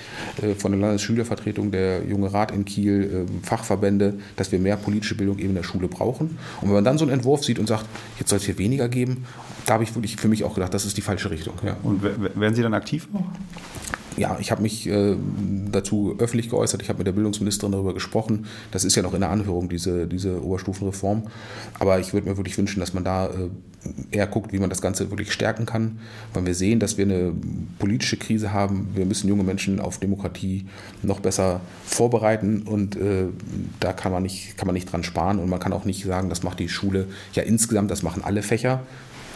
äh, 0.43 0.55
von 0.55 0.73
der 0.73 0.81
Landesschülervertretung, 0.81 1.71
der 1.71 2.05
Junge 2.05 2.33
Rat 2.33 2.53
in 2.53 2.65
Kiel, 2.65 3.27
äh, 3.27 3.47
Fachverbände, 3.47 4.15
dass 4.37 4.53
wir 4.53 4.59
mehr 4.59 4.77
politische 4.77 5.15
Bildung 5.15 5.39
eben 5.39 5.51
in 5.51 5.55
der 5.57 5.63
Schule 5.63 5.89
brauchen. 5.89 6.39
Und 6.61 6.69
wenn 6.69 6.75
man 6.75 6.85
dann 6.85 6.99
so 6.99 7.05
einen 7.05 7.13
Entwurf 7.13 7.45
sieht 7.45 7.59
und 7.59 7.67
sagt, 7.67 7.87
jetzt 8.19 8.31
soll 8.31 8.39
es 8.39 8.45
hier 8.45 8.59
weniger 8.59 8.89
geben, 8.89 9.25
da 9.67 9.75
habe 9.75 9.85
ich 9.85 9.95
wirklich 9.95 10.17
für 10.17 10.29
mich 10.29 10.45
auch 10.45 10.55
gedacht, 10.55 10.73
das 10.73 10.87
ist 10.87 10.97
die 10.97 11.03
falsche 11.03 11.31
Richtung. 11.31 11.55
Ja. 11.65 11.77
Und 11.83 12.03
werden 12.03 12.55
Sie 12.55 12.63
dann 12.63 12.75
aktiv 12.75 13.09
noch? 13.13 13.25
Ja, 14.17 14.39
ich 14.41 14.51
habe 14.51 14.63
mich 14.63 14.87
äh, 14.87 15.17
dazu 15.71 16.17
öffentlich 16.19 16.51
geäußert, 16.51 16.83
ich 16.83 16.89
habe 16.89 16.99
mit 16.99 17.07
der 17.07 17.13
Bildungsministerin 17.13 17.73
darüber 17.73 17.95
gesprochen. 17.95 18.47
Das 18.71 18.85
ist 18.85 18.97
ja 18.97 19.03
noch 19.03 19.15
in 19.15 19.21
der 19.21 19.31
Anhörung, 19.31 19.69
diese, 19.69 20.07
diese 20.07 20.43
Oberstufenreform. 20.43 21.25
Aber 21.79 21.99
ich 22.01 22.13
würde 22.13 22.29
mir 22.29 22.37
wirklich 22.37 22.57
wünschen, 22.57 22.81
dass 22.81 22.95
man 22.95 23.05
da 23.05 23.27
äh, 23.27 23.49
eher 24.11 24.27
guckt, 24.27 24.53
wie 24.53 24.59
man 24.59 24.71
das 24.71 24.81
Ganze 24.81 25.11
wirklich 25.11 25.33
stärken 25.33 25.67
kann, 25.67 25.99
weil 26.33 26.47
wir 26.47 26.55
sehen, 26.55 26.81
dass 26.81 26.99
wir 26.99 27.05
eine 27.05 27.33
politische 27.79 28.17
Krise 28.17 28.53
haben. 28.53 28.89
Wir 28.95 29.07
müssen 29.07 29.29
junge 29.29 29.45
Menschen 29.45 29.81
auf 29.81 29.99
Demokratie 29.99 30.67
noch 31.03 31.21
besser 31.21 31.61
vorbereiten 31.85 32.63
und 32.63 32.97
äh, 32.97 33.27
da 33.81 33.93
kann 33.93 34.13
man, 34.13 34.23
nicht, 34.23 34.57
kann 34.57 34.67
man 34.67 34.75
nicht 34.75 34.91
dran 34.91 35.05
sparen 35.05 35.39
und 35.39 35.49
man 35.49 35.61
kann 35.61 35.73
auch 35.73 35.85
nicht 35.85 36.05
sagen, 36.05 36.29
das 36.29 36.43
macht 36.43 36.59
die 36.59 36.69
Schule 36.69 37.07
ja 37.35 37.43
insgesamt, 37.43 37.91
das 37.91 38.03
machen 38.03 38.23
alle 38.25 38.43
Fächer. 38.43 38.83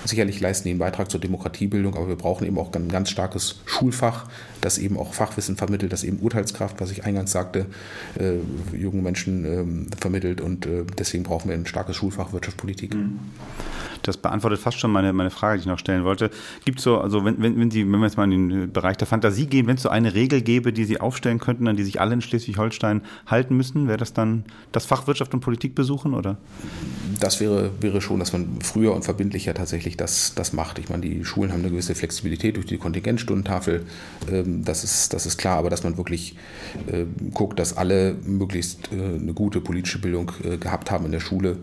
Sicherlich 0.04 0.40
leisten 0.40 0.64
die 0.64 0.70
einen 0.70 0.78
Beitrag 0.78 1.10
zur 1.10 1.20
Demokratiebildung, 1.20 1.94
aber 1.94 2.08
wir 2.08 2.16
brauchen 2.16 2.46
eben 2.46 2.58
auch 2.58 2.72
ein 2.72 2.88
ganz 2.88 3.10
starkes 3.10 3.60
Schulfach, 3.66 4.28
das 4.60 4.78
eben 4.78 4.98
auch 4.98 5.14
Fachwissen 5.14 5.56
vermittelt, 5.56 5.92
das 5.92 6.04
eben 6.04 6.18
Urteilskraft, 6.18 6.80
was 6.80 6.90
ich 6.90 7.04
eingangs 7.04 7.32
sagte, 7.32 7.66
äh, 8.18 8.34
jungen 8.76 9.02
Menschen 9.02 9.44
äh, 9.92 9.96
vermittelt 10.00 10.40
und 10.40 10.66
äh, 10.66 10.84
deswegen 10.98 11.24
brauchen 11.24 11.48
wir 11.48 11.56
ein 11.56 11.66
starkes 11.66 11.96
Schulfach 11.96 12.32
Wirtschaftspolitik. 12.32 12.94
Mhm. 12.94 13.18
Das 14.02 14.16
beantwortet 14.16 14.60
fast 14.60 14.78
schon 14.78 14.90
meine, 14.90 15.12
meine 15.12 15.30
Frage, 15.30 15.58
die 15.58 15.62
ich 15.62 15.66
noch 15.66 15.78
stellen 15.78 16.04
wollte. 16.04 16.30
Gibt 16.64 16.80
so, 16.80 16.98
also 16.98 17.24
wenn, 17.24 17.40
wenn, 17.42 17.58
wenn 17.58 17.70
Sie, 17.70 17.84
wenn 17.84 18.00
wir 18.00 18.06
jetzt 18.06 18.16
mal 18.16 18.30
in 18.30 18.48
den 18.48 18.72
Bereich 18.72 18.96
der 18.96 19.06
Fantasie 19.06 19.46
gehen, 19.46 19.66
wenn 19.66 19.76
es 19.76 19.82
so 19.82 19.88
eine 19.88 20.14
Regel 20.14 20.42
gäbe, 20.42 20.72
die 20.72 20.84
Sie 20.84 21.00
aufstellen 21.00 21.38
könnten, 21.38 21.68
an 21.68 21.76
die 21.76 21.84
sich 21.84 22.00
alle 22.00 22.14
in 22.14 22.20
Schleswig-Holstein 22.20 23.02
halten 23.26 23.56
müssen, 23.56 23.88
wäre 23.88 23.98
das 23.98 24.12
dann 24.12 24.44
das 24.72 24.86
Fach 24.86 25.06
Wirtschaft 25.06 25.34
und 25.34 25.40
Politik 25.40 25.74
besuchen, 25.74 26.14
oder? 26.14 26.36
Das 27.18 27.40
wäre, 27.40 27.70
wäre 27.80 28.00
schon, 28.00 28.18
dass 28.18 28.32
man 28.32 28.60
früher 28.62 28.94
und 28.94 29.04
verbindlicher 29.04 29.54
tatsächlich 29.54 29.96
das, 29.96 30.34
das 30.34 30.52
macht. 30.52 30.78
Ich 30.78 30.88
meine, 30.88 31.02
die 31.02 31.24
Schulen 31.24 31.52
haben 31.52 31.60
eine 31.60 31.70
gewisse 31.70 31.94
Flexibilität 31.94 32.56
durch 32.56 32.66
die 32.66 32.78
Kontingentstundentafel, 32.78 33.84
ähm, 34.30 34.64
das, 34.64 34.84
ist, 34.84 35.12
das 35.12 35.26
ist 35.26 35.36
klar, 35.36 35.58
aber 35.58 35.70
dass 35.70 35.84
man 35.84 35.96
wirklich 35.96 36.36
äh, 36.86 37.04
guckt, 37.34 37.58
dass 37.58 37.76
alle 37.76 38.16
möglichst 38.24 38.90
äh, 38.92 38.96
eine 38.96 39.34
gute 39.34 39.60
politische 39.60 39.98
Bildung 40.00 40.32
äh, 40.44 40.56
gehabt 40.56 40.90
haben 40.90 41.04
in 41.06 41.12
der 41.12 41.20
Schule, 41.20 41.58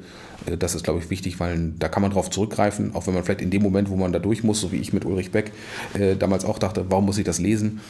das 0.55 0.75
ist, 0.75 0.83
glaube 0.83 0.99
ich, 0.99 1.09
wichtig, 1.09 1.39
weil 1.39 1.73
da 1.77 1.89
kann 1.89 2.01
man 2.01 2.11
drauf 2.11 2.29
zurückgreifen, 2.29 2.95
auch 2.95 3.07
wenn 3.07 3.13
man 3.13 3.23
vielleicht 3.23 3.41
in 3.41 3.49
dem 3.49 3.63
Moment, 3.63 3.89
wo 3.89 3.95
man 3.95 4.13
da 4.13 4.19
durch 4.19 4.43
muss, 4.43 4.61
so 4.61 4.71
wie 4.71 4.77
ich 4.77 4.93
mit 4.93 5.03
Ulrich 5.05 5.31
Beck 5.31 5.51
äh, 5.93 6.15
damals 6.15 6.45
auch 6.45 6.59
dachte, 6.59 6.85
warum 6.89 7.05
muss 7.05 7.17
ich 7.17 7.25
das 7.25 7.39
lesen? 7.39 7.81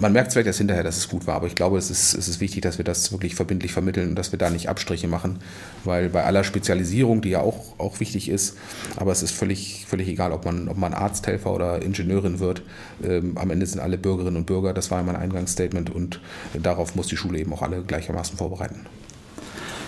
Man 0.00 0.12
merkt 0.12 0.32
vielleicht 0.32 0.46
erst 0.46 0.58
hinterher, 0.58 0.82
dass 0.82 0.96
es 0.96 1.08
gut 1.08 1.26
war, 1.26 1.36
aber 1.36 1.46
ich 1.46 1.54
glaube, 1.54 1.78
es 1.78 1.90
ist, 1.90 2.14
es 2.14 2.28
ist 2.28 2.40
wichtig, 2.40 2.62
dass 2.62 2.78
wir 2.78 2.84
das 2.84 3.12
wirklich 3.12 3.34
verbindlich 3.34 3.72
vermitteln 3.72 4.10
und 4.10 4.14
dass 4.14 4.32
wir 4.32 4.38
da 4.38 4.50
nicht 4.50 4.68
Abstriche 4.68 5.08
machen, 5.08 5.38
weil 5.84 6.08
bei 6.08 6.24
aller 6.24 6.44
Spezialisierung, 6.44 7.22
die 7.22 7.30
ja 7.30 7.40
auch, 7.40 7.78
auch 7.78 8.00
wichtig 8.00 8.28
ist, 8.28 8.56
aber 8.96 9.12
es 9.12 9.22
ist 9.22 9.32
völlig, 9.32 9.86
völlig 9.88 10.08
egal, 10.08 10.32
ob 10.32 10.44
man, 10.44 10.68
ob 10.68 10.76
man 10.76 10.94
Arzthelfer 10.94 11.52
oder 11.52 11.82
Ingenieurin 11.82 12.40
wird. 12.40 12.62
Ähm, 13.02 13.36
am 13.36 13.50
Ende 13.50 13.66
sind 13.66 13.80
alle 13.80 13.98
Bürgerinnen 13.98 14.36
und 14.36 14.46
Bürger, 14.46 14.72
das 14.72 14.90
war 14.90 15.02
mein 15.02 15.16
Eingangsstatement 15.16 15.90
und 15.90 16.20
darauf 16.54 16.94
muss 16.94 17.06
die 17.06 17.16
Schule 17.16 17.38
eben 17.38 17.52
auch 17.52 17.62
alle 17.62 17.82
gleichermaßen 17.82 18.36
vorbereiten. 18.36 18.86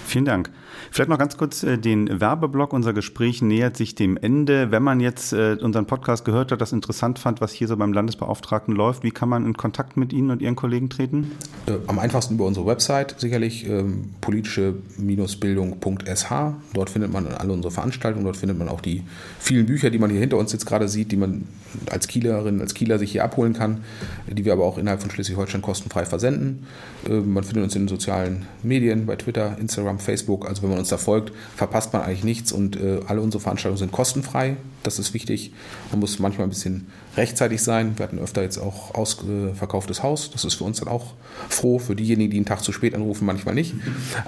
Vielen 0.07 0.25
Dank. 0.25 0.51
Vielleicht 0.91 1.11
noch 1.11 1.19
ganz 1.19 1.37
kurz 1.37 1.63
äh, 1.63 1.79
den 1.79 2.21
Werbeblock. 2.21 2.73
Unser 2.73 2.93
Gespräch 2.93 3.43
nähert 3.43 3.77
sich 3.77 3.95
dem 3.95 4.17
Ende. 4.17 4.71
Wenn 4.71 4.83
man 4.83 5.01
jetzt 5.01 5.33
äh, 5.33 5.57
unseren 5.61 5.87
Podcast 5.87 6.25
gehört 6.25 6.53
hat, 6.53 6.61
das 6.61 6.73
interessant 6.73 7.19
fand, 7.19 7.41
was 7.41 7.53
hier 7.53 7.69
so 7.69 7.77
beim 7.77 7.93
Landesbeauftragten 7.93 8.75
läuft, 8.75 9.03
wie 9.03 9.11
kann 9.11 9.29
man 9.29 9.47
in 9.47 9.55
Kontakt 9.55 9.97
mit 9.97 10.13
Ihnen 10.13 10.31
und 10.31 10.43
Ihren 10.43 10.57
Kollegen 10.57 10.91
treten? 10.91 11.33
Äh, 11.67 11.73
am 11.87 11.99
einfachsten 11.99 12.35
über 12.35 12.47
unsere 12.47 12.67
Website 12.67 13.17
sicherlich 13.19 13.69
ähm, 13.69 14.11
politische-bildung.sh. 14.21 16.33
Dort 16.75 16.91
findet 16.91 17.13
man 17.13 17.27
alle 17.27 17.53
unsere 17.53 17.73
Veranstaltungen, 17.73 18.25
dort 18.25 18.37
findet 18.37 18.59
man 18.59 18.69
auch 18.69 18.81
die 18.81 19.03
vielen 19.39 19.67
Bücher, 19.67 19.91
die 19.91 19.99
man 19.99 20.11
hier 20.11 20.21
hinter 20.21 20.37
uns 20.37 20.53
jetzt 20.53 20.67
gerade 20.67 20.89
sieht, 20.89 21.13
die 21.13 21.17
man 21.17 21.47
als 21.91 22.09
Kielerin, 22.09 22.61
als 22.61 22.75
Kieler 22.75 22.99
sich 22.99 23.13
hier 23.13 23.25
abholen 23.25 23.53
kann, 23.53 23.85
die 24.27 24.45
wir 24.45 24.53
aber 24.53 24.65
auch 24.65 24.79
innerhalb 24.79 25.03
von 25.03 25.11
Schleswig-Holstein 25.11 25.63
kostenfrei 25.63 26.07
versenden. 26.07 26.67
Man 27.07 27.45
findet 27.45 27.65
uns 27.65 27.75
in 27.75 27.83
den 27.83 27.89
sozialen 27.89 28.47
Medien, 28.63 29.07
bei 29.07 29.17
Twitter, 29.17 29.57
Instagram, 29.59 29.99
Facebook. 29.99 30.49
Also 30.49 30.63
wenn 30.69 30.75
man 30.75 30.81
uns 30.81 30.89
da 30.89 30.99
folgt, 30.99 31.33
verpasst 31.57 31.93
man 31.93 32.03
eigentlich 32.03 32.25
nichts 32.25 32.53
und 32.53 32.77
äh, 32.77 33.01
alle 33.07 33.21
unsere 33.21 33.43
Veranstaltungen 33.43 33.79
sind 33.79 33.93
kostenfrei. 33.93 34.57
Das 34.83 34.99
ist 34.99 35.15
wichtig. 35.15 35.53
Man 35.91 36.01
muss 36.01 36.19
manchmal 36.19 36.47
ein 36.47 36.51
bisschen 36.51 36.87
rechtzeitig 37.17 37.63
sein. 37.63 37.95
Wir 37.97 38.05
hatten 38.05 38.19
öfter 38.19 38.43
jetzt 38.43 38.59
auch 38.59 38.95
ausverkauftes 38.95 40.03
Haus. 40.03 40.31
Das 40.31 40.45
ist 40.45 40.55
für 40.55 40.65
uns 40.65 40.79
dann 40.81 40.89
auch 40.89 41.15
froh. 41.49 41.79
Für 41.79 41.97
diejenigen, 41.97 42.31
die 42.31 42.37
einen 42.37 42.47
Tag 42.47 42.63
zu 42.63 42.73
spät 42.73 42.95
anrufen, 42.95 43.27
manchmal 43.27 43.55
nicht. 43.55 43.75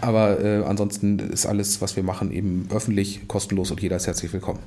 Aber 0.00 0.42
äh, 0.42 0.64
ansonsten 0.64 1.18
ist 1.18 1.46
alles, 1.46 1.80
was 1.80 1.96
wir 1.96 2.02
machen, 2.02 2.32
eben 2.32 2.68
öffentlich, 2.74 3.28
kostenlos 3.28 3.70
und 3.70 3.80
jeder 3.80 3.96
ist 3.96 4.06
herzlich 4.06 4.32
willkommen. 4.32 4.60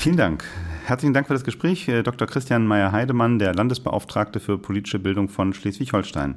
Vielen 0.00 0.16
Dank. 0.16 0.44
Herzlichen 0.90 1.14
Dank 1.14 1.28
für 1.28 1.34
das 1.34 1.44
Gespräch, 1.44 1.86
äh, 1.86 2.02
Dr. 2.02 2.26
Christian 2.26 2.66
Meyer-Heidemann, 2.66 3.38
der 3.38 3.54
Landesbeauftragte 3.54 4.40
für 4.40 4.58
politische 4.58 4.98
Bildung 4.98 5.28
von 5.28 5.52
Schleswig-Holstein. 5.52 6.36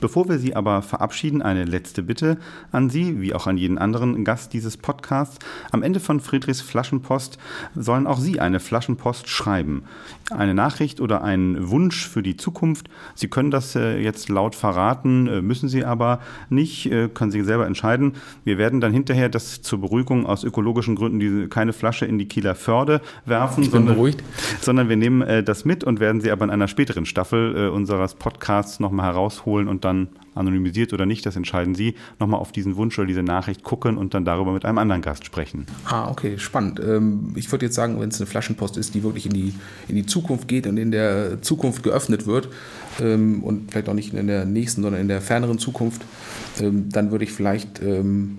Bevor 0.00 0.28
wir 0.28 0.38
Sie 0.38 0.54
aber 0.54 0.82
verabschieden, 0.82 1.40
eine 1.40 1.64
letzte 1.64 2.02
Bitte 2.02 2.36
an 2.70 2.90
Sie, 2.90 3.22
wie 3.22 3.32
auch 3.32 3.46
an 3.46 3.56
jeden 3.56 3.78
anderen 3.78 4.24
Gast 4.24 4.52
dieses 4.52 4.76
Podcasts. 4.76 5.38
Am 5.70 5.82
Ende 5.82 6.00
von 6.00 6.20
Friedrichs 6.20 6.60
Flaschenpost 6.60 7.38
sollen 7.74 8.06
auch 8.06 8.18
Sie 8.18 8.40
eine 8.40 8.60
Flaschenpost 8.60 9.26
schreiben. 9.28 9.84
Eine 10.30 10.52
Nachricht 10.52 11.00
oder 11.00 11.22
einen 11.22 11.70
Wunsch 11.70 12.06
für 12.06 12.22
die 12.22 12.36
Zukunft. 12.36 12.90
Sie 13.14 13.28
können 13.28 13.50
das 13.50 13.74
äh, 13.74 13.98
jetzt 14.00 14.28
laut 14.28 14.54
verraten, 14.54 15.28
äh, 15.28 15.40
müssen 15.40 15.70
Sie 15.70 15.84
aber 15.84 16.20
nicht, 16.50 16.90
können 17.14 17.30
Sie 17.30 17.42
selber 17.42 17.66
entscheiden. 17.66 18.14
Wir 18.44 18.58
werden 18.58 18.80
dann 18.80 18.92
hinterher 18.92 19.28
das 19.28 19.62
zur 19.62 19.80
Beruhigung 19.80 20.26
aus 20.26 20.44
ökologischen 20.44 20.96
Gründen 20.96 21.20
diese, 21.20 21.48
keine 21.48 21.72
Flasche 21.72 22.04
in 22.04 22.18
die 22.18 22.28
Kieler 22.28 22.54
Förde 22.54 22.87
werfen, 23.24 23.62
bin 23.62 23.70
sondern, 23.70 23.94
beruhigt. 23.94 24.22
Sondern 24.60 24.88
wir 24.88 24.96
nehmen 24.96 25.22
äh, 25.22 25.42
das 25.42 25.64
mit 25.64 25.84
und 25.84 26.00
werden 26.00 26.20
sie 26.20 26.30
aber 26.30 26.44
in 26.44 26.50
einer 26.50 26.68
späteren 26.68 27.06
Staffel 27.06 27.56
äh, 27.56 27.68
unseres 27.68 28.14
Podcasts 28.14 28.80
nochmal 28.80 29.06
herausholen 29.06 29.68
und 29.68 29.84
dann 29.84 30.08
anonymisiert 30.38 30.92
oder 30.92 31.04
nicht, 31.04 31.26
das 31.26 31.36
entscheiden 31.36 31.74
Sie, 31.74 31.94
nochmal 32.18 32.40
auf 32.40 32.52
diesen 32.52 32.76
Wunsch 32.76 32.98
oder 32.98 33.06
diese 33.06 33.22
Nachricht 33.22 33.62
gucken 33.64 33.98
und 33.98 34.14
dann 34.14 34.24
darüber 34.24 34.52
mit 34.52 34.64
einem 34.64 34.78
anderen 34.78 35.02
Gast 35.02 35.24
sprechen. 35.24 35.66
Ah, 35.84 36.08
okay, 36.08 36.38
spannend. 36.38 36.80
Ähm, 36.80 37.32
ich 37.34 37.50
würde 37.50 37.66
jetzt 37.66 37.74
sagen, 37.74 38.00
wenn 38.00 38.08
es 38.08 38.20
eine 38.20 38.26
Flaschenpost 38.26 38.76
ist, 38.76 38.94
die 38.94 39.02
wirklich 39.02 39.26
in 39.26 39.32
die, 39.32 39.54
in 39.88 39.96
die 39.96 40.06
Zukunft 40.06 40.48
geht 40.48 40.66
und 40.66 40.76
in 40.78 40.92
der 40.92 41.42
Zukunft 41.42 41.82
geöffnet 41.82 42.26
wird 42.26 42.48
ähm, 43.00 43.42
und 43.42 43.70
vielleicht 43.70 43.88
auch 43.88 43.94
nicht 43.94 44.14
in 44.14 44.26
der 44.28 44.44
nächsten, 44.44 44.82
sondern 44.82 45.00
in 45.00 45.08
der 45.08 45.20
ferneren 45.20 45.58
Zukunft, 45.58 46.02
ähm, 46.60 46.88
dann 46.90 47.10
würde 47.10 47.24
ich 47.24 47.32
vielleicht 47.32 47.82
ähm, 47.82 48.38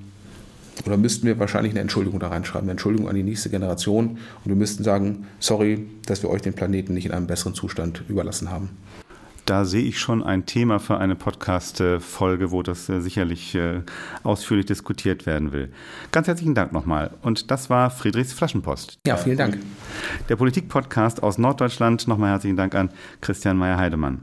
oder 0.86 0.98
müssten 0.98 1.28
wir 1.28 1.40
wahrscheinlich 1.40 1.74
eine 1.74 1.82
Entschuldigung 1.82 2.20
da 2.20 2.30
reinschreiben, 2.30 2.66
eine 2.66 2.72
Entschuldigung 2.72 3.10
an 3.10 3.16
die 3.16 3.24
nächste 3.24 3.50
Generation. 3.50 4.12
Und 4.12 4.46
wir 4.46 4.56
müssten 4.56 4.84
sagen, 4.84 5.28
sorry, 5.40 5.86
dass 6.06 6.24
wir 6.24 6.30
euch 6.30 6.42
den 6.42 6.54
Planeten 6.54 6.94
nicht 6.94 7.06
in 7.06 7.12
einem 7.12 7.28
besseren 7.28 7.54
Zustand 7.54 8.04
überlassen 8.08 8.50
haben. 8.50 8.70
Da 9.50 9.66
sehe 9.66 9.82
ich 9.82 9.98
schon 9.98 10.22
ein 10.22 10.46
Thema 10.46 10.80
für 10.80 11.00
eine 11.00 11.16
Podcast-Folge, 11.16 12.52
wo 12.52 12.62
das 12.62 12.88
äh, 12.88 13.02
sicherlich 13.02 13.56
äh, 13.56 13.82
ausführlich 14.22 14.68
diskutiert 14.68 15.26
werden 15.26 15.52
will. 15.52 15.72
Ganz 16.12 16.28
herzlichen 16.28 16.54
Dank 16.54 16.72
nochmal. 16.72 17.16
Und 17.24 17.50
das 17.50 17.68
war 17.68 17.90
Friedrichs 17.90 18.32
Flaschenpost. 18.32 19.00
Ja, 19.08 19.18
vielen 19.18 19.38
Dank. 19.38 19.58
Der 20.30 20.36
Politik-Podcast 20.36 21.24
aus 21.24 21.40
Norddeutschland. 21.40 22.08
Nochmal 22.08 22.30
herzlichen 22.30 22.58
Dank 22.58 22.76
an 22.76 22.92
Christian 23.22 23.58
Meyer-Heidemann. 23.58 24.22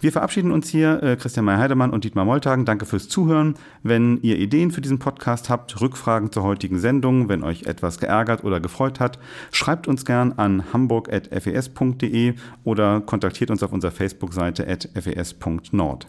Wir 0.00 0.12
verabschieden 0.12 0.52
uns 0.52 0.68
hier, 0.68 1.02
äh, 1.02 1.16
Christian 1.16 1.44
Meyer-Heidemann 1.44 1.90
und 1.90 2.04
Dietmar 2.04 2.24
Moltagen. 2.24 2.64
Danke 2.64 2.86
fürs 2.86 3.08
Zuhören. 3.08 3.54
Wenn 3.82 4.20
ihr 4.22 4.38
Ideen 4.38 4.70
für 4.70 4.80
diesen 4.80 5.00
Podcast 5.00 5.50
habt, 5.50 5.80
Rückfragen 5.80 6.30
zur 6.30 6.44
heutigen 6.44 6.78
Sendung, 6.78 7.28
wenn 7.28 7.42
euch 7.42 7.64
etwas 7.64 7.98
geärgert 7.98 8.44
oder 8.44 8.60
gefreut 8.60 9.00
hat, 9.00 9.18
schreibt 9.50 9.88
uns 9.88 10.04
gern 10.04 10.34
an 10.34 10.72
hamburg.fes.de 10.72 12.34
oder 12.62 13.00
kontaktiert 13.00 13.50
uns 13.50 13.64
auf 13.64 13.72
unserer 13.72 13.90
Facebook-Seite 13.90 14.64
fes.nord. 14.94 16.06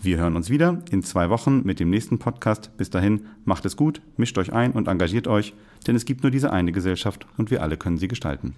Wir 0.00 0.18
hören 0.18 0.36
uns 0.36 0.48
wieder 0.48 0.80
in 0.90 1.02
zwei 1.02 1.28
Wochen 1.28 1.62
mit 1.64 1.80
dem 1.80 1.90
nächsten 1.90 2.18
Podcast. 2.18 2.76
Bis 2.76 2.90
dahin, 2.90 3.26
macht 3.44 3.64
es 3.64 3.76
gut, 3.76 4.02
mischt 4.16 4.38
euch 4.38 4.52
ein 4.52 4.72
und 4.72 4.86
engagiert 4.86 5.26
euch, 5.26 5.52
denn 5.86 5.96
es 5.96 6.04
gibt 6.04 6.22
nur 6.22 6.30
diese 6.30 6.52
eine 6.52 6.70
Gesellschaft 6.70 7.26
und 7.38 7.50
wir 7.50 7.62
alle 7.62 7.76
können 7.76 7.98
sie 7.98 8.08
gestalten. 8.08 8.54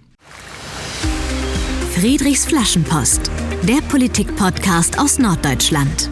Friedrichs 1.95 2.45
Flaschenpost, 2.45 3.31
der 3.63 3.81
Politik-Podcast 3.89 4.99
aus 4.99 5.17
Norddeutschland. 5.17 6.09